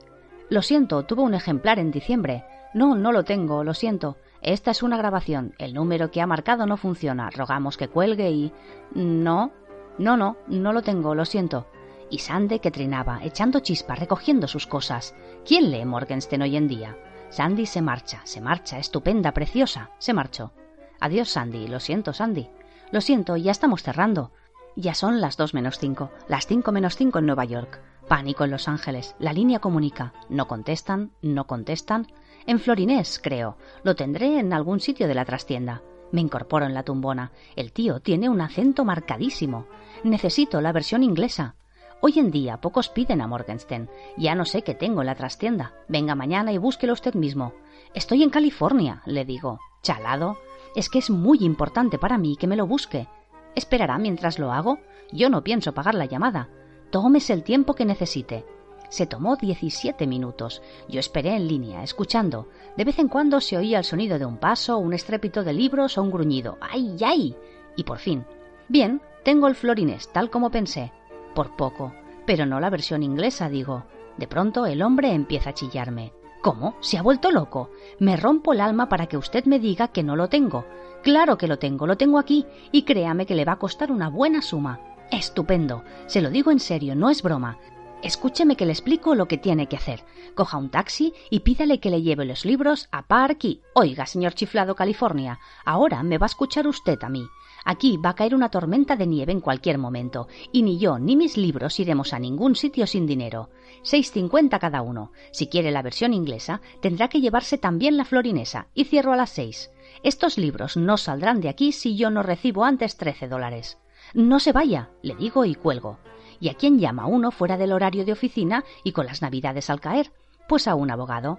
Lo 0.50 0.62
siento, 0.62 1.04
tuvo 1.04 1.24
un 1.24 1.34
ejemplar 1.34 1.80
en 1.80 1.92
diciembre. 1.92 2.46
No, 2.74 2.96
no 2.96 3.12
lo 3.12 3.24
tengo, 3.24 3.64
lo 3.64 3.74
siento. 3.74 4.18
Esta 4.42 4.72
es 4.72 4.84
una 4.84 4.98
grabación. 4.98 5.56
El 5.58 5.74
número 5.74 6.12
que 6.12 6.22
ha 6.22 6.28
marcado 6.28 6.66
no 6.66 6.78
funciona. 6.78 7.30
Rogamos 7.30 7.78
que 7.78 7.88
cuelgue 7.88 8.32
y. 8.32 8.54
No. 8.94 9.52
No, 9.98 10.18
no, 10.18 10.38
no 10.48 10.74
lo 10.74 10.82
tengo, 10.82 11.16
lo 11.16 11.26
siento 11.26 11.68
y 12.10 12.20
Sandy 12.20 12.60
que 12.60 12.72
trinaba, 12.72 13.20
echando 13.24 13.60
chispa, 13.60 13.96
recogiendo 13.96 14.48
sus 14.48 14.68
cosas. 14.68 15.16
¿Quién 15.46 15.72
lee 15.72 15.86
Morgenstern 15.86 16.44
hoy 16.44 16.56
en 16.56 16.68
día? 16.68 16.98
Sandy 17.30 17.66
se 17.66 17.82
marcha, 17.82 18.22
se 18.24 18.42
marcha, 18.42 18.80
estupenda, 18.80 19.34
preciosa, 19.34 19.90
se 19.98 20.14
marchó. 20.14 20.54
Adiós, 21.00 21.30
Sandy, 21.30 21.68
lo 21.68 21.80
siento, 21.80 22.14
Sandy. 22.14 22.50
Lo 22.92 23.02
siento, 23.02 23.36
ya 23.36 23.52
estamos 23.52 23.84
cerrando. 23.84 24.32
Ya 24.76 24.94
son 24.94 25.22
las 25.22 25.38
dos 25.38 25.54
menos 25.54 25.80
cinco, 25.80 26.12
las 26.28 26.48
cinco 26.48 26.72
menos 26.72 26.96
cinco 26.96 27.20
en 27.20 27.26
Nueva 27.26 27.46
York. 27.46 27.82
Pánico 28.08 28.44
en 28.44 28.52
Los 28.52 28.68
Ángeles. 28.68 29.16
La 29.18 29.34
línea 29.34 29.60
comunica. 29.60 30.14
No 30.30 30.48
contestan, 30.48 31.12
no 31.24 31.48
contestan. 31.48 32.08
En 32.46 32.60
Florinés, 32.60 33.20
creo. 33.22 33.58
Lo 33.84 33.96
tendré 33.96 34.40
en 34.40 34.54
algún 34.54 34.80
sitio 34.80 35.08
de 35.08 35.16
la 35.16 35.26
trastienda. 35.26 35.82
Me 36.12 36.22
incorporo 36.22 36.68
en 36.68 36.76
la 36.76 36.84
tumbona. 36.84 37.32
El 37.56 37.72
tío 37.72 38.00
tiene 38.00 38.30
un 38.30 38.42
acento 38.42 38.86
marcadísimo. 38.86 39.66
Necesito 40.04 40.62
la 40.62 40.72
versión 40.72 41.02
inglesa. 41.02 41.56
Hoy 42.02 42.20
en 42.20 42.30
día 42.30 42.62
pocos 42.62 42.90
piden 42.90 43.22
a 43.22 43.28
Morgenstern. 43.28 43.90
Ya 44.18 44.36
no 44.36 44.46
sé 44.46 44.62
qué 44.62 44.76
tengo 44.76 45.02
en 45.02 45.08
la 45.08 45.16
trastienda. 45.16 45.74
Venga 45.88 46.14
mañana 46.14 46.54
y 46.54 46.60
búsquelo 46.60 46.94
usted 46.94 47.16
mismo. 47.16 47.54
Estoy 47.96 48.22
en 48.22 48.30
California, 48.30 49.02
le 49.08 49.26
digo. 49.26 49.60
Chalado. 49.82 50.38
Es 50.76 50.90
que 50.90 51.00
es 51.00 51.10
muy 51.10 51.40
importante 51.42 51.98
para 51.98 52.20
mí 52.20 52.36
que 52.38 52.48
me 52.48 52.56
lo 52.56 52.68
busque. 52.68 53.08
¿Esperará 53.56 53.98
mientras 53.98 54.38
lo 54.38 54.52
hago? 54.52 54.78
Yo 55.12 55.32
no 55.32 55.44
pienso 55.44 55.74
pagar 55.74 55.96
la 55.96 56.06
llamada. 56.06 56.50
Tómese 56.96 57.34
el 57.34 57.44
tiempo 57.44 57.74
que 57.74 57.84
necesite. 57.84 58.46
Se 58.88 59.06
tomó 59.06 59.36
diecisiete 59.36 60.08
minutos. 60.08 60.62
Yo 60.88 61.02
esperé 61.02 61.36
en 61.36 61.46
línea, 61.46 61.84
escuchando. 61.84 62.48
De 62.78 62.86
vez 62.86 63.00
en 63.00 63.10
cuando 63.10 63.42
se 63.42 63.58
oía 63.58 63.80
el 63.80 63.84
sonido 63.84 64.18
de 64.18 64.26
un 64.26 64.38
paso, 64.38 64.78
un 64.78 64.94
estrépito 64.94 65.44
de 65.44 65.52
libros 65.52 65.98
o 65.98 66.04
un 66.04 66.10
gruñido. 66.10 66.58
¡Ay, 66.62 66.96
ay! 67.04 67.36
Y 67.76 67.84
por 67.84 67.98
fin. 67.98 68.24
Bien, 68.70 69.02
tengo 69.26 69.50
el 69.50 69.56
florines, 69.56 70.08
tal 70.14 70.30
como 70.30 70.52
pensé 70.52 70.94
por 71.34 71.58
poco, 71.58 71.92
pero 72.26 72.46
no 72.46 72.62
la 72.62 72.70
versión 72.70 73.04
inglesa, 73.04 73.50
digo. 73.50 73.84
De 74.16 74.30
pronto 74.30 74.66
el 74.66 74.82
hombre 74.82 75.12
empieza 75.12 75.50
a 75.50 75.54
chillarme. 75.54 76.14
¿Cómo? 76.42 76.78
¿Se 76.80 76.98
ha 76.98 77.02
vuelto 77.02 77.30
loco? 77.30 77.72
Me 78.00 78.16
rompo 78.16 78.54
el 78.54 78.62
alma 78.62 78.88
para 78.88 79.08
que 79.08 79.18
usted 79.18 79.44
me 79.44 79.60
diga 79.60 79.90
que 79.90 80.04
no 80.04 80.16
lo 80.16 80.30
tengo. 80.30 80.64
Claro 81.04 81.38
que 81.38 81.50
lo 81.50 81.60
tengo, 81.60 81.88
lo 81.88 81.98
tengo 81.98 82.20
aquí, 82.20 82.46
y 82.72 82.84
créame 82.84 83.26
que 83.26 83.36
le 83.36 83.44
va 83.44 83.52
a 83.52 83.60
costar 83.60 83.92
una 83.92 84.10
buena 84.10 84.42
suma. 84.42 84.95
Estupendo. 85.12 85.84
Se 86.08 86.22
lo 86.22 86.30
digo 86.30 86.52
en 86.52 86.60
serio, 86.60 86.96
no 86.96 87.10
es 87.10 87.22
broma. 87.22 87.58
Escúcheme 88.02 88.56
que 88.56 88.66
le 88.66 88.72
explico 88.72 89.16
lo 89.16 89.28
que 89.28 89.38
tiene 89.38 89.68
que 89.68 89.78
hacer. 89.78 90.04
Coja 90.36 90.58
un 90.58 90.70
taxi 90.70 91.14
y 91.30 91.40
pídale 91.40 91.80
que 91.80 91.90
le 91.90 92.02
lleve 92.02 92.26
los 92.26 92.46
libros 92.46 92.88
a 92.92 93.08
Park 93.08 93.46
y... 93.46 93.62
Oiga, 93.74 94.06
señor 94.06 94.34
chiflado 94.34 94.76
California, 94.76 95.40
ahora 95.64 96.04
me 96.04 96.18
va 96.18 96.26
a 96.26 96.28
escuchar 96.28 96.68
usted 96.68 97.02
a 97.04 97.10
mí. 97.10 97.26
Aquí 97.64 97.98
va 97.98 98.10
a 98.10 98.16
caer 98.16 98.36
una 98.36 98.50
tormenta 98.50 98.96
de 98.96 99.08
nieve 99.08 99.32
en 99.32 99.42
cualquier 99.42 99.80
momento, 99.80 100.28
y 100.52 100.62
ni 100.62 100.78
yo 100.78 101.00
ni 101.00 101.16
mis 101.16 101.36
libros 101.36 101.80
iremos 101.80 102.14
a 102.14 102.20
ningún 102.20 102.56
sitio 102.56 102.86
sin 102.86 103.08
dinero. 103.08 103.50
Seis 103.82 104.12
cincuenta 104.12 104.60
cada 104.60 104.84
uno. 104.84 105.12
Si 105.32 105.48
quiere 105.48 105.72
la 105.72 105.82
versión 105.82 106.14
inglesa, 106.14 106.62
tendrá 106.80 107.08
que 107.08 107.22
llevarse 107.22 107.58
también 107.58 107.98
la 107.98 108.06
florinesa, 108.06 108.68
y 108.76 108.84
cierro 108.84 109.14
a 109.14 109.16
las 109.16 109.32
seis. 109.32 109.72
Estos 110.04 110.38
libros 110.38 110.78
no 110.78 110.98
saldrán 110.98 111.42
de 111.42 111.50
aquí 111.50 111.72
si 111.72 111.96
yo 111.96 112.12
no 112.12 112.22
recibo 112.22 112.66
antes 112.66 112.98
trece 112.98 113.28
dólares. 113.28 113.80
No 114.16 114.40
se 114.40 114.54
vaya, 114.54 114.92
le 115.02 115.14
digo 115.14 115.44
y 115.44 115.56
cuelgo. 115.56 116.00
¿Y 116.40 116.48
a 116.48 116.54
quién 116.54 116.80
llama 116.80 117.06
uno 117.06 117.32
fuera 117.32 117.58
del 117.58 117.74
horario 117.74 118.06
de 118.06 118.14
oficina 118.14 118.64
y 118.82 118.94
con 118.94 119.08
las 119.08 119.22
navidades 119.22 119.70
al 119.70 119.82
caer? 119.82 120.14
Pues 120.48 120.70
a 120.70 120.76
un 120.76 120.90
abogado. 120.90 121.38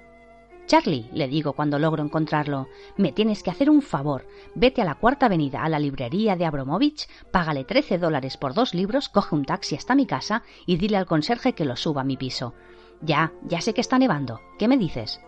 Charlie, 0.66 1.08
le 1.14 1.26
digo 1.26 1.54
cuando 1.54 1.78
logro 1.78 2.02
encontrarlo, 2.02 2.68
me 2.98 3.12
tienes 3.12 3.42
que 3.42 3.50
hacer 3.50 3.70
un 3.70 3.80
favor. 3.80 4.26
Vete 4.54 4.82
a 4.82 4.84
la 4.84 4.96
cuarta 4.96 5.24
avenida, 5.24 5.62
a 5.62 5.70
la 5.70 5.78
librería 5.78 6.36
de 6.36 6.44
Abramovich, 6.44 7.08
págale 7.30 7.64
trece 7.64 7.96
dólares 7.96 8.36
por 8.36 8.52
dos 8.52 8.74
libros, 8.74 9.08
coge 9.08 9.34
un 9.34 9.46
taxi 9.46 9.74
hasta 9.74 9.94
mi 9.94 10.04
casa 10.04 10.42
y 10.66 10.76
dile 10.76 10.98
al 10.98 11.06
conserje 11.06 11.54
que 11.54 11.64
lo 11.64 11.76
suba 11.76 12.02
a 12.02 12.04
mi 12.04 12.18
piso. 12.18 12.52
Ya, 13.00 13.32
ya 13.48 13.62
sé 13.62 13.72
que 13.72 13.80
está 13.80 13.98
nevando. 13.98 14.42
¿Qué 14.58 14.68
me 14.68 14.76
dices? 14.76 15.22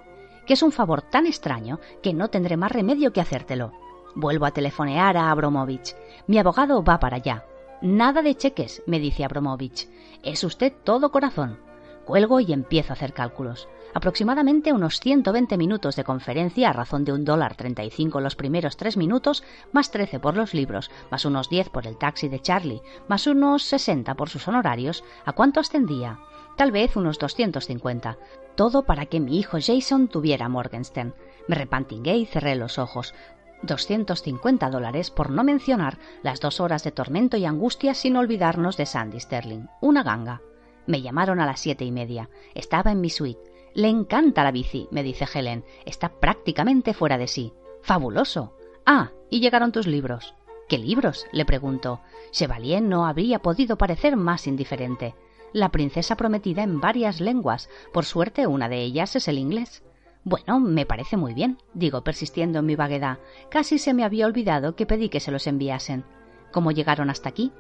Que 0.46 0.53
es 0.53 0.62
un 0.62 0.72
favor 0.72 1.01
tan 1.01 1.26
extraño 1.26 1.80
que 2.03 2.12
no 2.12 2.28
tendré 2.28 2.59
más 2.59 2.72
remedio 2.72 3.14
que 3.14 3.22
hacértelo. 3.22 3.72
Vuelvo 4.15 4.47
a 4.47 4.51
telefonear 4.51 5.17
a 5.17 5.31
Abramovich. 5.31 5.95
Mi 6.27 6.39
abogado 6.39 6.83
va 6.83 6.99
para 6.99 7.17
allá. 7.17 7.45
Nada 7.81 8.23
de 8.23 8.35
cheques, 8.35 8.83
me 8.87 8.99
dice 8.99 9.25
Abramovich. 9.25 9.89
Es 10.23 10.43
usted 10.45 10.73
todo 10.85 11.11
corazón. 11.11 11.59
Cuelgo 12.05 12.41
y 12.41 12.53
empiezo 12.53 12.93
a 12.93 12.95
hacer 12.95 13.13
cálculos. 13.13 13.69
Aproximadamente 13.95 14.73
unos 14.73 14.99
120 15.01 15.57
minutos 15.57 15.95
de 15.95 16.05
conferencia 16.05 16.71
a 16.71 16.73
razón 16.73 17.05
de 17.05 17.13
un 17.13 17.25
dólar 17.25 17.55
35 17.55 18.21
los 18.21 18.35
primeros 18.35 18.77
tres 18.77 18.97
minutos, 18.97 19.45
más 19.73 19.91
13 19.91 20.19
por 20.19 20.37
los 20.37 20.55
libros, 20.55 20.91
más 21.11 21.25
unos 21.25 21.49
10 21.49 21.69
por 21.71 21.87
el 21.87 21.97
taxi 21.97 22.29
de 22.29 22.41
Charlie, 22.41 22.83
más 23.09 23.27
unos 23.27 23.63
60 23.65 24.15
por 24.15 24.29
sus 24.29 24.49
honorarios. 24.49 25.05
¿A 25.25 25.33
cuánto 25.33 25.61
ascendía? 25.61 26.19
Tal 26.57 26.73
vez 26.73 26.97
unos 26.97 27.19
250. 27.19 28.19
Todo 28.57 28.85
para 28.85 29.07
que 29.07 29.21
mi 29.21 29.39
hijo 29.39 29.59
Jason 29.61 30.09
tuviera 30.09 30.49
Morgenstern. 30.49 31.15
Me 31.47 31.55
repantingué 31.55 32.17
y 32.17 32.27
cerré 32.27 32.57
los 32.57 32.79
ojos. 32.79 33.15
250 33.63 34.71
dólares 34.71 35.11
por 35.11 35.31
no 35.31 35.45
mencionar 35.45 35.99
las 36.23 36.41
dos 36.41 36.61
horas 36.61 36.85
de 36.85 36.93
tormento 36.93 37.37
y 37.37 37.45
angustia 37.45 37.95
sin 37.95 38.17
olvidarnos 38.17 38.77
de 38.77 38.87
Sandy 38.87 39.21
Sterling. 39.21 39.67
Una 39.81 40.03
ganga. 40.03 40.43
Me 40.87 41.03
llamaron 41.03 41.41
a 41.41 41.47
las 41.47 41.61
siete 41.61 41.85
y 41.85 41.91
media. 41.91 42.31
Estaba 42.55 42.93
en 42.93 43.01
mi 43.01 43.11
suite. 43.11 43.41
Le 43.75 43.89
encanta 43.89 44.43
la 44.43 44.51
bici, 44.51 44.89
me 44.91 45.03
dice 45.03 45.27
Helen. 45.33 45.65
Está 45.85 46.09
prácticamente 46.09 46.95
fuera 46.95 47.19
de 47.19 47.27
sí. 47.27 47.53
Fabuloso. 47.83 48.57
Ah, 48.87 49.11
y 49.31 49.41
llegaron 49.41 49.73
tus 49.73 49.87
libros. 49.87 50.35
¿Qué 50.69 50.79
libros? 50.79 51.27
le 51.33 51.45
pregunto. 51.45 52.01
Chevalier 52.31 52.83
no 52.83 53.07
habría 53.07 53.41
podido 53.41 53.77
parecer 53.77 54.17
más 54.17 54.47
indiferente. 54.47 55.15
La 55.53 55.71
princesa 55.71 56.17
prometida 56.17 56.63
en 56.63 56.81
varias 56.81 57.21
lenguas. 57.21 57.71
Por 57.93 58.05
suerte, 58.05 58.47
una 58.47 58.69
de 58.69 58.83
ellas 58.83 59.17
es 59.17 59.29
el 59.29 59.39
inglés. 59.39 59.83
Bueno, 60.29 60.61
me 60.61 60.85
parece 60.85 61.16
muy 61.16 61.33
bien, 61.33 61.57
digo, 61.72 62.05
persistiendo 62.05 62.59
en 62.59 62.66
mi 62.66 62.76
vaguedad. 62.76 63.18
Casi 63.49 63.79
se 63.79 63.95
me 63.95 64.05
había 64.05 64.26
olvidado 64.26 64.76
que 64.76 64.85
pedí 64.85 65.09
que 65.09 65.20
se 65.20 65.31
los 65.33 65.47
enviasen. 65.47 66.05
¿Cómo 66.53 66.70
llegaron 66.70 67.09
hasta 67.09 67.31
aquí? 67.31 67.51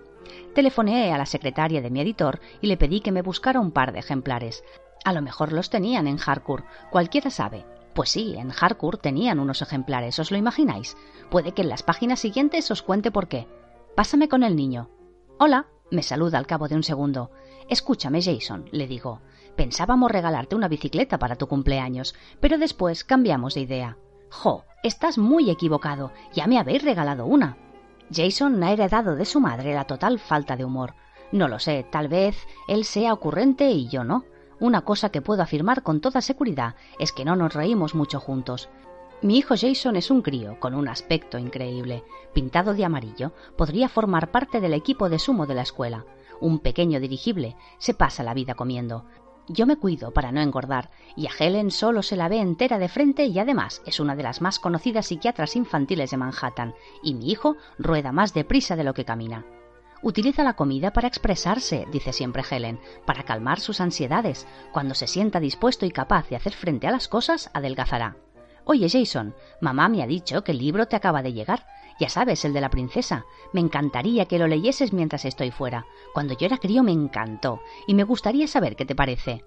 Telefoneé 0.54 1.10
a 1.10 1.16
la 1.16 1.24
secretaria 1.24 1.80
de 1.80 1.88
mi 1.88 2.02
editor 2.02 2.40
y 2.60 2.66
le 2.66 2.76
pedí 2.76 3.00
que 3.00 3.10
me 3.10 3.22
buscara 3.22 3.58
un 3.58 3.70
par 3.70 3.92
de 3.92 4.00
ejemplares. 4.00 4.64
A 5.06 5.14
lo 5.14 5.22
mejor 5.22 5.54
los 5.54 5.70
tenían 5.70 6.06
en 6.06 6.18
Harcourt, 6.22 6.66
cualquiera 6.90 7.30
sabe. 7.30 7.64
Pues 7.94 8.10
sí, 8.10 8.34
en 8.36 8.52
Harcourt 8.52 9.00
tenían 9.00 9.40
unos 9.40 9.62
ejemplares, 9.62 10.18
¿os 10.18 10.30
lo 10.30 10.36
imagináis? 10.36 10.94
Puede 11.30 11.52
que 11.52 11.62
en 11.62 11.70
las 11.70 11.82
páginas 11.82 12.20
siguientes 12.20 12.70
os 12.70 12.82
cuente 12.82 13.10
por 13.10 13.28
qué. 13.28 13.48
Pásame 13.96 14.28
con 14.28 14.42
el 14.42 14.56
niño. 14.56 14.90
Hola, 15.38 15.68
me 15.90 16.02
saluda 16.02 16.36
al 16.36 16.46
cabo 16.46 16.68
de 16.68 16.74
un 16.74 16.82
segundo. 16.82 17.30
Escúchame, 17.70 18.20
Jason, 18.20 18.68
le 18.72 18.86
digo. 18.86 19.22
Pensábamos 19.58 20.12
regalarte 20.12 20.54
una 20.54 20.68
bicicleta 20.68 21.18
para 21.18 21.34
tu 21.34 21.48
cumpleaños, 21.48 22.14
pero 22.38 22.58
después 22.58 23.02
cambiamos 23.02 23.54
de 23.54 23.62
idea. 23.62 23.96
Jo, 24.30 24.62
estás 24.84 25.18
muy 25.18 25.50
equivocado. 25.50 26.12
Ya 26.32 26.46
me 26.46 26.60
habéis 26.60 26.84
regalado 26.84 27.26
una. 27.26 27.56
Jason 28.08 28.62
ha 28.62 28.70
heredado 28.70 29.16
de 29.16 29.24
su 29.24 29.40
madre 29.40 29.74
la 29.74 29.84
total 29.84 30.20
falta 30.20 30.56
de 30.56 30.64
humor. 30.64 30.94
No 31.32 31.48
lo 31.48 31.58
sé, 31.58 31.84
tal 31.90 32.06
vez 32.06 32.36
él 32.68 32.84
sea 32.84 33.12
ocurrente 33.12 33.68
y 33.72 33.88
yo 33.88 34.04
no. 34.04 34.26
Una 34.60 34.82
cosa 34.82 35.08
que 35.10 35.22
puedo 35.22 35.42
afirmar 35.42 35.82
con 35.82 36.00
toda 36.00 36.20
seguridad 36.20 36.76
es 37.00 37.10
que 37.10 37.24
no 37.24 37.34
nos 37.34 37.52
reímos 37.52 37.96
mucho 37.96 38.20
juntos. 38.20 38.68
Mi 39.22 39.38
hijo 39.38 39.56
Jason 39.60 39.96
es 39.96 40.12
un 40.12 40.22
crío 40.22 40.60
con 40.60 40.72
un 40.72 40.86
aspecto 40.86 41.36
increíble. 41.36 42.04
Pintado 42.32 42.74
de 42.74 42.84
amarillo, 42.84 43.32
podría 43.56 43.88
formar 43.88 44.30
parte 44.30 44.60
del 44.60 44.74
equipo 44.74 45.08
de 45.08 45.18
sumo 45.18 45.46
de 45.46 45.56
la 45.56 45.62
escuela. 45.62 46.04
Un 46.40 46.60
pequeño 46.60 47.00
dirigible 47.00 47.56
se 47.78 47.94
pasa 47.94 48.22
la 48.22 48.34
vida 48.34 48.54
comiendo. 48.54 49.04
Yo 49.48 49.66
me 49.66 49.76
cuido 49.76 50.12
para 50.12 50.30
no 50.30 50.40
engordar, 50.42 50.90
y 51.16 51.26
a 51.26 51.30
Helen 51.38 51.70
solo 51.70 52.02
se 52.02 52.16
la 52.16 52.28
ve 52.28 52.38
entera 52.38 52.78
de 52.78 52.88
frente 52.88 53.24
y 53.24 53.38
además 53.38 53.80
es 53.86 53.98
una 53.98 54.14
de 54.14 54.22
las 54.22 54.42
más 54.42 54.58
conocidas 54.58 55.06
psiquiatras 55.06 55.56
infantiles 55.56 56.10
de 56.10 56.18
Manhattan, 56.18 56.74
y 57.02 57.14
mi 57.14 57.30
hijo 57.30 57.56
rueda 57.78 58.12
más 58.12 58.34
deprisa 58.34 58.76
de 58.76 58.84
lo 58.84 58.92
que 58.92 59.06
camina. 59.06 59.46
Utiliza 60.02 60.44
la 60.44 60.54
comida 60.54 60.92
para 60.92 61.08
expresarse, 61.08 61.86
dice 61.90 62.12
siempre 62.12 62.44
Helen, 62.48 62.78
para 63.04 63.24
calmar 63.24 63.58
sus 63.58 63.80
ansiedades. 63.80 64.46
Cuando 64.72 64.94
se 64.94 65.06
sienta 65.06 65.40
dispuesto 65.40 65.86
y 65.86 65.90
capaz 65.90 66.28
de 66.28 66.36
hacer 66.36 66.52
frente 66.52 66.86
a 66.86 66.92
las 66.92 67.08
cosas, 67.08 67.50
adelgazará. 67.52 68.16
Oye, 68.64 68.88
Jason, 68.90 69.34
mamá 69.62 69.88
me 69.88 70.02
ha 70.02 70.06
dicho 70.06 70.44
que 70.44 70.52
el 70.52 70.58
libro 70.58 70.86
te 70.86 70.94
acaba 70.94 71.22
de 71.22 71.32
llegar. 71.32 71.66
Ya 71.98 72.08
sabes, 72.08 72.44
el 72.44 72.52
de 72.52 72.60
la 72.60 72.70
princesa. 72.70 73.26
Me 73.52 73.60
encantaría 73.60 74.26
que 74.26 74.38
lo 74.38 74.46
leyeses 74.46 74.92
mientras 74.92 75.24
estoy 75.24 75.50
fuera. 75.50 75.86
Cuando 76.14 76.34
yo 76.34 76.46
era 76.46 76.58
crío 76.58 76.82
me 76.82 76.92
encantó, 76.92 77.60
y 77.86 77.94
me 77.94 78.04
gustaría 78.04 78.46
saber 78.46 78.76
qué 78.76 78.84
te 78.84 78.94
parece. 78.94 79.44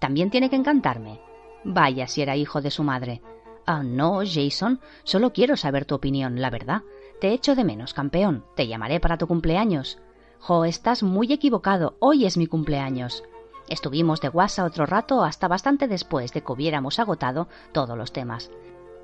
También 0.00 0.30
tiene 0.30 0.50
que 0.50 0.56
encantarme. 0.56 1.20
Vaya 1.64 2.08
si 2.08 2.22
era 2.22 2.36
hijo 2.36 2.60
de 2.60 2.72
su 2.72 2.82
madre. 2.82 3.22
Ah, 3.66 3.84
no, 3.84 4.20
Jason, 4.24 4.80
solo 5.04 5.32
quiero 5.32 5.56
saber 5.56 5.84
tu 5.84 5.94
opinión, 5.94 6.40
la 6.40 6.50
verdad. 6.50 6.82
Te 7.20 7.32
echo 7.32 7.54
de 7.54 7.62
menos, 7.62 7.94
campeón. 7.94 8.44
Te 8.56 8.66
llamaré 8.66 8.98
para 8.98 9.16
tu 9.16 9.28
cumpleaños. 9.28 9.98
Jo, 10.40 10.64
estás 10.64 11.04
muy 11.04 11.32
equivocado. 11.32 11.94
Hoy 12.00 12.26
es 12.26 12.36
mi 12.36 12.48
cumpleaños. 12.48 13.22
Estuvimos 13.68 14.20
de 14.20 14.28
guasa 14.28 14.64
otro 14.64 14.86
rato 14.86 15.22
hasta 15.22 15.46
bastante 15.46 15.86
después 15.86 16.32
de 16.32 16.42
que 16.42 16.52
hubiéramos 16.52 16.98
agotado 16.98 17.46
todos 17.70 17.96
los 17.96 18.12
temas. 18.12 18.50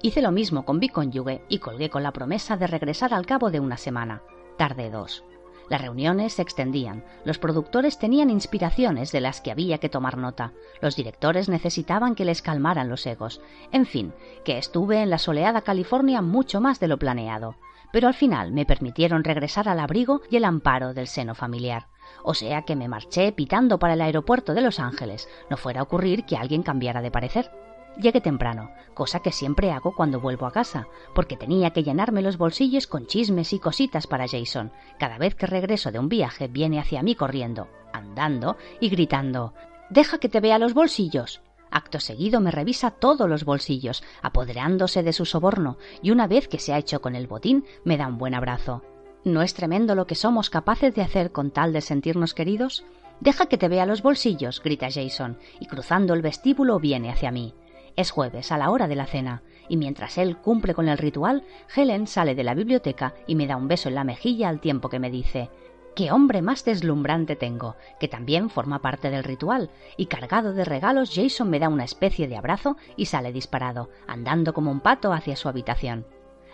Hice 0.00 0.22
lo 0.22 0.30
mismo 0.30 0.64
con 0.64 0.78
mi 0.78 0.88
cónyuge 0.88 1.42
y 1.48 1.58
colgué 1.58 1.90
con 1.90 2.02
la 2.02 2.12
promesa 2.12 2.56
de 2.56 2.68
regresar 2.68 3.12
al 3.12 3.26
cabo 3.26 3.50
de 3.50 3.58
una 3.58 3.76
semana. 3.76 4.22
Tarde 4.56 4.90
dos. 4.90 5.24
Las 5.68 5.82
reuniones 5.82 6.34
se 6.34 6.42
extendían, 6.42 7.04
los 7.24 7.38
productores 7.38 7.98
tenían 7.98 8.30
inspiraciones 8.30 9.12
de 9.12 9.20
las 9.20 9.40
que 9.40 9.50
había 9.50 9.78
que 9.78 9.90
tomar 9.90 10.16
nota, 10.16 10.52
los 10.80 10.96
directores 10.96 11.48
necesitaban 11.48 12.14
que 12.14 12.24
les 12.24 12.40
calmaran 12.40 12.88
los 12.88 13.06
egos, 13.06 13.42
en 13.70 13.84
fin, 13.84 14.14
que 14.44 14.56
estuve 14.56 15.02
en 15.02 15.10
la 15.10 15.18
soleada 15.18 15.60
California 15.60 16.22
mucho 16.22 16.60
más 16.62 16.80
de 16.80 16.88
lo 16.88 16.96
planeado, 16.98 17.56
pero 17.92 18.08
al 18.08 18.14
final 18.14 18.52
me 18.52 18.64
permitieron 18.64 19.24
regresar 19.24 19.68
al 19.68 19.80
abrigo 19.80 20.22
y 20.30 20.36
el 20.36 20.46
amparo 20.46 20.94
del 20.94 21.06
seno 21.06 21.34
familiar. 21.34 21.88
O 22.22 22.32
sea 22.32 22.62
que 22.62 22.76
me 22.76 22.88
marché 22.88 23.32
pitando 23.32 23.78
para 23.78 23.92
el 23.92 24.00
aeropuerto 24.00 24.54
de 24.54 24.62
Los 24.62 24.80
Ángeles, 24.80 25.28
no 25.50 25.58
fuera 25.58 25.80
a 25.80 25.82
ocurrir 25.82 26.24
que 26.24 26.36
alguien 26.36 26.62
cambiara 26.62 27.02
de 27.02 27.10
parecer. 27.10 27.50
Llegué 27.98 28.20
temprano, 28.20 28.70
cosa 28.94 29.20
que 29.20 29.32
siempre 29.32 29.72
hago 29.72 29.92
cuando 29.92 30.20
vuelvo 30.20 30.46
a 30.46 30.52
casa, 30.52 30.86
porque 31.16 31.36
tenía 31.36 31.72
que 31.72 31.82
llenarme 31.82 32.22
los 32.22 32.38
bolsillos 32.38 32.86
con 32.86 33.06
chismes 33.06 33.52
y 33.52 33.58
cositas 33.58 34.06
para 34.06 34.28
Jason. 34.28 34.70
Cada 35.00 35.18
vez 35.18 35.34
que 35.34 35.46
regreso 35.46 35.90
de 35.90 35.98
un 35.98 36.08
viaje 36.08 36.46
viene 36.46 36.78
hacia 36.78 37.02
mí 37.02 37.16
corriendo, 37.16 37.66
andando 37.92 38.56
y 38.80 38.88
gritando 38.88 39.52
Deja 39.90 40.18
que 40.18 40.28
te 40.28 40.40
vea 40.40 40.60
los 40.60 40.74
bolsillos. 40.74 41.40
Acto 41.70 41.98
seguido 41.98 42.40
me 42.40 42.52
revisa 42.52 42.92
todos 42.92 43.28
los 43.28 43.44
bolsillos, 43.44 44.04
apoderándose 44.22 45.02
de 45.02 45.12
su 45.12 45.24
soborno, 45.24 45.76
y 46.00 46.12
una 46.12 46.28
vez 46.28 46.46
que 46.46 46.60
se 46.60 46.72
ha 46.72 46.78
hecho 46.78 47.00
con 47.00 47.16
el 47.16 47.26
botín, 47.26 47.64
me 47.84 47.96
da 47.96 48.06
un 48.06 48.16
buen 48.16 48.34
abrazo. 48.34 48.82
¿No 49.24 49.42
es 49.42 49.54
tremendo 49.54 49.96
lo 49.96 50.06
que 50.06 50.14
somos 50.14 50.50
capaces 50.50 50.94
de 50.94 51.02
hacer 51.02 51.32
con 51.32 51.50
tal 51.50 51.72
de 51.72 51.80
sentirnos 51.80 52.32
queridos? 52.32 52.84
Deja 53.20 53.46
que 53.46 53.58
te 53.58 53.68
vea 53.68 53.86
los 53.86 54.02
bolsillos, 54.02 54.62
grita 54.62 54.88
Jason, 54.88 55.36
y 55.58 55.66
cruzando 55.66 56.14
el 56.14 56.22
vestíbulo 56.22 56.78
viene 56.78 57.10
hacia 57.10 57.32
mí. 57.32 57.54
Es 57.98 58.12
jueves, 58.12 58.52
a 58.52 58.58
la 58.58 58.70
hora 58.70 58.86
de 58.86 58.94
la 58.94 59.06
cena, 59.06 59.42
y 59.68 59.76
mientras 59.76 60.18
él 60.18 60.36
cumple 60.36 60.72
con 60.72 60.86
el 60.86 60.98
ritual, 60.98 61.42
Helen 61.74 62.06
sale 62.06 62.36
de 62.36 62.44
la 62.44 62.54
biblioteca 62.54 63.12
y 63.26 63.34
me 63.34 63.48
da 63.48 63.56
un 63.56 63.66
beso 63.66 63.88
en 63.88 63.96
la 63.96 64.04
mejilla 64.04 64.48
al 64.48 64.60
tiempo 64.60 64.88
que 64.88 65.00
me 65.00 65.10
dice 65.10 65.50
¡Qué 65.96 66.12
hombre 66.12 66.40
más 66.40 66.64
deslumbrante 66.64 67.34
tengo! 67.34 67.74
que 67.98 68.06
también 68.06 68.50
forma 68.50 68.80
parte 68.80 69.10
del 69.10 69.24
ritual, 69.24 69.72
y 69.96 70.06
cargado 70.06 70.52
de 70.52 70.64
regalos 70.64 71.10
Jason 71.12 71.50
me 71.50 71.58
da 71.58 71.68
una 71.68 71.82
especie 71.82 72.28
de 72.28 72.36
abrazo 72.36 72.76
y 72.94 73.06
sale 73.06 73.32
disparado, 73.32 73.90
andando 74.06 74.54
como 74.54 74.70
un 74.70 74.78
pato 74.78 75.12
hacia 75.12 75.34
su 75.34 75.48
habitación. 75.48 76.06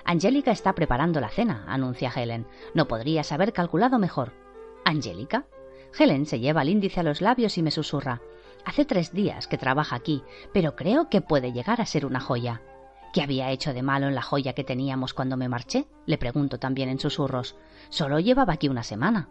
Angélica 0.07 0.51
está 0.51 0.75
preparando 0.75 1.21
la 1.21 1.29
cena, 1.29 1.67
anuncia 1.69 2.11
Helen. 2.17 2.47
No 2.73 2.89
podrías 2.89 3.33
haber 3.33 3.53
calculado 3.53 3.99
mejor. 3.99 4.33
Angélica. 4.87 5.45
Helen 5.99 6.25
se 6.25 6.41
lleva 6.41 6.63
el 6.63 6.71
índice 6.71 7.01
a 7.01 7.03
los 7.03 7.21
labios 7.21 7.59
y 7.59 7.63
me 7.63 7.71
susurra. 7.71 8.23
Hace 8.65 8.85
tres 8.85 9.13
días 9.13 9.47
que 9.47 9.59
trabaja 9.59 9.97
aquí, 9.97 10.23
pero 10.53 10.75
creo 10.75 11.09
que 11.09 11.21
puede 11.21 11.53
llegar 11.53 11.81
a 11.81 11.87
ser 11.87 12.07
una 12.07 12.21
joya. 12.21 12.63
¿Qué 13.13 13.23
había 13.23 13.51
hecho 13.51 13.73
de 13.73 13.83
malo 13.83 14.09
en 14.09 14.15
la 14.15 14.23
joya 14.23 14.55
que 14.55 14.65
teníamos 14.65 15.15
cuando 15.15 15.37
me 15.37 15.49
marché? 15.49 15.87
Le 16.07 16.19
pregunto 16.19 16.59
también 16.59 16.89
en 16.89 16.99
susurros. 16.99 17.57
Solo 17.89 18.19
llevaba 18.19 18.55
aquí 18.55 18.69
una 18.69 18.83
semana. 18.83 19.29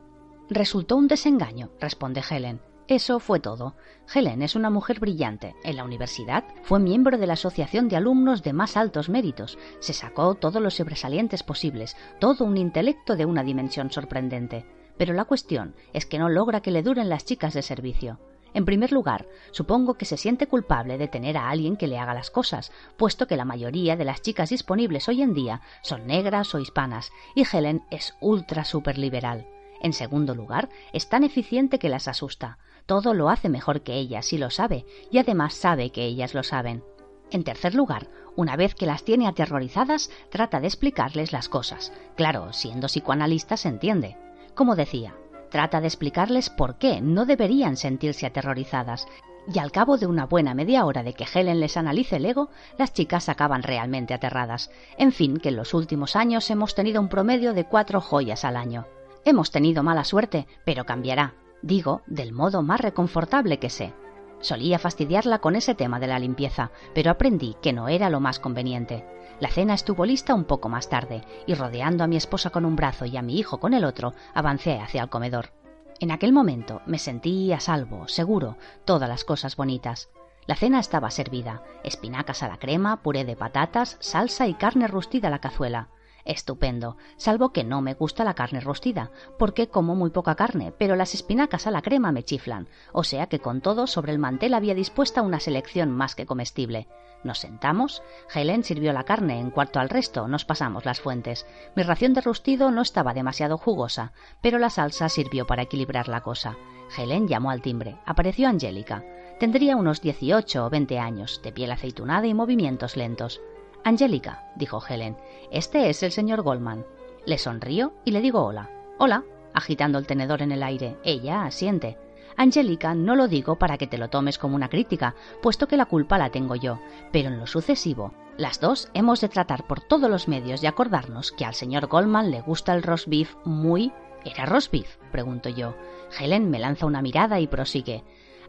Resultó 0.50 0.96
un 0.96 1.08
desengaño, 1.08 1.72
responde 1.80 2.24
Helen. 2.30 2.62
Eso 2.88 3.20
fue 3.20 3.40
todo. 3.40 3.76
Helen 4.14 4.42
es 4.42 4.56
una 4.56 4.70
mujer 4.70 5.00
brillante. 5.00 5.56
En 5.64 5.78
la 5.78 5.84
universidad 5.84 6.44
fue 6.64 6.80
miembro 6.80 7.18
de 7.18 7.28
la 7.28 7.34
Asociación 7.34 7.88
de 7.88 7.96
Alumnos 7.96 8.44
de 8.44 8.54
más 8.54 8.78
altos 8.78 9.10
méritos. 9.10 9.58
Se 9.80 9.94
sacó 9.94 10.36
todos 10.36 10.62
los 10.62 10.76
sobresalientes 10.76 11.44
posibles, 11.44 11.98
todo 12.20 12.46
un 12.46 12.58
intelecto 12.58 13.16
de 13.16 13.26
una 13.26 13.44
dimensión 13.44 13.90
sorprendente. 13.90 14.66
Pero 14.98 15.14
la 15.14 15.26
cuestión 15.26 15.76
es 15.92 16.06
que 16.06 16.20
no 16.20 16.30
logra 16.30 16.62
que 16.62 16.72
le 16.72 16.84
duren 16.84 17.10
las 17.10 17.26
chicas 17.26 17.54
de 17.54 17.62
servicio. 17.62 18.20
En 18.54 18.66
primer 18.66 18.92
lugar, 18.92 19.28
supongo 19.52 19.96
que 19.96 20.06
se 20.06 20.18
siente 20.18 20.48
culpable 20.48 20.98
de 20.98 21.08
tener 21.08 21.38
a 21.38 21.50
alguien 21.50 21.76
que 21.76 21.88
le 21.88 21.98
haga 21.98 22.14
las 22.14 22.30
cosas, 22.30 22.72
puesto 22.98 23.28
que 23.28 23.38
la 23.38 23.46
mayoría 23.46 23.96
de 23.96 24.06
las 24.06 24.22
chicas 24.22 24.50
disponibles 24.50 25.08
hoy 25.10 25.22
en 25.22 25.34
día 25.34 25.62
son 25.82 26.06
negras 26.06 26.54
o 26.54 26.60
hispanas, 26.60 27.12
y 27.36 27.44
Helen 27.52 27.84
es 27.90 28.16
ultra 28.22 28.64
super 28.64 28.98
liberal. 28.98 29.48
En 29.82 29.94
segundo 29.94 30.36
lugar, 30.36 30.70
es 30.94 31.10
tan 31.10 31.24
eficiente 31.24 31.80
que 31.80 31.90
las 31.90 32.08
asusta. 32.08 32.58
Todo 32.86 33.14
lo 33.14 33.30
hace 33.30 33.50
mejor 33.50 33.82
que 33.82 33.96
ellas 33.96 34.32
y 34.34 34.38
lo 34.38 34.50
sabe, 34.50 34.86
y 35.12 35.18
además 35.18 35.56
sabe 35.56 35.92
que 35.92 36.06
ellas 36.06 36.34
lo 36.34 36.44
saben. 36.44 36.84
En 37.32 37.44
tercer 37.44 37.74
lugar, 37.74 38.10
una 38.36 38.56
vez 38.56 38.76
que 38.76 38.86
las 38.86 39.04
tiene 39.04 39.28
aterrorizadas, 39.28 40.12
trata 40.30 40.60
de 40.60 40.68
explicarles 40.68 41.32
las 41.34 41.50
cosas. 41.50 41.92
Claro, 42.16 42.54
siendo 42.54 42.88
psicoanalista 42.88 43.58
se 43.58 43.70
entiende. 43.70 44.18
Como 44.54 44.76
decía, 44.76 45.16
Trata 45.54 45.82
de 45.82 45.86
explicarles 45.86 46.50
por 46.50 46.80
qué 46.80 47.00
no 47.00 47.28
deberían 47.28 47.78
sentirse 47.78 48.26
aterrorizadas, 48.26 49.08
y 49.54 49.60
al 49.60 49.72
cabo 49.72 50.00
de 50.00 50.08
una 50.08 50.26
buena 50.26 50.56
media 50.56 50.84
hora 50.84 51.04
de 51.04 51.14
que 51.14 51.28
Helen 51.32 51.60
les 51.60 51.78
analice 51.78 52.16
el 52.16 52.26
ego, 52.26 52.50
las 52.80 52.92
chicas 52.92 53.30
acaban 53.30 53.62
realmente 53.62 54.16
aterradas. 54.16 54.72
En 54.98 55.12
fin, 55.12 55.38
que 55.38 55.50
en 55.50 55.58
los 55.58 55.76
últimos 55.76 56.16
años 56.16 56.50
hemos 56.50 56.74
tenido 56.74 57.00
un 57.00 57.08
promedio 57.08 57.54
de 57.54 57.66
cuatro 57.66 58.02
joyas 58.02 58.46
al 58.46 58.58
año. 58.58 58.88
Hemos 59.26 59.52
tenido 59.52 59.84
mala 59.84 60.06
suerte, 60.06 60.48
pero 60.66 60.86
cambiará. 60.88 61.36
Digo, 61.62 62.02
del 62.08 62.34
modo 62.34 62.64
más 62.64 62.82
reconfortable 62.82 63.60
que 63.60 63.70
sé. 63.70 63.94
Solía 64.40 64.80
fastidiarla 64.80 65.38
con 65.38 65.56
ese 65.56 65.76
tema 65.76 66.00
de 66.00 66.08
la 66.08 66.18
limpieza, 66.18 66.72
pero 66.96 67.12
aprendí 67.12 67.56
que 67.62 67.74
no 67.74 67.90
era 67.90 68.10
lo 68.10 68.20
más 68.20 68.40
conveniente. 68.40 69.06
La 69.44 69.50
cena 69.50 69.74
estuvo 69.74 70.06
lista 70.06 70.34
un 70.34 70.46
poco 70.46 70.70
más 70.70 70.88
tarde, 70.88 71.22
y 71.46 71.54
rodeando 71.54 72.06
a 72.06 72.08
mi 72.08 72.16
esposa 72.16 72.50
con 72.50 72.64
un 72.64 72.78
brazo 72.78 73.04
y 73.04 73.18
a 73.18 73.22
mi 73.22 73.38
hijo 73.38 73.60
con 73.60 73.74
el 73.74 73.84
otro, 73.84 74.14
avancé 74.34 74.80
hacia 74.80 75.04
el 75.04 75.10
comedor. 75.10 75.52
En 76.00 76.12
aquel 76.12 76.32
momento 76.32 76.82
me 76.86 76.98
sentí 76.98 77.52
a 77.52 77.60
salvo, 77.60 78.08
seguro, 78.08 78.56
todas 78.86 79.10
las 79.10 79.26
cosas 79.26 79.58
bonitas. 79.58 80.10
La 80.48 80.56
cena 80.56 80.80
estaba 80.80 81.12
servida, 81.12 81.62
espinacas 81.84 82.42
a 82.42 82.48
la 82.48 82.58
crema, 82.58 83.02
puré 83.04 83.26
de 83.26 83.36
patatas, 83.36 83.98
salsa 84.00 84.48
y 84.48 84.54
carne 84.54 84.88
rustida 84.88 85.28
a 85.28 85.32
la 85.32 85.40
cazuela. 85.40 85.90
Estupendo, 86.26 86.98
salvo 87.18 87.52
que 87.52 87.64
no 87.64 87.82
me 87.82 87.94
gusta 87.96 88.24
la 88.24 88.34
carne 88.34 88.62
rostida, 88.62 89.12
porque 89.38 89.68
como 89.68 89.96
muy 89.96 90.10
poca 90.10 90.36
carne, 90.36 90.74
pero 90.78 90.96
las 90.96 91.14
espinacas 91.14 91.68
a 91.68 91.72
la 91.72 91.82
crema 91.82 92.12
me 92.12 92.24
chiflan, 92.24 92.70
o 92.94 93.04
sea 93.04 93.28
que 93.28 93.40
con 93.40 93.60
todo 93.62 93.88
sobre 93.88 94.14
el 94.14 94.20
mantel 94.20 94.54
había 94.54 94.74
dispuesta 94.74 95.22
una 95.22 95.40
selección 95.40 95.92
más 95.92 96.16
que 96.16 96.26
comestible. 96.26 96.88
Nos 97.24 97.40
sentamos, 97.40 98.04
Helen 98.34 98.64
sirvió 98.64 98.92
la 98.92 99.04
carne 99.04 99.40
en 99.40 99.50
cuarto 99.50 99.80
al 99.80 99.90
resto, 99.90 100.28
nos 100.28 100.46
pasamos 100.46 100.86
las 100.86 101.00
fuentes. 101.00 101.46
Mi 101.76 101.84
ración 101.84 102.14
de 102.14 102.22
rustido 102.22 102.70
no 102.72 102.82
estaba 102.82 103.14
demasiado 103.14 103.58
jugosa, 103.58 104.12
pero 104.42 104.60
la 104.60 104.70
salsa 104.70 105.08
sirvió 105.10 105.48
para 105.48 105.64
equilibrar 105.64 106.10
la 106.10 106.22
cosa. 106.22 106.58
Helen 106.98 107.28
llamó 107.28 107.50
al 107.50 107.62
timbre. 107.62 107.98
Apareció 108.06 108.50
Angélica. 108.50 109.04
Tendría 109.40 109.78
unos 109.78 110.02
dieciocho 110.02 110.66
o 110.66 110.70
veinte 110.70 111.00
años, 111.00 111.42
de 111.42 111.52
piel 111.52 111.72
aceitunada 111.72 112.28
y 112.28 112.34
movimientos 112.34 112.98
lentos. 112.98 113.42
Angélica, 113.84 114.46
dijo 114.56 114.82
Helen, 114.88 115.18
este 115.52 115.90
es 115.90 116.04
el 116.04 116.12
señor 116.12 116.42
Goldman. 116.42 116.86
Le 117.26 117.38
sonrío 117.38 117.94
y 118.06 118.12
le 118.12 118.22
digo 118.22 118.44
hola. 118.44 118.70
Hola, 118.98 119.24
agitando 119.54 119.98
el 119.98 120.08
tenedor 120.08 120.42
en 120.42 120.54
el 120.54 120.64
aire. 120.64 120.98
Ella 121.04 121.44
asiente. 121.44 121.98
Angélica, 122.38 122.96
no 122.96 123.16
lo 123.16 123.28
digo 123.28 123.58
para 123.58 123.78
que 123.78 123.88
te 123.88 123.98
lo 123.98 124.10
tomes 124.10 124.38
como 124.38 124.56
una 124.56 124.70
crítica, 124.70 125.16
puesto 125.42 125.68
que 125.68 125.78
la 125.78 125.86
culpa 125.86 126.18
la 126.18 126.30
tengo 126.30 126.56
yo, 126.56 126.80
pero 127.12 127.28
en 127.28 127.40
lo 127.40 127.46
sucesivo, 127.46 128.14
las 128.38 128.60
dos 128.60 128.90
hemos 128.94 129.22
de 129.22 129.30
tratar 129.30 129.68
por 129.68 129.82
todos 129.82 130.10
los 130.10 130.28
medios 130.28 130.64
y 130.64 130.68
acordarnos 130.68 131.32
que 131.32 131.46
al 131.46 131.54
señor 131.54 131.88
Goldman 131.88 132.32
le 132.32 132.42
gusta 132.42 132.74
el 132.74 132.84
roast 132.84 133.08
beef 133.08 133.36
muy... 133.44 133.92
¿Era 134.26 134.46
roast 134.46 134.72
beef? 134.72 134.96
pregunto 135.12 135.50
yo. 135.50 135.76
Helen 136.18 136.50
me 136.50 136.60
lanza 136.60 136.86
una 136.86 137.02
mirada 137.02 137.42
y 137.42 137.48
prosigue. 137.48 138.04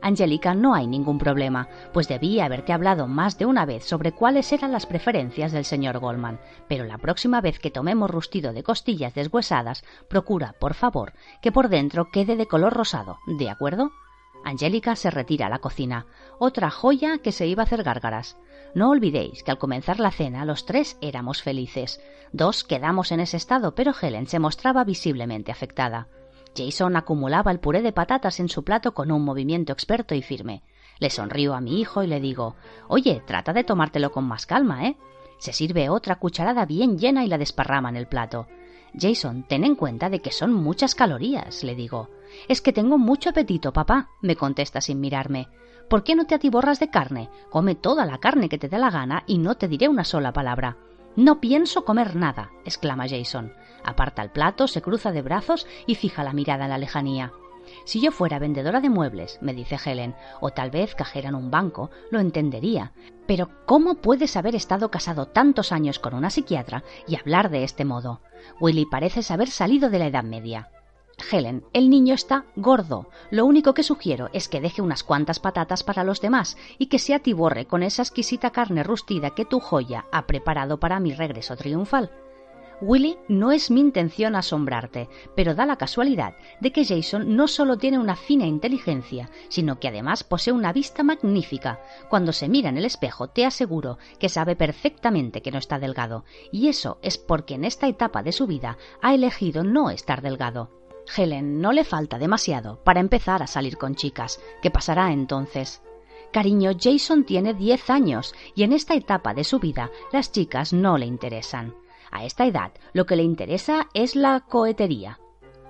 Angélica, 0.04 0.54
no 0.54 0.74
hay 0.74 0.86
ningún 0.86 1.16
problema, 1.16 1.66
pues 1.94 2.08
debía 2.08 2.44
haberte 2.44 2.74
hablado 2.74 3.06
más 3.06 3.38
de 3.38 3.46
una 3.46 3.64
vez 3.64 3.84
sobre 3.84 4.12
cuáles 4.12 4.52
eran 4.52 4.70
las 4.70 4.84
preferencias 4.84 5.50
del 5.50 5.64
señor 5.64 5.98
Goldman, 5.98 6.38
pero 6.68 6.84
la 6.84 6.98
próxima 6.98 7.40
vez 7.40 7.58
que 7.58 7.70
tomemos 7.70 8.10
rustido 8.10 8.52
de 8.52 8.62
costillas 8.62 9.14
deshuesadas, 9.14 9.82
procura, 10.06 10.56
por 10.60 10.74
favor, 10.74 11.14
que 11.40 11.52
por 11.52 11.70
dentro 11.70 12.10
quede 12.10 12.36
de 12.36 12.46
color 12.46 12.74
rosado, 12.74 13.16
¿de 13.26 13.48
acuerdo? 13.48 13.92
Angélica 14.44 14.94
se 14.94 15.10
retira 15.10 15.46
a 15.46 15.48
la 15.48 15.60
cocina, 15.60 16.04
otra 16.38 16.68
joya 16.68 17.16
que 17.16 17.32
se 17.32 17.46
iba 17.46 17.62
a 17.62 17.64
hacer 17.64 17.82
gárgaras. 17.82 18.36
No 18.74 18.90
olvidéis 18.90 19.42
que 19.42 19.52
al 19.52 19.58
comenzar 19.58 20.00
la 20.00 20.10
cena 20.10 20.44
los 20.44 20.66
tres 20.66 20.98
éramos 21.00 21.40
felices. 21.40 21.98
Dos 22.30 22.62
quedamos 22.62 23.10
en 23.10 23.20
ese 23.20 23.38
estado, 23.38 23.74
pero 23.74 23.94
Helen 23.98 24.26
se 24.26 24.38
mostraba 24.38 24.84
visiblemente 24.84 25.50
afectada. 25.50 26.08
Jason 26.56 26.96
acumulaba 26.96 27.50
el 27.50 27.60
puré 27.60 27.82
de 27.82 27.92
patatas 27.92 28.40
en 28.40 28.48
su 28.48 28.64
plato 28.64 28.94
con 28.94 29.10
un 29.10 29.24
movimiento 29.24 29.72
experto 29.72 30.14
y 30.14 30.22
firme. 30.22 30.62
Le 30.98 31.10
sonrío 31.10 31.54
a 31.54 31.60
mi 31.60 31.80
hijo 31.80 32.02
y 32.02 32.06
le 32.06 32.20
digo 32.20 32.54
Oye, 32.88 33.22
trata 33.26 33.52
de 33.52 33.64
tomártelo 33.64 34.12
con 34.12 34.24
más 34.24 34.46
calma, 34.46 34.86
¿eh? 34.86 34.96
Se 35.38 35.52
sirve 35.52 35.88
otra 35.88 36.16
cucharada 36.16 36.64
bien 36.64 36.98
llena 36.98 37.24
y 37.24 37.28
la 37.28 37.38
desparrama 37.38 37.88
en 37.88 37.96
el 37.96 38.06
plato. 38.06 38.46
Jason, 38.98 39.42
ten 39.48 39.64
en 39.64 39.74
cuenta 39.74 40.08
de 40.08 40.20
que 40.20 40.30
son 40.30 40.52
muchas 40.52 40.94
calorías, 40.94 41.64
le 41.64 41.74
digo. 41.74 42.10
Es 42.48 42.60
que 42.60 42.72
tengo 42.72 42.98
mucho 42.98 43.30
apetito, 43.30 43.72
papá, 43.72 44.10
me 44.22 44.36
contesta 44.36 44.80
sin 44.80 45.00
mirarme. 45.00 45.48
¿Por 45.88 46.04
qué 46.04 46.14
no 46.14 46.26
te 46.26 46.34
atiborras 46.34 46.80
de 46.80 46.88
carne? 46.88 47.28
Come 47.50 47.74
toda 47.74 48.06
la 48.06 48.18
carne 48.18 48.48
que 48.48 48.58
te 48.58 48.68
dé 48.68 48.78
la 48.78 48.90
gana 48.90 49.24
y 49.26 49.38
no 49.38 49.56
te 49.56 49.68
diré 49.68 49.88
una 49.88 50.04
sola 50.04 50.32
palabra. 50.32 50.76
No 51.16 51.40
pienso 51.40 51.84
comer 51.84 52.16
nada, 52.16 52.50
exclama 52.64 53.06
Jason. 53.08 53.52
Aparta 53.84 54.22
el 54.22 54.30
plato, 54.30 54.66
se 54.66 54.82
cruza 54.82 55.12
de 55.12 55.22
brazos 55.22 55.66
y 55.86 55.94
fija 55.94 56.24
la 56.24 56.32
mirada 56.32 56.64
en 56.64 56.70
la 56.70 56.78
lejanía. 56.78 57.32
Si 57.84 58.00
yo 58.00 58.12
fuera 58.12 58.38
vendedora 58.38 58.80
de 58.80 58.90
muebles, 58.90 59.38
me 59.40 59.54
dice 59.54 59.78
Helen, 59.82 60.14
o 60.40 60.50
tal 60.50 60.70
vez 60.70 60.94
cajera 60.94 61.28
en 61.28 61.34
un 61.34 61.50
banco, 61.50 61.90
lo 62.10 62.20
entendería. 62.20 62.92
Pero 63.26 63.50
¿cómo 63.66 63.96
puedes 63.96 64.36
haber 64.36 64.54
estado 64.54 64.90
casado 64.90 65.26
tantos 65.26 65.72
años 65.72 65.98
con 65.98 66.14
una 66.14 66.30
psiquiatra 66.30 66.84
y 67.06 67.16
hablar 67.16 67.50
de 67.50 67.64
este 67.64 67.84
modo? 67.84 68.20
Willy 68.60 68.86
parece 68.86 69.32
haber 69.32 69.48
salido 69.48 69.90
de 69.90 69.98
la 69.98 70.06
Edad 70.06 70.24
Media. 70.24 70.68
Helen, 71.30 71.64
el 71.72 71.90
niño 71.90 72.14
está 72.14 72.44
gordo. 72.56 73.08
Lo 73.30 73.46
único 73.46 73.72
que 73.72 73.82
sugiero 73.82 74.30
es 74.32 74.48
que 74.48 74.60
deje 74.60 74.82
unas 74.82 75.04
cuantas 75.04 75.38
patatas 75.38 75.84
para 75.84 76.04
los 76.04 76.20
demás 76.20 76.56
y 76.78 76.86
que 76.86 76.98
se 76.98 77.14
atiborre 77.14 77.66
con 77.66 77.82
esa 77.82 78.02
exquisita 78.02 78.50
carne 78.50 78.82
rustida 78.82 79.30
que 79.30 79.44
tu 79.44 79.60
joya 79.60 80.06
ha 80.12 80.26
preparado 80.26 80.80
para 80.80 81.00
mi 81.00 81.12
regreso 81.12 81.56
triunfal. 81.56 82.10
Willy, 82.84 83.16
no 83.28 83.50
es 83.50 83.70
mi 83.70 83.80
intención 83.80 84.36
asombrarte, 84.36 85.08
pero 85.34 85.54
da 85.54 85.64
la 85.64 85.76
casualidad 85.76 86.34
de 86.60 86.70
que 86.70 86.84
Jason 86.84 87.34
no 87.34 87.48
solo 87.48 87.78
tiene 87.78 87.98
una 87.98 88.14
fina 88.14 88.46
inteligencia, 88.46 89.30
sino 89.48 89.80
que 89.80 89.88
además 89.88 90.22
posee 90.22 90.52
una 90.52 90.70
vista 90.70 91.02
magnífica. 91.02 91.80
Cuando 92.10 92.34
se 92.34 92.46
mira 92.46 92.68
en 92.68 92.76
el 92.76 92.84
espejo, 92.84 93.28
te 93.28 93.46
aseguro 93.46 93.96
que 94.18 94.28
sabe 94.28 94.54
perfectamente 94.54 95.40
que 95.40 95.50
no 95.50 95.56
está 95.56 95.78
delgado, 95.78 96.26
y 96.52 96.68
eso 96.68 96.98
es 97.00 97.16
porque 97.16 97.54
en 97.54 97.64
esta 97.64 97.88
etapa 97.88 98.22
de 98.22 98.32
su 98.32 98.46
vida 98.46 98.76
ha 99.00 99.14
elegido 99.14 99.64
no 99.64 99.88
estar 99.88 100.20
delgado. 100.20 100.70
Helen 101.16 101.62
no 101.62 101.72
le 101.72 101.84
falta 101.84 102.18
demasiado 102.18 102.84
para 102.84 103.00
empezar 103.00 103.42
a 103.42 103.46
salir 103.46 103.78
con 103.78 103.94
chicas. 103.94 104.40
¿Qué 104.60 104.70
pasará 104.70 105.10
entonces? 105.10 105.80
Cariño, 106.32 106.72
Jason 106.78 107.24
tiene 107.24 107.54
diez 107.54 107.88
años 107.88 108.34
y 108.54 108.64
en 108.64 108.74
esta 108.74 108.94
etapa 108.94 109.32
de 109.32 109.44
su 109.44 109.58
vida 109.58 109.90
las 110.12 110.32
chicas 110.32 110.74
no 110.74 110.98
le 110.98 111.06
interesan. 111.06 111.74
A 112.14 112.24
esta 112.24 112.46
edad 112.46 112.70
lo 112.92 113.06
que 113.06 113.16
le 113.16 113.24
interesa 113.24 113.88
es 113.92 114.14
la 114.14 114.38
cohetería. 114.48 115.18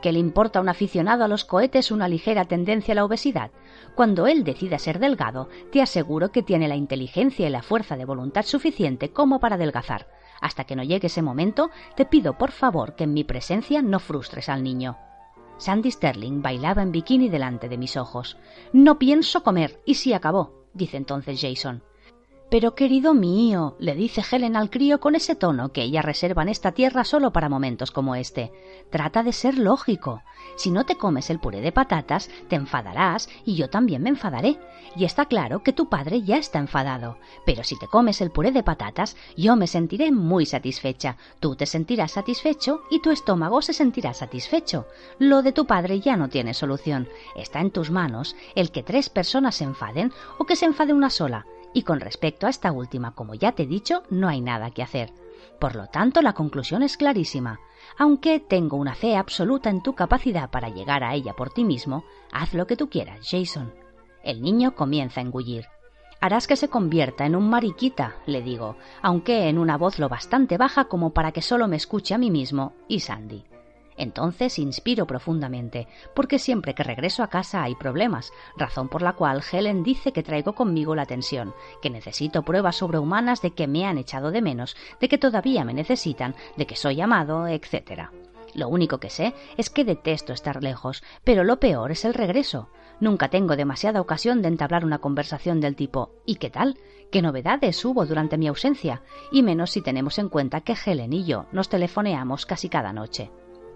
¿Qué 0.02 0.12
le 0.12 0.18
importa 0.18 0.58
a 0.58 0.62
un 0.62 0.68
aficionado 0.68 1.24
a 1.24 1.28
los 1.28 1.46
cohetes 1.46 1.90
una 1.90 2.06
ligera 2.06 2.44
tendencia 2.44 2.92
a 2.92 2.96
la 2.96 3.04
obesidad? 3.06 3.50
Cuando 3.94 4.26
él 4.26 4.44
decida 4.44 4.78
ser 4.78 4.98
delgado, 4.98 5.48
te 5.72 5.80
aseguro 5.80 6.32
que 6.32 6.42
tiene 6.42 6.68
la 6.68 6.76
inteligencia 6.76 7.46
y 7.48 7.50
la 7.50 7.62
fuerza 7.62 7.96
de 7.96 8.04
voluntad 8.04 8.44
suficiente 8.44 9.10
como 9.10 9.40
para 9.40 9.54
adelgazar. 9.54 10.06
Hasta 10.42 10.64
que 10.64 10.76
no 10.76 10.82
llegue 10.82 11.06
ese 11.06 11.22
momento, 11.22 11.70
te 11.96 12.04
pido 12.04 12.36
por 12.36 12.50
favor 12.50 12.94
que 12.94 13.04
en 13.04 13.14
mi 13.14 13.24
presencia 13.24 13.80
no 13.80 13.98
frustres 13.98 14.50
al 14.50 14.62
niño. 14.62 14.98
Sandy 15.56 15.92
Sterling 15.92 16.42
bailaba 16.42 16.82
en 16.82 16.92
bikini 16.92 17.30
delante 17.30 17.70
de 17.70 17.78
mis 17.78 17.96
ojos. 17.96 18.36
No 18.74 18.98
pienso 18.98 19.42
comer, 19.42 19.80
y 19.86 19.94
si 19.94 20.12
acabó, 20.12 20.66
dice 20.74 20.98
entonces 20.98 21.40
Jason. 21.40 21.82
Pero 22.50 22.74
querido 22.74 23.14
mío, 23.14 23.74
le 23.78 23.94
dice 23.94 24.22
Helen 24.30 24.56
al 24.56 24.70
crío 24.70 25.00
con 25.00 25.14
ese 25.14 25.34
tono 25.34 25.72
que 25.72 25.82
ella 25.82 26.02
reserva 26.02 26.42
en 26.42 26.50
esta 26.50 26.72
tierra 26.72 27.04
solo 27.04 27.32
para 27.32 27.48
momentos 27.48 27.90
como 27.90 28.14
este. 28.14 28.52
Trata 28.90 29.22
de 29.22 29.32
ser 29.32 29.58
lógico. 29.58 30.22
Si 30.56 30.70
no 30.70 30.84
te 30.84 30.96
comes 30.96 31.30
el 31.30 31.40
puré 31.40 31.60
de 31.62 31.72
patatas, 31.72 32.30
te 32.48 32.54
enfadarás 32.54 33.28
y 33.44 33.56
yo 33.56 33.70
también 33.70 34.02
me 34.02 34.10
enfadaré. 34.10 34.58
Y 34.94 35.04
está 35.04 35.24
claro 35.24 35.62
que 35.62 35.72
tu 35.72 35.88
padre 35.88 36.22
ya 36.22 36.36
está 36.36 36.58
enfadado. 36.58 37.18
Pero 37.44 37.64
si 37.64 37.76
te 37.78 37.88
comes 37.88 38.20
el 38.20 38.30
puré 38.30 38.52
de 38.52 38.62
patatas, 38.62 39.16
yo 39.36 39.56
me 39.56 39.66
sentiré 39.66 40.12
muy 40.12 40.46
satisfecha, 40.46 41.16
tú 41.40 41.56
te 41.56 41.66
sentirás 41.66 42.12
satisfecho 42.12 42.82
y 42.90 43.00
tu 43.00 43.10
estómago 43.10 43.62
se 43.62 43.72
sentirá 43.72 44.14
satisfecho. 44.14 44.86
Lo 45.18 45.42
de 45.42 45.52
tu 45.52 45.66
padre 45.66 45.98
ya 45.98 46.16
no 46.16 46.28
tiene 46.28 46.54
solución. 46.54 47.08
Está 47.34 47.60
en 47.60 47.70
tus 47.70 47.90
manos 47.90 48.36
el 48.54 48.70
que 48.70 48.84
tres 48.84 49.08
personas 49.08 49.56
se 49.56 49.64
enfaden 49.64 50.12
o 50.38 50.44
que 50.44 50.56
se 50.56 50.66
enfade 50.66 50.92
una 50.92 51.10
sola 51.10 51.46
y 51.74 51.82
con 51.82 52.00
respecto 52.00 52.46
a 52.46 52.50
esta 52.50 52.72
última, 52.72 53.14
como 53.14 53.34
ya 53.34 53.52
te 53.52 53.64
he 53.64 53.66
dicho, 53.66 54.04
no 54.08 54.28
hay 54.28 54.40
nada 54.40 54.70
que 54.70 54.82
hacer. 54.82 55.12
Por 55.58 55.74
lo 55.74 55.88
tanto, 55.88 56.22
la 56.22 56.32
conclusión 56.32 56.82
es 56.82 56.96
clarísima. 56.96 57.60
Aunque 57.98 58.40
tengo 58.40 58.76
una 58.76 58.94
fe 58.94 59.16
absoluta 59.16 59.68
en 59.68 59.82
tu 59.82 59.94
capacidad 59.94 60.50
para 60.50 60.68
llegar 60.68 61.04
a 61.04 61.14
ella 61.14 61.34
por 61.34 61.50
ti 61.50 61.64
mismo, 61.64 62.04
haz 62.32 62.54
lo 62.54 62.66
que 62.66 62.76
tú 62.76 62.88
quieras, 62.88 63.28
Jason. 63.28 63.74
El 64.22 64.40
niño 64.40 64.74
comienza 64.74 65.20
a 65.20 65.24
engullir. 65.24 65.66
Harás 66.20 66.46
que 66.46 66.56
se 66.56 66.68
convierta 66.68 67.26
en 67.26 67.36
un 67.36 67.50
mariquita, 67.50 68.16
le 68.24 68.40
digo, 68.40 68.76
aunque 69.02 69.48
en 69.48 69.58
una 69.58 69.76
voz 69.76 69.98
lo 69.98 70.08
bastante 70.08 70.56
baja 70.56 70.86
como 70.86 71.12
para 71.12 71.32
que 71.32 71.42
solo 71.42 71.68
me 71.68 71.76
escuche 71.76 72.14
a 72.14 72.18
mí 72.18 72.30
mismo 72.30 72.72
y 72.88 73.00
Sandy. 73.00 73.44
Entonces 73.96 74.58
inspiro 74.58 75.06
profundamente, 75.06 75.86
porque 76.14 76.38
siempre 76.38 76.74
que 76.74 76.82
regreso 76.82 77.22
a 77.22 77.28
casa 77.28 77.62
hay 77.62 77.74
problemas, 77.74 78.32
razón 78.56 78.88
por 78.88 79.02
la 79.02 79.12
cual 79.12 79.42
Helen 79.50 79.82
dice 79.82 80.12
que 80.12 80.22
traigo 80.22 80.54
conmigo 80.54 80.94
la 80.94 81.06
tensión, 81.06 81.54
que 81.80 81.90
necesito 81.90 82.42
pruebas 82.42 82.76
sobrehumanas 82.76 83.40
de 83.40 83.52
que 83.52 83.66
me 83.66 83.86
han 83.86 83.98
echado 83.98 84.30
de 84.30 84.42
menos, 84.42 84.76
de 85.00 85.08
que 85.08 85.18
todavía 85.18 85.64
me 85.64 85.74
necesitan, 85.74 86.34
de 86.56 86.66
que 86.66 86.76
soy 86.76 87.00
amado, 87.00 87.46
etc. 87.46 88.10
Lo 88.54 88.68
único 88.68 88.98
que 88.98 89.10
sé 89.10 89.34
es 89.56 89.70
que 89.70 89.84
detesto 89.84 90.32
estar 90.32 90.62
lejos, 90.62 91.02
pero 91.24 91.44
lo 91.44 91.58
peor 91.58 91.90
es 91.90 92.04
el 92.04 92.14
regreso. 92.14 92.70
Nunca 93.00 93.28
tengo 93.28 93.56
demasiada 93.56 94.00
ocasión 94.00 94.42
de 94.42 94.48
entablar 94.48 94.84
una 94.84 94.98
conversación 94.98 95.60
del 95.60 95.74
tipo 95.74 96.12
¿y 96.24 96.36
qué 96.36 96.50
tal? 96.50 96.78
¿Qué 97.10 97.22
novedades 97.22 97.84
hubo 97.84 98.06
durante 98.06 98.38
mi 98.38 98.48
ausencia? 98.48 99.02
Y 99.30 99.42
menos 99.42 99.70
si 99.70 99.82
tenemos 99.82 100.18
en 100.18 100.28
cuenta 100.28 100.62
que 100.62 100.76
Helen 100.84 101.12
y 101.12 101.24
yo 101.24 101.46
nos 101.52 101.68
telefoneamos 101.68 102.46
casi 102.46 102.68
cada 102.68 102.92
noche. 102.92 103.30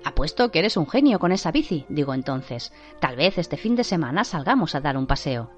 Apuesto 0.04 0.50
que 0.50 0.60
eres 0.60 0.76
un 0.76 0.88
genio 0.88 1.18
con 1.18 1.32
esa 1.32 1.50
bici, 1.50 1.84
digo 1.88 2.14
entonces. 2.14 2.72
Tal 3.00 3.16
vez 3.16 3.38
este 3.38 3.56
fin 3.56 3.76
de 3.76 3.84
semana 3.84 4.24
salgamos 4.24 4.74
a 4.74 4.80
dar 4.80 4.96
un 4.96 5.06
paseo. 5.06 5.50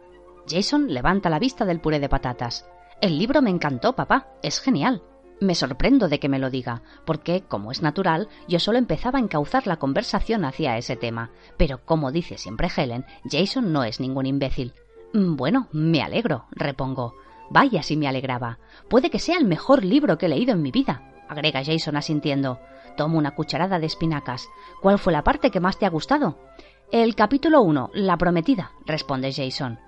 Jason 0.49 0.93
levanta 0.93 1.30
la 1.30 1.38
vista 1.38 1.64
del 1.64 1.80
puré 1.80 2.01
de 2.01 2.09
patatas. 2.09 2.68
El 3.01 3.18
libro 3.18 3.43
me 3.43 3.51
encantó, 3.51 3.95
papá. 3.95 4.28
Es 4.43 4.61
genial. 4.61 5.03
Me 5.41 5.55
sorprendo 5.55 6.09
de 6.09 6.18
que 6.18 6.28
me 6.28 6.38
lo 6.38 6.51
diga, 6.51 6.82
porque, 7.07 7.43
como 7.43 7.70
es 7.70 7.80
natural, 7.80 8.28
yo 8.47 8.59
solo 8.59 8.76
empezaba 8.76 9.18
a 9.18 9.22
encauzar 9.22 9.66
la 9.66 9.78
conversación 9.78 10.45
hacia 10.45 10.76
ese 10.76 10.97
tema. 10.97 11.30
Pero, 11.57 11.84
como 11.86 12.12
dice 12.12 12.36
siempre 12.36 12.68
Helen, 12.74 13.07
Jason 13.30 13.72
no 13.72 13.84
es 13.84 14.01
ningún 14.01 14.26
imbécil. 14.26 14.74
Mm, 15.14 15.36
bueno, 15.36 15.68
me 15.72 16.03
alegro, 16.03 16.45
repongo. 16.51 17.14
Vaya 17.49 17.82
si 17.82 17.97
me 17.97 18.07
alegraba. 18.07 18.59
Puede 18.88 19.09
que 19.11 19.18
sea 19.18 19.38
el 19.38 19.47
mejor 19.47 19.84
libro 19.84 20.18
que 20.18 20.26
he 20.26 20.28
leído 20.28 20.53
en 20.53 20.62
mi 20.62 20.70
vida, 20.70 21.11
agrega 21.28 21.64
Jason 21.64 21.97
asintiendo. 21.97 22.61
Tomo 22.97 23.18
una 23.18 23.34
cucharada 23.34 23.78
de 23.78 23.86
espinacas. 23.86 24.49
¿Cuál 24.80 24.99
fue 24.99 25.12
la 25.12 25.24
parte 25.24 25.51
que 25.51 25.61
más 25.61 25.78
te 25.78 25.86
ha 25.86 25.91
gustado? 25.91 26.38
El 26.93 27.14
capítulo 27.14 27.62
1, 27.62 27.91
La 27.95 28.16
prometida, 28.16 28.72
responde 28.84 29.32
Jason. 29.32 29.78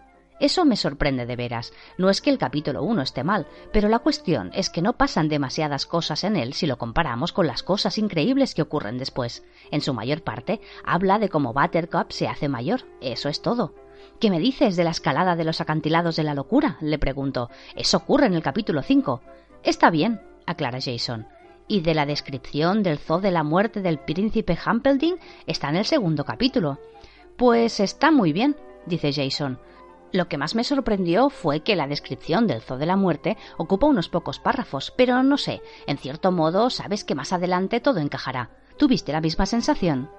Eso 0.42 0.64
me 0.64 0.76
sorprende 0.76 1.24
de 1.24 1.36
veras. 1.36 1.72
No 1.98 2.11
es 2.11 2.20
que 2.20 2.30
el 2.30 2.38
capítulo 2.38 2.82
1 2.82 3.03
esté 3.03 3.22
mal, 3.22 3.46
pero 3.72 3.88
la 3.88 4.00
cuestión 4.00 4.50
es 4.55 4.70
que 4.70 4.82
no 4.82 4.94
pasan 4.94 5.28
demasiadas 5.28 5.86
cosas 5.86 6.24
en 6.24 6.36
él 6.36 6.53
si 6.53 6.66
lo 6.66 6.78
comparamos 6.78 7.32
con 7.32 7.46
las 7.46 7.62
cosas 7.62 7.96
increíbles 7.98 8.55
que 8.55 8.62
ocurren 8.62 8.98
después. 8.98 9.44
En 9.70 9.80
su 9.82 9.94
mayor 9.94 10.22
parte, 10.22 10.61
habla 10.84 11.20
de 11.20 11.28
cómo 11.28 11.53
Buttercup 11.53 12.11
se 12.11 12.26
hace 12.26 12.48
mayor. 12.48 12.82
Eso 13.00 13.28
es 13.28 13.40
todo. 13.40 13.74
¿Qué 14.18 14.30
me 14.30 14.40
dices 14.40 14.74
de 14.74 14.84
la 14.84 14.90
escalada 14.90 15.36
de 15.36 15.44
los 15.44 15.61
acantilados 15.61 16.16
de 16.16 16.24
la 16.24 16.34
locura? 16.34 16.76
le 16.80 16.98
pregunto. 16.98 17.48
Eso 17.76 17.98
ocurre 17.98 18.26
en 18.26 18.34
el 18.34 18.42
capítulo 18.42 18.82
5. 18.82 19.20
Está 19.62 19.90
bien, 19.90 20.20
aclara 20.46 20.78
Jason 20.80 21.26
y 21.68 21.80
de 21.80 21.94
la 21.94 22.06
descripción 22.06 22.82
del 22.82 22.98
zoo 22.98 23.20
de 23.20 23.30
la 23.30 23.42
muerte 23.42 23.80
del 23.80 23.98
príncipe 23.98 24.58
Humpelding 24.64 25.16
está 25.46 25.68
en 25.68 25.76
el 25.76 25.84
segundo 25.84 26.24
capítulo. 26.24 26.78
Pues 27.36 27.80
está 27.80 28.10
muy 28.10 28.32
bien, 28.32 28.56
dice 28.86 29.12
Jason. 29.12 29.58
Lo 30.12 30.28
que 30.28 30.36
más 30.36 30.54
me 30.54 30.64
sorprendió 30.64 31.30
fue 31.30 31.60
que 31.60 31.74
la 31.74 31.86
descripción 31.86 32.46
del 32.46 32.60
zoo 32.60 32.76
de 32.76 32.86
la 32.86 32.96
muerte 32.96 33.38
ocupa 33.56 33.86
unos 33.86 34.10
pocos 34.10 34.38
párrafos, 34.38 34.92
pero 34.96 35.22
no 35.22 35.38
sé, 35.38 35.62
en 35.86 35.96
cierto 35.96 36.30
modo 36.32 36.68
sabes 36.68 37.04
que 37.04 37.14
más 37.14 37.32
adelante 37.32 37.80
todo 37.80 37.98
encajará. 37.98 38.50
¿Tuviste 38.76 39.12
la 39.12 39.22
misma 39.22 39.46
sensación? 39.46 40.10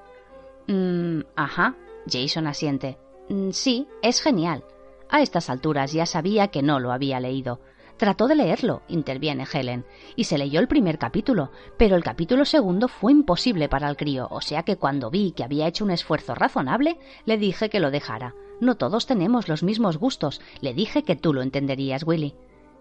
Mm, 0.67 1.21
ajá, 1.35 1.75
Jason 2.09 2.47
asiente. 2.47 2.97
Mm, 3.29 3.51
sí, 3.51 3.87
es 4.01 4.21
genial. 4.21 4.63
A 5.09 5.21
estas 5.21 5.49
alturas 5.51 5.93
ya 5.93 6.07
sabía 6.07 6.47
que 6.47 6.63
no 6.63 6.79
lo 6.79 6.91
había 6.91 7.19
leído. 7.19 7.59
Trató 7.97 8.27
de 8.27 8.35
leerlo, 8.35 8.81
interviene 8.87 9.45
Helen, 9.51 9.85
y 10.15 10.23
se 10.23 10.37
leyó 10.37 10.59
el 10.59 10.67
primer 10.67 10.97
capítulo, 10.97 11.51
pero 11.77 11.95
el 11.95 12.03
capítulo 12.03 12.43
segundo 12.43 12.87
fue 12.87 13.11
imposible 13.11 13.69
para 13.69 13.89
el 13.89 13.97
crío, 13.97 14.27
o 14.31 14.41
sea 14.41 14.63
que 14.63 14.77
cuando 14.77 15.11
vi 15.11 15.31
que 15.31 15.43
había 15.43 15.67
hecho 15.67 15.85
un 15.85 15.91
esfuerzo 15.91 16.33
razonable, 16.33 16.97
le 17.25 17.37
dije 17.37 17.69
que 17.69 17.79
lo 17.79 17.91
dejara. 17.91 18.33
No 18.59 18.75
todos 18.75 19.05
tenemos 19.05 19.47
los 19.47 19.63
mismos 19.63 19.97
gustos, 19.97 20.41
le 20.61 20.73
dije 20.73 21.03
que 21.03 21.15
tú 21.15 21.33
lo 21.33 21.41
entenderías, 21.41 22.03
Willy. 22.03 22.35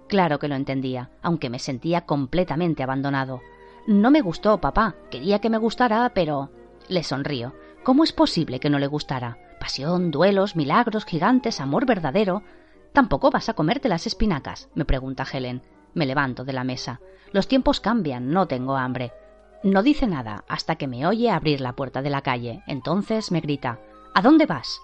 Claro 0.09 0.39
que 0.39 0.49
lo 0.49 0.55
entendía, 0.55 1.11
aunque 1.23 1.51
me 1.51 1.59
sentía 1.59 2.03
completamente 2.03 2.83
abandonado. 2.83 3.41
No 3.87 4.11
me 4.11 4.21
gustó, 4.21 4.61
papá. 4.61 4.95
Quería 5.11 5.41
que 5.41 5.51
me 5.51 5.59
gustara, 5.59 6.13
pero. 6.15 6.51
Le 6.89 7.03
sonrío. 7.03 7.55
¿Cómo 7.83 8.05
es 8.05 8.13
posible 8.13 8.61
que 8.61 8.71
no 8.71 8.79
le 8.79 8.87
gustara? 8.87 9.39
Pasión, 9.59 10.11
duelos, 10.11 10.55
milagros, 10.55 11.05
gigantes, 11.05 11.61
amor 11.61 11.87
verdadero. 11.87 12.43
¿Tampoco 12.93 13.31
vas 13.31 13.49
a 13.49 13.55
comerte 13.55 13.89
las 13.89 14.07
espinacas? 14.07 14.69
me 14.75 14.85
pregunta 14.85 15.27
Helen. 15.31 15.63
Me 15.95 16.07
levanto 16.07 16.45
de 16.45 16.53
la 16.53 16.65
mesa. 16.65 17.01
Los 17.33 17.49
tiempos 17.49 17.81
cambian, 17.81 18.31
no 18.31 18.47
tengo 18.47 18.77
hambre. 18.77 19.13
No 19.63 19.83
dice 19.83 20.07
nada 20.07 20.45
hasta 20.49 20.77
que 20.77 20.89
me 20.89 21.07
oye 21.07 21.31
abrir 21.31 21.61
la 21.61 21.75
puerta 21.75 22.03
de 22.03 22.11
la 22.11 22.23
calle. 22.23 22.63
Entonces 22.67 23.31
me 23.31 23.41
grita 23.41 23.79
¿A 24.15 24.21
dónde 24.21 24.45
vas? 24.45 24.83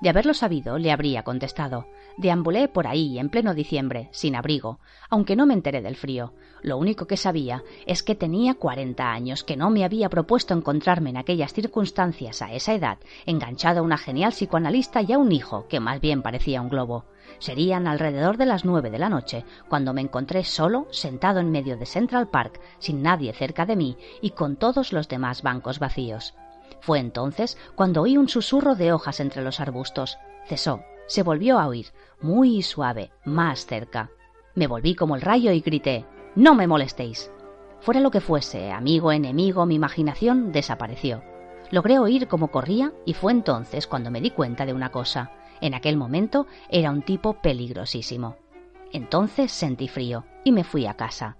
De 0.00 0.08
haberlo 0.08 0.34
sabido, 0.34 0.78
le 0.78 0.90
habría 0.90 1.22
contestado. 1.22 1.86
Deambulé 2.16 2.68
por 2.68 2.86
ahí 2.86 3.18
en 3.18 3.28
pleno 3.28 3.54
diciembre, 3.54 4.08
sin 4.12 4.36
abrigo, 4.36 4.78
aunque 5.10 5.34
no 5.34 5.46
me 5.46 5.54
enteré 5.54 5.82
del 5.82 5.96
frío. 5.96 6.32
Lo 6.62 6.78
único 6.78 7.06
que 7.06 7.16
sabía 7.16 7.64
es 7.86 8.04
que 8.04 8.14
tenía 8.14 8.54
cuarenta 8.54 9.12
años, 9.12 9.42
que 9.42 9.56
no 9.56 9.68
me 9.68 9.84
había 9.84 10.08
propuesto 10.08 10.54
encontrarme 10.54 11.10
en 11.10 11.16
aquellas 11.16 11.52
circunstancias 11.52 12.40
a 12.40 12.52
esa 12.52 12.72
edad, 12.72 12.98
enganchado 13.26 13.80
a 13.80 13.82
una 13.82 13.98
genial 13.98 14.30
psicoanalista 14.30 15.02
y 15.02 15.12
a 15.12 15.18
un 15.18 15.32
hijo 15.32 15.66
que 15.68 15.80
más 15.80 16.00
bien 16.00 16.22
parecía 16.22 16.62
un 16.62 16.68
globo. 16.68 17.04
Serían 17.38 17.88
alrededor 17.88 18.36
de 18.36 18.46
las 18.46 18.64
nueve 18.64 18.90
de 18.90 18.98
la 18.98 19.08
noche 19.08 19.44
cuando 19.68 19.92
me 19.92 20.00
encontré 20.00 20.44
solo, 20.44 20.86
sentado 20.92 21.40
en 21.40 21.50
medio 21.50 21.76
de 21.76 21.86
Central 21.86 22.28
Park, 22.28 22.60
sin 22.78 23.02
nadie 23.02 23.32
cerca 23.32 23.66
de 23.66 23.74
mí 23.74 23.96
y 24.22 24.30
con 24.30 24.56
todos 24.56 24.92
los 24.92 25.08
demás 25.08 25.42
bancos 25.42 25.80
vacíos. 25.80 26.34
Fue 26.80 27.00
entonces 27.00 27.58
cuando 27.74 28.02
oí 28.02 28.16
un 28.16 28.28
susurro 28.28 28.76
de 28.76 28.92
hojas 28.92 29.18
entre 29.18 29.42
los 29.42 29.58
arbustos. 29.58 30.18
Cesó, 30.46 30.82
se 31.06 31.22
volvió 31.22 31.58
a 31.58 31.66
oír, 31.66 31.86
muy 32.20 32.62
suave, 32.62 33.10
más 33.24 33.66
cerca. 33.66 34.10
Me 34.54 34.66
volví 34.66 34.94
como 34.94 35.16
el 35.16 35.22
rayo 35.22 35.52
y 35.52 35.60
grité 35.60 36.06
No 36.34 36.54
me 36.54 36.66
molestéis. 36.66 37.30
Fuera 37.80 38.00
lo 38.00 38.10
que 38.10 38.20
fuese, 38.20 38.72
amigo, 38.72 39.12
enemigo, 39.12 39.66
mi 39.66 39.74
imaginación 39.74 40.52
desapareció. 40.52 41.22
Logré 41.70 41.98
oír 41.98 42.28
cómo 42.28 42.48
corría 42.48 42.92
y 43.04 43.14
fue 43.14 43.32
entonces 43.32 43.86
cuando 43.86 44.10
me 44.10 44.20
di 44.20 44.30
cuenta 44.30 44.64
de 44.64 44.72
una 44.72 44.90
cosa. 44.90 45.32
En 45.60 45.74
aquel 45.74 45.96
momento 45.96 46.46
era 46.70 46.90
un 46.90 47.02
tipo 47.02 47.34
peligrosísimo. 47.34 48.36
Entonces 48.92 49.52
sentí 49.52 49.88
frío 49.88 50.24
y 50.44 50.52
me 50.52 50.64
fui 50.64 50.86
a 50.86 50.94
casa. 50.94 51.36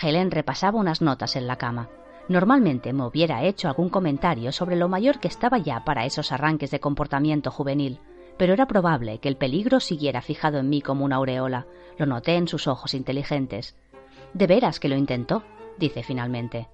Helen 0.00 0.30
repasaba 0.30 0.78
unas 0.78 1.00
notas 1.00 1.36
en 1.36 1.46
la 1.46 1.56
cama. 1.56 1.88
Normalmente 2.28 2.92
me 2.92 3.06
hubiera 3.06 3.42
hecho 3.42 3.68
algún 3.68 3.88
comentario 3.88 4.52
sobre 4.52 4.76
lo 4.76 4.88
mayor 4.88 5.18
que 5.18 5.28
estaba 5.28 5.58
ya 5.58 5.84
para 5.84 6.04
esos 6.04 6.30
arranques 6.30 6.70
de 6.70 6.80
comportamiento 6.80 7.50
juvenil, 7.50 8.00
pero 8.38 8.52
era 8.54 8.66
probable 8.66 9.18
que 9.18 9.28
el 9.28 9.36
peligro 9.36 9.80
siguiera 9.80 10.22
fijado 10.22 10.58
en 10.58 10.68
mí 10.68 10.80
como 10.80 11.04
una 11.04 11.16
aureola. 11.16 11.66
Lo 11.98 12.06
noté 12.06 12.36
en 12.36 12.48
sus 12.48 12.66
ojos 12.68 12.94
inteligentes. 12.94 13.76
De 14.32 14.46
veras 14.46 14.80
que 14.80 14.88
lo 14.88 14.96
intentó, 14.96 15.42
dice 15.78 16.02
finalmente. 16.02 16.68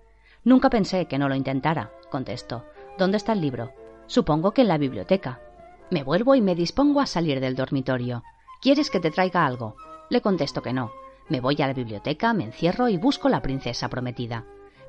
Nunca 0.44 0.68
pensé 0.68 1.06
que 1.06 1.18
no 1.18 1.28
lo 1.28 1.34
intentara, 1.34 1.90
contestó. 2.10 2.64
¿Dónde 2.98 3.16
está 3.16 3.32
el 3.32 3.40
libro? 3.40 3.72
Supongo 4.06 4.52
que 4.52 4.62
en 4.62 4.68
la 4.68 4.78
biblioteca. 4.78 5.40
Me 5.90 6.02
vuelvo 6.02 6.34
y 6.34 6.42
me 6.42 6.54
dispongo 6.54 7.00
a 7.00 7.06
salir 7.06 7.40
del 7.40 7.56
dormitorio. 7.56 8.22
¿Quieres 8.60 8.90
que 8.90 9.00
te 9.00 9.10
traiga 9.10 9.46
algo? 9.46 9.76
Le 10.10 10.20
contesto 10.20 10.62
que 10.62 10.72
no. 10.72 10.92
Me 11.28 11.40
voy 11.40 11.56
a 11.62 11.66
la 11.66 11.72
biblioteca, 11.72 12.34
me 12.34 12.44
encierro 12.44 12.88
y 12.88 12.98
busco 12.98 13.30
la 13.30 13.40
princesa 13.40 13.88
prometida. 13.88 14.44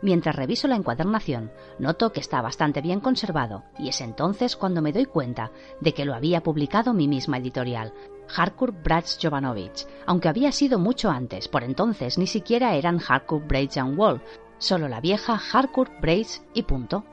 Mientras 0.05 0.35
reviso 0.35 0.67
la 0.67 0.75
encuadernación, 0.75 1.51
noto 1.79 2.11
que 2.11 2.19
está 2.19 2.39
bastante 2.39 2.79
bien 2.79 2.99
conservado, 2.99 3.63
y 3.79 3.89
es 3.89 4.01
entonces 4.01 4.55
cuando 4.55 4.79
me 4.83 4.91
doy 4.91 5.05
cuenta 5.05 5.49
de 5.81 5.95
que 5.95 6.05
lo 6.05 6.13
había 6.13 6.43
publicado 6.43 6.93
mi 6.93 7.07
misma 7.07 7.39
editorial, 7.39 7.91
Harcourt 8.37 8.83
Brads 8.83 9.17
Jovanovich, 9.19 9.87
aunque 10.05 10.29
había 10.29 10.51
sido 10.51 10.77
mucho 10.77 11.09
antes, 11.09 11.47
por 11.47 11.63
entonces 11.63 12.19
ni 12.19 12.27
siquiera 12.27 12.75
eran 12.75 13.01
Harcourt 13.01 13.47
Braids 13.47 13.77
and 13.77 13.97
Wall, 13.97 14.21
solo 14.59 14.87
la 14.87 15.01
vieja 15.01 15.41
Harcourt 15.51 15.99
Braids 15.99 16.43
y 16.53 16.61
punto. 16.61 17.03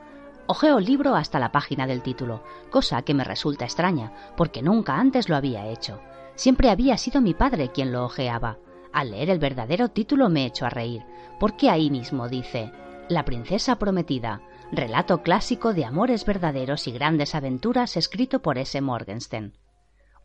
Ojeo 0.45 0.77
el 0.77 0.85
libro 0.85 1.15
hasta 1.15 1.39
la 1.39 1.51
página 1.51 1.87
del 1.87 2.03
título, 2.03 2.43
cosa 2.69 3.01
que 3.01 3.15
me 3.15 3.23
resulta 3.23 3.65
extraña, 3.65 4.13
porque 4.37 4.61
nunca 4.61 4.99
antes 4.99 5.29
lo 5.29 5.35
había 5.35 5.65
hecho. 5.65 5.99
Siempre 6.35 6.69
había 6.69 6.95
sido 6.97 7.21
mi 7.21 7.33
padre 7.33 7.71
quien 7.71 7.91
lo 7.91 8.05
ojeaba. 8.05 8.59
Al 8.93 9.11
leer 9.11 9.31
el 9.31 9.39
verdadero 9.39 9.89
título 9.89 10.29
me 10.29 10.45
echo 10.45 10.65
a 10.65 10.69
reír, 10.69 11.03
porque 11.39 11.69
ahí 11.69 11.89
mismo 11.89 12.29
dice 12.29 12.71
La 13.09 13.25
princesa 13.25 13.77
prometida, 13.77 14.41
relato 14.71 15.23
clásico 15.23 15.73
de 15.73 15.83
amores 15.83 16.25
verdaderos 16.25 16.87
y 16.87 16.91
grandes 16.91 17.35
aventuras 17.35 17.97
escrito 17.97 18.41
por 18.41 18.57
S. 18.57 18.79
Morgenstern. 18.79 19.53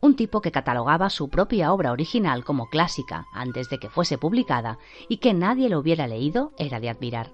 Un 0.01 0.15
tipo 0.15 0.39
que 0.39 0.51
catalogaba 0.51 1.09
su 1.09 1.29
propia 1.29 1.73
obra 1.73 1.91
original 1.91 2.45
como 2.45 2.69
clásica 2.69 3.25
antes 3.33 3.69
de 3.69 3.79
que 3.79 3.89
fuese 3.89 4.17
publicada 4.17 4.77
y 5.09 5.17
que 5.17 5.33
nadie 5.33 5.67
lo 5.67 5.79
hubiera 5.79 6.07
leído 6.07 6.53
era 6.57 6.79
de 6.79 6.89
admirar. 6.89 7.31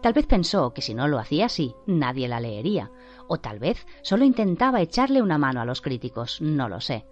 Tal 0.00 0.12
vez 0.12 0.26
pensó 0.26 0.74
que 0.74 0.82
si 0.82 0.94
no 0.94 1.08
lo 1.08 1.18
hacía 1.18 1.46
así, 1.46 1.74
nadie 1.86 2.28
la 2.28 2.38
leería, 2.38 2.90
o 3.26 3.38
tal 3.38 3.58
vez 3.58 3.86
solo 4.02 4.24
intentaba 4.24 4.82
echarle 4.82 5.22
una 5.22 5.38
mano 5.38 5.62
a 5.62 5.64
los 5.64 5.80
críticos, 5.80 6.40
no 6.42 6.68
lo 6.68 6.80
sé. 6.80 7.06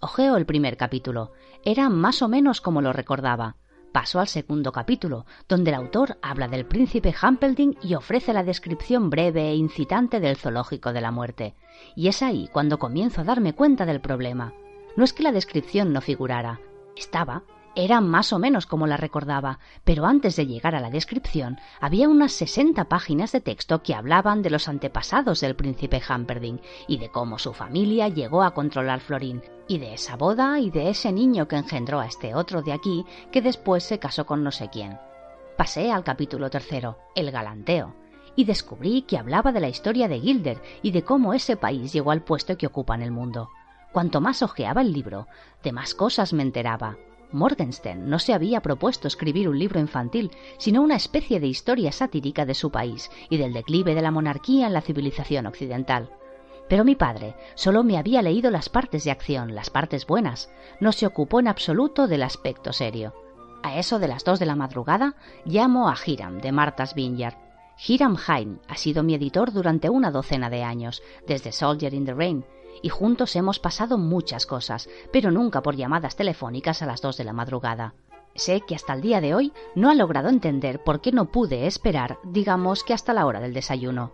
Ojeo 0.00 0.36
el 0.36 0.46
primer 0.46 0.76
capítulo. 0.76 1.32
Era 1.64 1.88
más 1.88 2.22
o 2.22 2.28
menos 2.28 2.60
como 2.60 2.80
lo 2.80 2.92
recordaba. 2.92 3.56
Paso 3.92 4.20
al 4.20 4.28
segundo 4.28 4.70
capítulo, 4.70 5.26
donde 5.48 5.70
el 5.70 5.74
autor 5.74 6.18
habla 6.22 6.46
del 6.46 6.66
príncipe 6.66 7.12
Humpelding 7.20 7.76
y 7.82 7.94
ofrece 7.94 8.32
la 8.32 8.44
descripción 8.44 9.10
breve 9.10 9.48
e 9.48 9.56
incitante 9.56 10.20
del 10.20 10.36
zoológico 10.36 10.92
de 10.92 11.00
la 11.00 11.10
muerte. 11.10 11.56
Y 11.96 12.06
es 12.06 12.22
ahí 12.22 12.48
cuando 12.52 12.78
comienzo 12.78 13.22
a 13.22 13.24
darme 13.24 13.54
cuenta 13.54 13.86
del 13.86 14.00
problema. 14.00 14.54
No 14.96 15.02
es 15.02 15.12
que 15.12 15.24
la 15.24 15.32
descripción 15.32 15.92
no 15.92 16.00
figurara, 16.00 16.60
estaba, 16.96 17.42
era 17.74 18.00
más 18.00 18.32
o 18.32 18.38
menos 18.38 18.66
como 18.66 18.86
la 18.86 18.96
recordaba, 18.96 19.58
pero 19.84 20.06
antes 20.06 20.36
de 20.36 20.46
llegar 20.46 20.74
a 20.74 20.80
la 20.80 20.90
descripción 20.90 21.58
había 21.80 22.08
unas 22.08 22.32
sesenta 22.32 22.84
páginas 22.84 23.32
de 23.32 23.40
texto 23.40 23.82
que 23.82 23.94
hablaban 23.94 24.42
de 24.42 24.50
los 24.50 24.68
antepasados 24.68 25.40
del 25.40 25.56
príncipe 25.56 26.02
Humperdinck 26.08 26.62
y 26.86 26.98
de 26.98 27.10
cómo 27.10 27.38
su 27.38 27.52
familia 27.52 28.08
llegó 28.08 28.42
a 28.42 28.54
controlar 28.54 29.00
Florín, 29.00 29.42
y 29.68 29.78
de 29.78 29.94
esa 29.94 30.16
boda 30.16 30.58
y 30.60 30.70
de 30.70 30.90
ese 30.90 31.12
niño 31.12 31.46
que 31.46 31.56
engendró 31.56 32.00
a 32.00 32.06
este 32.06 32.34
otro 32.34 32.62
de 32.62 32.72
aquí 32.72 33.04
que 33.30 33.42
después 33.42 33.84
se 33.84 33.98
casó 33.98 34.26
con 34.26 34.42
no 34.42 34.50
sé 34.50 34.68
quién. 34.70 34.98
Pasé 35.56 35.92
al 35.92 36.04
capítulo 36.04 36.50
tercero, 36.50 36.98
el 37.14 37.30
galanteo, 37.30 37.94
y 38.36 38.44
descubrí 38.44 39.02
que 39.02 39.18
hablaba 39.18 39.52
de 39.52 39.60
la 39.60 39.68
historia 39.68 40.08
de 40.08 40.20
Gilder 40.20 40.62
y 40.82 40.92
de 40.92 41.02
cómo 41.02 41.34
ese 41.34 41.56
país 41.56 41.92
llegó 41.92 42.12
al 42.12 42.22
puesto 42.22 42.56
que 42.56 42.66
ocupa 42.68 42.94
en 42.94 43.02
el 43.02 43.10
mundo. 43.10 43.50
Cuanto 43.92 44.20
más 44.20 44.42
hojeaba 44.42 44.82
el 44.82 44.92
libro, 44.92 45.26
de 45.64 45.72
más 45.72 45.94
cosas 45.94 46.32
me 46.32 46.42
enteraba, 46.42 46.96
Morgenstern 47.32 48.08
no 48.08 48.18
se 48.18 48.32
había 48.32 48.60
propuesto 48.60 49.08
escribir 49.08 49.48
un 49.48 49.58
libro 49.58 49.80
infantil, 49.80 50.30
sino 50.56 50.82
una 50.82 50.96
especie 50.96 51.40
de 51.40 51.46
historia 51.46 51.92
satírica 51.92 52.46
de 52.46 52.54
su 52.54 52.70
país 52.70 53.10
y 53.28 53.36
del 53.36 53.52
declive 53.52 53.94
de 53.94 54.02
la 54.02 54.10
monarquía 54.10 54.66
en 54.66 54.72
la 54.72 54.80
civilización 54.80 55.46
occidental. 55.46 56.10
Pero 56.68 56.84
mi 56.84 56.94
padre 56.94 57.34
solo 57.54 57.82
me 57.82 57.98
había 57.98 58.22
leído 58.22 58.50
las 58.50 58.68
partes 58.68 59.04
de 59.04 59.10
acción, 59.10 59.54
las 59.54 59.70
partes 59.70 60.06
buenas, 60.06 60.50
no 60.80 60.92
se 60.92 61.06
ocupó 61.06 61.40
en 61.40 61.48
absoluto 61.48 62.06
del 62.06 62.22
aspecto 62.22 62.72
serio. 62.72 63.14
A 63.62 63.78
eso 63.78 63.98
de 63.98 64.08
las 64.08 64.24
dos 64.24 64.38
de 64.38 64.46
la 64.46 64.56
madrugada 64.56 65.16
llamo 65.44 65.88
a 65.88 65.96
Hiram 66.04 66.38
de 66.40 66.52
Martha's 66.52 66.94
Vineyard. 66.94 67.36
Hiram 67.86 68.16
Hine 68.16 68.58
ha 68.68 68.76
sido 68.76 69.02
mi 69.02 69.14
editor 69.14 69.52
durante 69.52 69.88
una 69.88 70.10
docena 70.10 70.50
de 70.50 70.62
años, 70.62 71.02
desde 71.26 71.52
Soldier 71.52 71.94
in 71.94 72.04
the 72.04 72.14
Rain, 72.14 72.44
y 72.82 72.88
juntos 72.88 73.36
hemos 73.36 73.58
pasado 73.58 73.98
muchas 73.98 74.46
cosas, 74.46 74.88
pero 75.12 75.30
nunca 75.30 75.62
por 75.62 75.76
llamadas 75.76 76.16
telefónicas 76.16 76.82
a 76.82 76.86
las 76.86 77.00
dos 77.00 77.16
de 77.16 77.24
la 77.24 77.32
madrugada. 77.32 77.94
Sé 78.34 78.60
que 78.60 78.74
hasta 78.74 78.94
el 78.94 79.00
día 79.00 79.20
de 79.20 79.34
hoy 79.34 79.52
no 79.74 79.90
ha 79.90 79.94
logrado 79.94 80.28
entender 80.28 80.82
por 80.84 81.00
qué 81.00 81.12
no 81.12 81.26
pude 81.26 81.66
esperar, 81.66 82.18
digamos 82.24 82.84
que 82.84 82.94
hasta 82.94 83.12
la 83.12 83.26
hora 83.26 83.40
del 83.40 83.54
desayuno. 83.54 84.12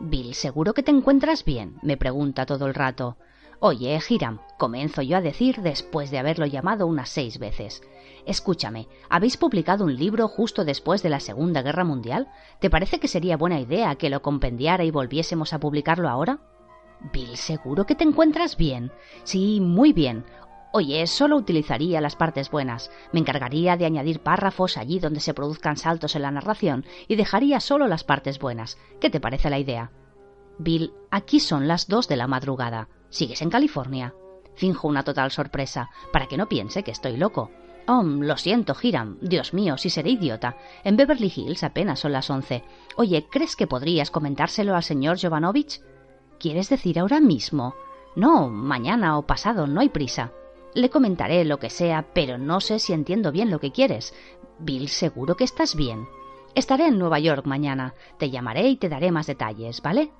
Bill, 0.00 0.34
¿seguro 0.34 0.74
que 0.74 0.82
te 0.82 0.90
encuentras 0.90 1.44
bien? 1.44 1.76
me 1.82 1.96
pregunta 1.96 2.46
todo 2.46 2.66
el 2.66 2.74
rato. 2.74 3.16
Oye, 3.60 3.96
Hiram, 4.08 4.40
comienzo 4.58 5.02
yo 5.02 5.16
a 5.16 5.20
decir 5.20 5.62
después 5.62 6.10
de 6.10 6.18
haberlo 6.18 6.46
llamado 6.46 6.88
unas 6.88 7.08
seis 7.08 7.38
veces. 7.38 7.80
Escúchame, 8.26 8.88
¿habéis 9.08 9.36
publicado 9.36 9.84
un 9.84 9.94
libro 9.94 10.26
justo 10.26 10.64
después 10.64 11.00
de 11.04 11.10
la 11.10 11.20
Segunda 11.20 11.62
Guerra 11.62 11.84
Mundial? 11.84 12.26
¿Te 12.60 12.70
parece 12.70 12.98
que 12.98 13.06
sería 13.06 13.36
buena 13.36 13.60
idea 13.60 13.94
que 13.94 14.10
lo 14.10 14.22
compendiara 14.22 14.82
y 14.82 14.90
volviésemos 14.90 15.52
a 15.52 15.60
publicarlo 15.60 16.08
ahora? 16.08 16.40
Bill, 17.12 17.36
¿seguro 17.36 17.84
que 17.86 17.94
te 17.94 18.04
encuentras 18.04 18.56
bien? 18.56 18.92
Sí, 19.24 19.60
muy 19.60 19.92
bien. 19.92 20.24
Oye, 20.72 21.06
solo 21.06 21.36
utilizaría 21.36 22.00
las 22.00 22.16
partes 22.16 22.50
buenas. 22.50 22.90
Me 23.12 23.20
encargaría 23.20 23.76
de 23.76 23.84
añadir 23.84 24.20
párrafos 24.20 24.78
allí 24.78 24.98
donde 24.98 25.20
se 25.20 25.34
produzcan 25.34 25.76
saltos 25.76 26.16
en 26.16 26.22
la 26.22 26.30
narración 26.30 26.86
y 27.08 27.16
dejaría 27.16 27.60
solo 27.60 27.88
las 27.88 28.04
partes 28.04 28.38
buenas. 28.38 28.78
¿Qué 29.00 29.10
te 29.10 29.20
parece 29.20 29.50
la 29.50 29.58
idea? 29.58 29.90
Bill, 30.58 30.92
aquí 31.10 31.40
son 31.40 31.68
las 31.68 31.88
dos 31.88 32.08
de 32.08 32.16
la 32.16 32.26
madrugada. 32.26 32.88
¿Sigues 33.10 33.42
en 33.42 33.50
California? 33.50 34.14
Finjo 34.54 34.88
una 34.88 35.02
total 35.02 35.30
sorpresa, 35.30 35.90
para 36.12 36.26
que 36.26 36.36
no 36.36 36.48
piense 36.48 36.82
que 36.82 36.90
estoy 36.90 37.16
loco. 37.16 37.50
Oh, 37.86 38.02
lo 38.02 38.36
siento, 38.36 38.76
Hiram. 38.80 39.18
Dios 39.20 39.52
mío, 39.52 39.76
si 39.76 39.90
seré 39.90 40.10
idiota. 40.10 40.56
En 40.84 40.96
Beverly 40.96 41.32
Hills 41.34 41.64
apenas 41.64 42.00
son 42.00 42.12
las 42.12 42.30
once. 42.30 42.62
Oye, 42.96 43.26
¿crees 43.30 43.56
que 43.56 43.66
podrías 43.66 44.10
comentárselo 44.10 44.76
al 44.76 44.84
señor 44.84 45.18
Jovanovich? 45.20 45.82
¿Quieres 46.42 46.68
decir 46.68 46.98
ahora 46.98 47.20
mismo? 47.20 47.76
No, 48.16 48.48
mañana 48.48 49.16
o 49.16 49.22
pasado, 49.22 49.68
no 49.68 49.80
hay 49.80 49.90
prisa. 49.90 50.32
Le 50.74 50.90
comentaré 50.90 51.44
lo 51.44 51.60
que 51.60 51.70
sea, 51.70 52.08
pero 52.12 52.36
no 52.36 52.58
sé 52.58 52.80
si 52.80 52.92
entiendo 52.92 53.30
bien 53.30 53.48
lo 53.48 53.60
que 53.60 53.70
quieres. 53.70 54.12
Bill, 54.58 54.88
seguro 54.88 55.36
que 55.36 55.44
estás 55.44 55.76
bien. 55.76 56.08
Estaré 56.56 56.88
en 56.88 56.98
Nueva 56.98 57.20
York 57.20 57.46
mañana. 57.46 57.94
Te 58.18 58.28
llamaré 58.28 58.66
y 58.66 58.76
te 58.76 58.88
daré 58.88 59.12
más 59.12 59.28
detalles, 59.28 59.82
¿vale? 59.82 60.10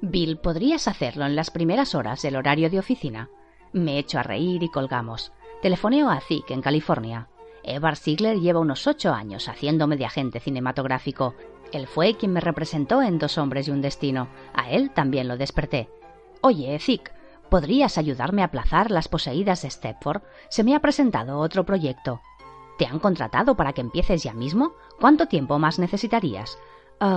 Bill, 0.00 0.38
¿podrías 0.38 0.88
hacerlo 0.88 1.24
en 1.24 1.36
las 1.36 1.52
primeras 1.52 1.94
horas 1.94 2.20
del 2.22 2.34
horario 2.34 2.68
de 2.68 2.80
oficina? 2.80 3.30
Me 3.72 3.96
echo 4.00 4.18
a 4.18 4.24
reír 4.24 4.64
y 4.64 4.70
colgamos. 4.70 5.30
Telefoneo 5.62 6.10
a 6.10 6.20
Zick, 6.20 6.50
en 6.50 6.62
California. 6.62 7.28
Evar 7.62 7.96
Ziegler 7.96 8.40
lleva 8.40 8.58
unos 8.58 8.88
ocho 8.88 9.12
años 9.12 9.48
haciéndome 9.48 9.96
de 9.96 10.06
agente 10.06 10.40
cinematográfico 10.40 11.36
él 11.72 11.86
fue 11.86 12.14
quien 12.14 12.32
me 12.32 12.40
representó 12.40 13.02
en 13.02 13.18
Dos 13.18 13.38
hombres 13.38 13.68
y 13.68 13.70
un 13.70 13.80
destino. 13.80 14.28
A 14.54 14.70
él 14.70 14.90
también 14.90 15.28
lo 15.28 15.36
desperté. 15.36 15.88
Oye, 16.40 16.78
Zick, 16.78 17.12
¿podrías 17.48 17.98
ayudarme 17.98 18.42
a 18.42 18.46
aplazar 18.46 18.90
las 18.90 19.08
poseídas 19.08 19.62
de 19.62 19.70
Stepford? 19.70 20.22
Se 20.48 20.64
me 20.64 20.74
ha 20.74 20.80
presentado 20.80 21.38
otro 21.38 21.64
proyecto. 21.64 22.20
¿Te 22.78 22.86
han 22.86 22.98
contratado 22.98 23.56
para 23.56 23.72
que 23.72 23.82
empieces 23.82 24.22
ya 24.22 24.32
mismo? 24.32 24.72
¿Cuánto 24.98 25.26
tiempo 25.26 25.58
más 25.58 25.78
necesitarías? 25.78 26.58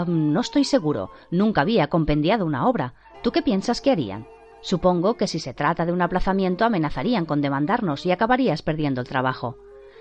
no 0.08 0.39
estoy 0.39 0.64
seguro. 0.64 1.12
Nunca 1.30 1.62
había 1.62 1.88
compendiado 1.88 2.45
una 2.45 2.68
obra. 2.68 2.93
¿Tú 3.22 3.32
qué 3.32 3.41
piensas 3.41 3.82
que 3.82 3.91
harían? 3.91 4.28
Supongo 4.62 5.16
que 5.16 5.28
si 5.28 5.39
se 5.39 5.54
trata 5.54 5.86
de 5.86 5.91
un 5.91 6.01
aplazamiento 6.01 6.64
amenazarían 6.64 7.26
con 7.26 7.41
demandarnos 7.41 8.06
y 8.06 8.12
acabarías 8.12 8.62
perdiendo 8.62 9.01
el 9.01 9.08
trabajo. 9.08 9.58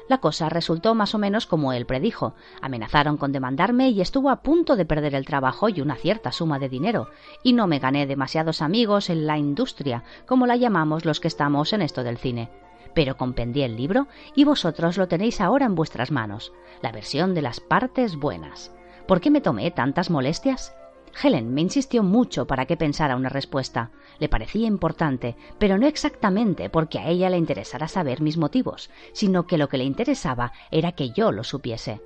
La 0.09 0.19
cosa 0.19 0.49
resultó 0.49 0.95
más 0.95 1.15
o 1.15 1.19
menos 1.19 1.47
como 1.47 1.73
él 1.73 1.87
predijo. 1.87 2.35
Amenazaron 2.61 3.17
con 3.17 3.33
demandarme 3.33 3.91
y 3.91 4.01
estuvo 4.01 4.31
a 4.31 4.43
punto 4.43 4.77
de 4.77 4.85
perder 4.85 5.15
el 5.15 5.27
trabajo 5.27 5.69
y 5.69 5.81
una 5.81 5.97
cierta 5.97 6.33
suma 6.33 6.59
de 6.59 6.69
dinero, 6.69 7.09
y 7.43 7.53
no 7.53 7.67
me 7.67 7.79
gané 7.79 8.07
demasiados 8.07 8.63
amigos 8.63 9.11
en 9.11 9.27
la 9.27 9.39
industria, 9.39 10.05
como 10.27 10.47
la 10.47 10.57
llamamos 10.57 11.05
los 11.05 11.21
que 11.21 11.29
estamos 11.29 11.73
en 11.73 11.83
esto 11.83 12.03
del 12.03 12.19
cine. 12.19 12.51
Pero 12.95 13.17
compendí 13.17 13.63
el 13.63 13.77
libro 13.77 14.07
y 14.35 14.45
vosotros 14.45 14.99
lo 14.99 15.09
tenéis 15.09 15.41
ahora 15.41 15.67
en 15.67 15.75
vuestras 15.75 16.11
manos, 16.11 16.53
la 16.83 16.93
versión 16.93 17.35
de 17.35 17.43
las 17.43 17.61
partes 17.61 18.17
buenas. 18.17 18.73
¿Por 19.07 19.21
qué 19.21 19.31
me 19.31 19.41
tomé 19.41 19.71
tantas 19.71 20.11
molestias? 20.11 20.75
Helen 21.21 21.53
me 21.53 21.61
insistió 21.61 22.03
mucho 22.03 22.47
para 22.47 22.67
que 22.67 22.77
pensara 22.77 23.17
una 23.17 23.29
respuesta. 23.29 23.91
Le 24.19 24.29
parecía 24.29 24.67
importante, 24.67 25.37
pero 25.59 25.79
no 25.79 25.87
exactamente 25.87 26.71
porque 26.71 26.99
a 26.99 27.09
ella 27.09 27.31
le 27.31 27.39
interesara 27.39 27.89
saber 27.89 28.21
mis 28.21 28.37
motivos, 28.37 28.91
sino 29.13 29.47
que 29.47 29.59
lo 29.59 29.69
que 29.69 29.79
le 29.79 29.85
interesaba 29.85 30.53
era 30.71 30.93
que 30.93 31.11
yo 31.11 31.33
lo 31.33 31.45
supiese. 31.45 32.01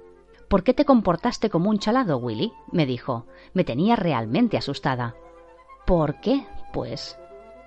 ¿Por 0.49 0.63
qué 0.63 0.75
te 0.75 0.85
comportaste 0.85 1.51
como 1.51 1.71
un 1.71 1.79
chalado, 1.79 2.19
Willy? 2.19 2.53
me 2.71 2.87
dijo. 2.87 3.27
Me 3.53 3.65
tenía 3.65 3.97
realmente 3.97 4.57
asustada. 4.57 5.17
¿Por 5.87 6.21
qué? 6.21 6.47
Pues 6.73 7.19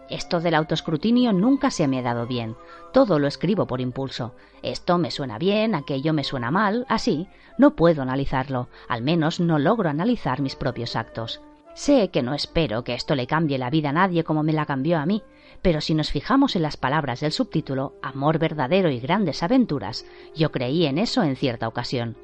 esto 0.09 0.39
del 0.39 0.55
autoescrutinio 0.55 1.33
nunca 1.33 1.71
se 1.71 1.87
me 1.87 1.99
ha 1.99 2.01
dado 2.01 2.27
bien. 2.27 2.55
Todo 2.93 3.19
lo 3.19 3.27
escribo 3.27 3.67
por 3.67 3.81
impulso. 3.81 4.33
Esto 4.61 4.97
me 4.97 5.11
suena 5.11 5.37
bien, 5.37 5.75
aquello 5.75 6.13
me 6.13 6.23
suena 6.23 6.51
mal, 6.51 6.85
así. 6.89 7.27
No 7.57 7.75
puedo 7.75 8.01
analizarlo, 8.01 8.69
al 8.87 9.01
menos 9.01 9.39
no 9.39 9.59
logro 9.59 9.89
analizar 9.89 10.41
mis 10.41 10.55
propios 10.55 10.95
actos. 10.95 11.41
Sé 11.73 12.09
que 12.09 12.23
no 12.23 12.33
espero 12.33 12.83
que 12.83 12.93
esto 12.93 13.15
le 13.15 13.27
cambie 13.27 13.57
la 13.57 13.69
vida 13.69 13.89
a 13.89 13.93
nadie 13.93 14.23
como 14.23 14.43
me 14.43 14.53
la 14.53 14.65
cambió 14.65 14.97
a 14.97 15.05
mí, 15.05 15.23
pero 15.61 15.81
si 15.81 15.93
nos 15.93 16.11
fijamos 16.11 16.55
en 16.55 16.63
las 16.63 16.77
palabras 16.77 17.19
del 17.19 17.31
subtítulo 17.31 17.93
Amor 18.01 18.39
verdadero 18.39 18.89
y 18.89 18.99
grandes 18.99 19.43
aventuras, 19.43 20.05
yo 20.35 20.51
creí 20.51 20.85
en 20.85 20.97
eso 20.97 21.23
en 21.23 21.35
cierta 21.35 21.67
ocasión. 21.67 22.17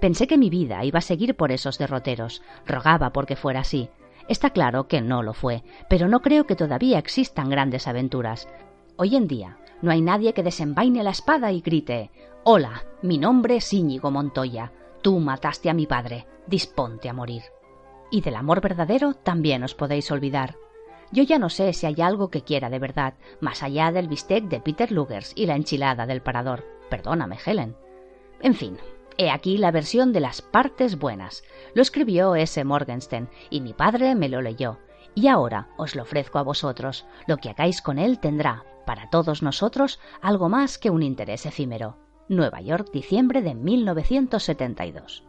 Pensé 0.00 0.26
que 0.26 0.38
mi 0.38 0.50
vida 0.50 0.84
iba 0.84 0.98
a 0.98 1.02
seguir 1.02 1.36
por 1.36 1.52
esos 1.52 1.78
derroteros. 1.78 2.42
Rogaba 2.66 3.12
porque 3.12 3.36
fuera 3.36 3.60
así. 3.60 3.88
Está 4.28 4.50
claro 4.50 4.88
que 4.88 5.00
no 5.00 5.22
lo 5.22 5.34
fue, 5.34 5.62
pero 5.88 6.08
no 6.08 6.20
creo 6.20 6.44
que 6.44 6.56
todavía 6.56 6.98
existan 6.98 7.50
grandes 7.50 7.86
aventuras. 7.88 8.48
Hoy 8.96 9.16
en 9.16 9.26
día 9.26 9.58
no 9.80 9.90
hay 9.90 10.00
nadie 10.00 10.32
que 10.32 10.42
desenvaine 10.42 11.02
la 11.02 11.10
espada 11.10 11.52
y 11.52 11.60
grite 11.60 12.10
Hola, 12.44 12.84
mi 13.02 13.18
nombre 13.18 13.56
es 13.56 13.72
Íñigo 13.72 14.10
Montoya. 14.10 14.72
Tú 15.00 15.20
mataste 15.20 15.70
a 15.70 15.74
mi 15.74 15.86
padre. 15.86 16.26
Disponte 16.46 17.08
a 17.08 17.12
morir. 17.12 17.42
Y 18.10 18.20
del 18.20 18.34
amor 18.34 18.60
verdadero 18.60 19.14
también 19.14 19.62
os 19.62 19.74
podéis 19.74 20.10
olvidar. 20.10 20.56
Yo 21.12 21.22
ya 21.22 21.38
no 21.38 21.50
sé 21.50 21.72
si 21.72 21.86
hay 21.86 22.00
algo 22.00 22.30
que 22.30 22.42
quiera 22.42 22.68
de 22.68 22.78
verdad, 22.78 23.14
más 23.40 23.62
allá 23.62 23.92
del 23.92 24.08
bistec 24.08 24.44
de 24.44 24.60
Peter 24.60 24.90
Lugers 24.90 25.32
y 25.36 25.46
la 25.46 25.54
enchilada 25.54 26.06
del 26.06 26.22
parador. 26.22 26.64
Perdóname, 26.90 27.38
Helen. 27.44 27.76
En 28.40 28.54
fin, 28.54 28.76
he 29.18 29.30
aquí 29.30 29.58
la 29.58 29.70
versión 29.70 30.12
de 30.12 30.20
las 30.20 30.42
partes 30.42 30.98
buenas. 30.98 31.42
Lo 31.74 31.82
escribió 31.82 32.34
S. 32.34 32.62
Morgenstern 32.64 33.28
y 33.50 33.60
mi 33.60 33.72
padre 33.72 34.14
me 34.14 34.28
lo 34.28 34.40
leyó. 34.42 34.78
Y 35.14 35.28
ahora 35.28 35.68
os 35.76 35.94
lo 35.94 36.02
ofrezco 36.02 36.38
a 36.38 36.42
vosotros. 36.42 37.04
Lo 37.26 37.36
que 37.36 37.50
hagáis 37.50 37.82
con 37.82 37.98
él 37.98 38.18
tendrá, 38.18 38.64
para 38.86 39.10
todos 39.10 39.42
nosotros, 39.42 40.00
algo 40.20 40.48
más 40.48 40.78
que 40.78 40.90
un 40.90 41.02
interés 41.02 41.46
efímero. 41.46 41.96
Nueva 42.28 42.60
York, 42.60 42.90
diciembre 42.92 43.42
de 43.42 43.54
1972. 43.54 45.24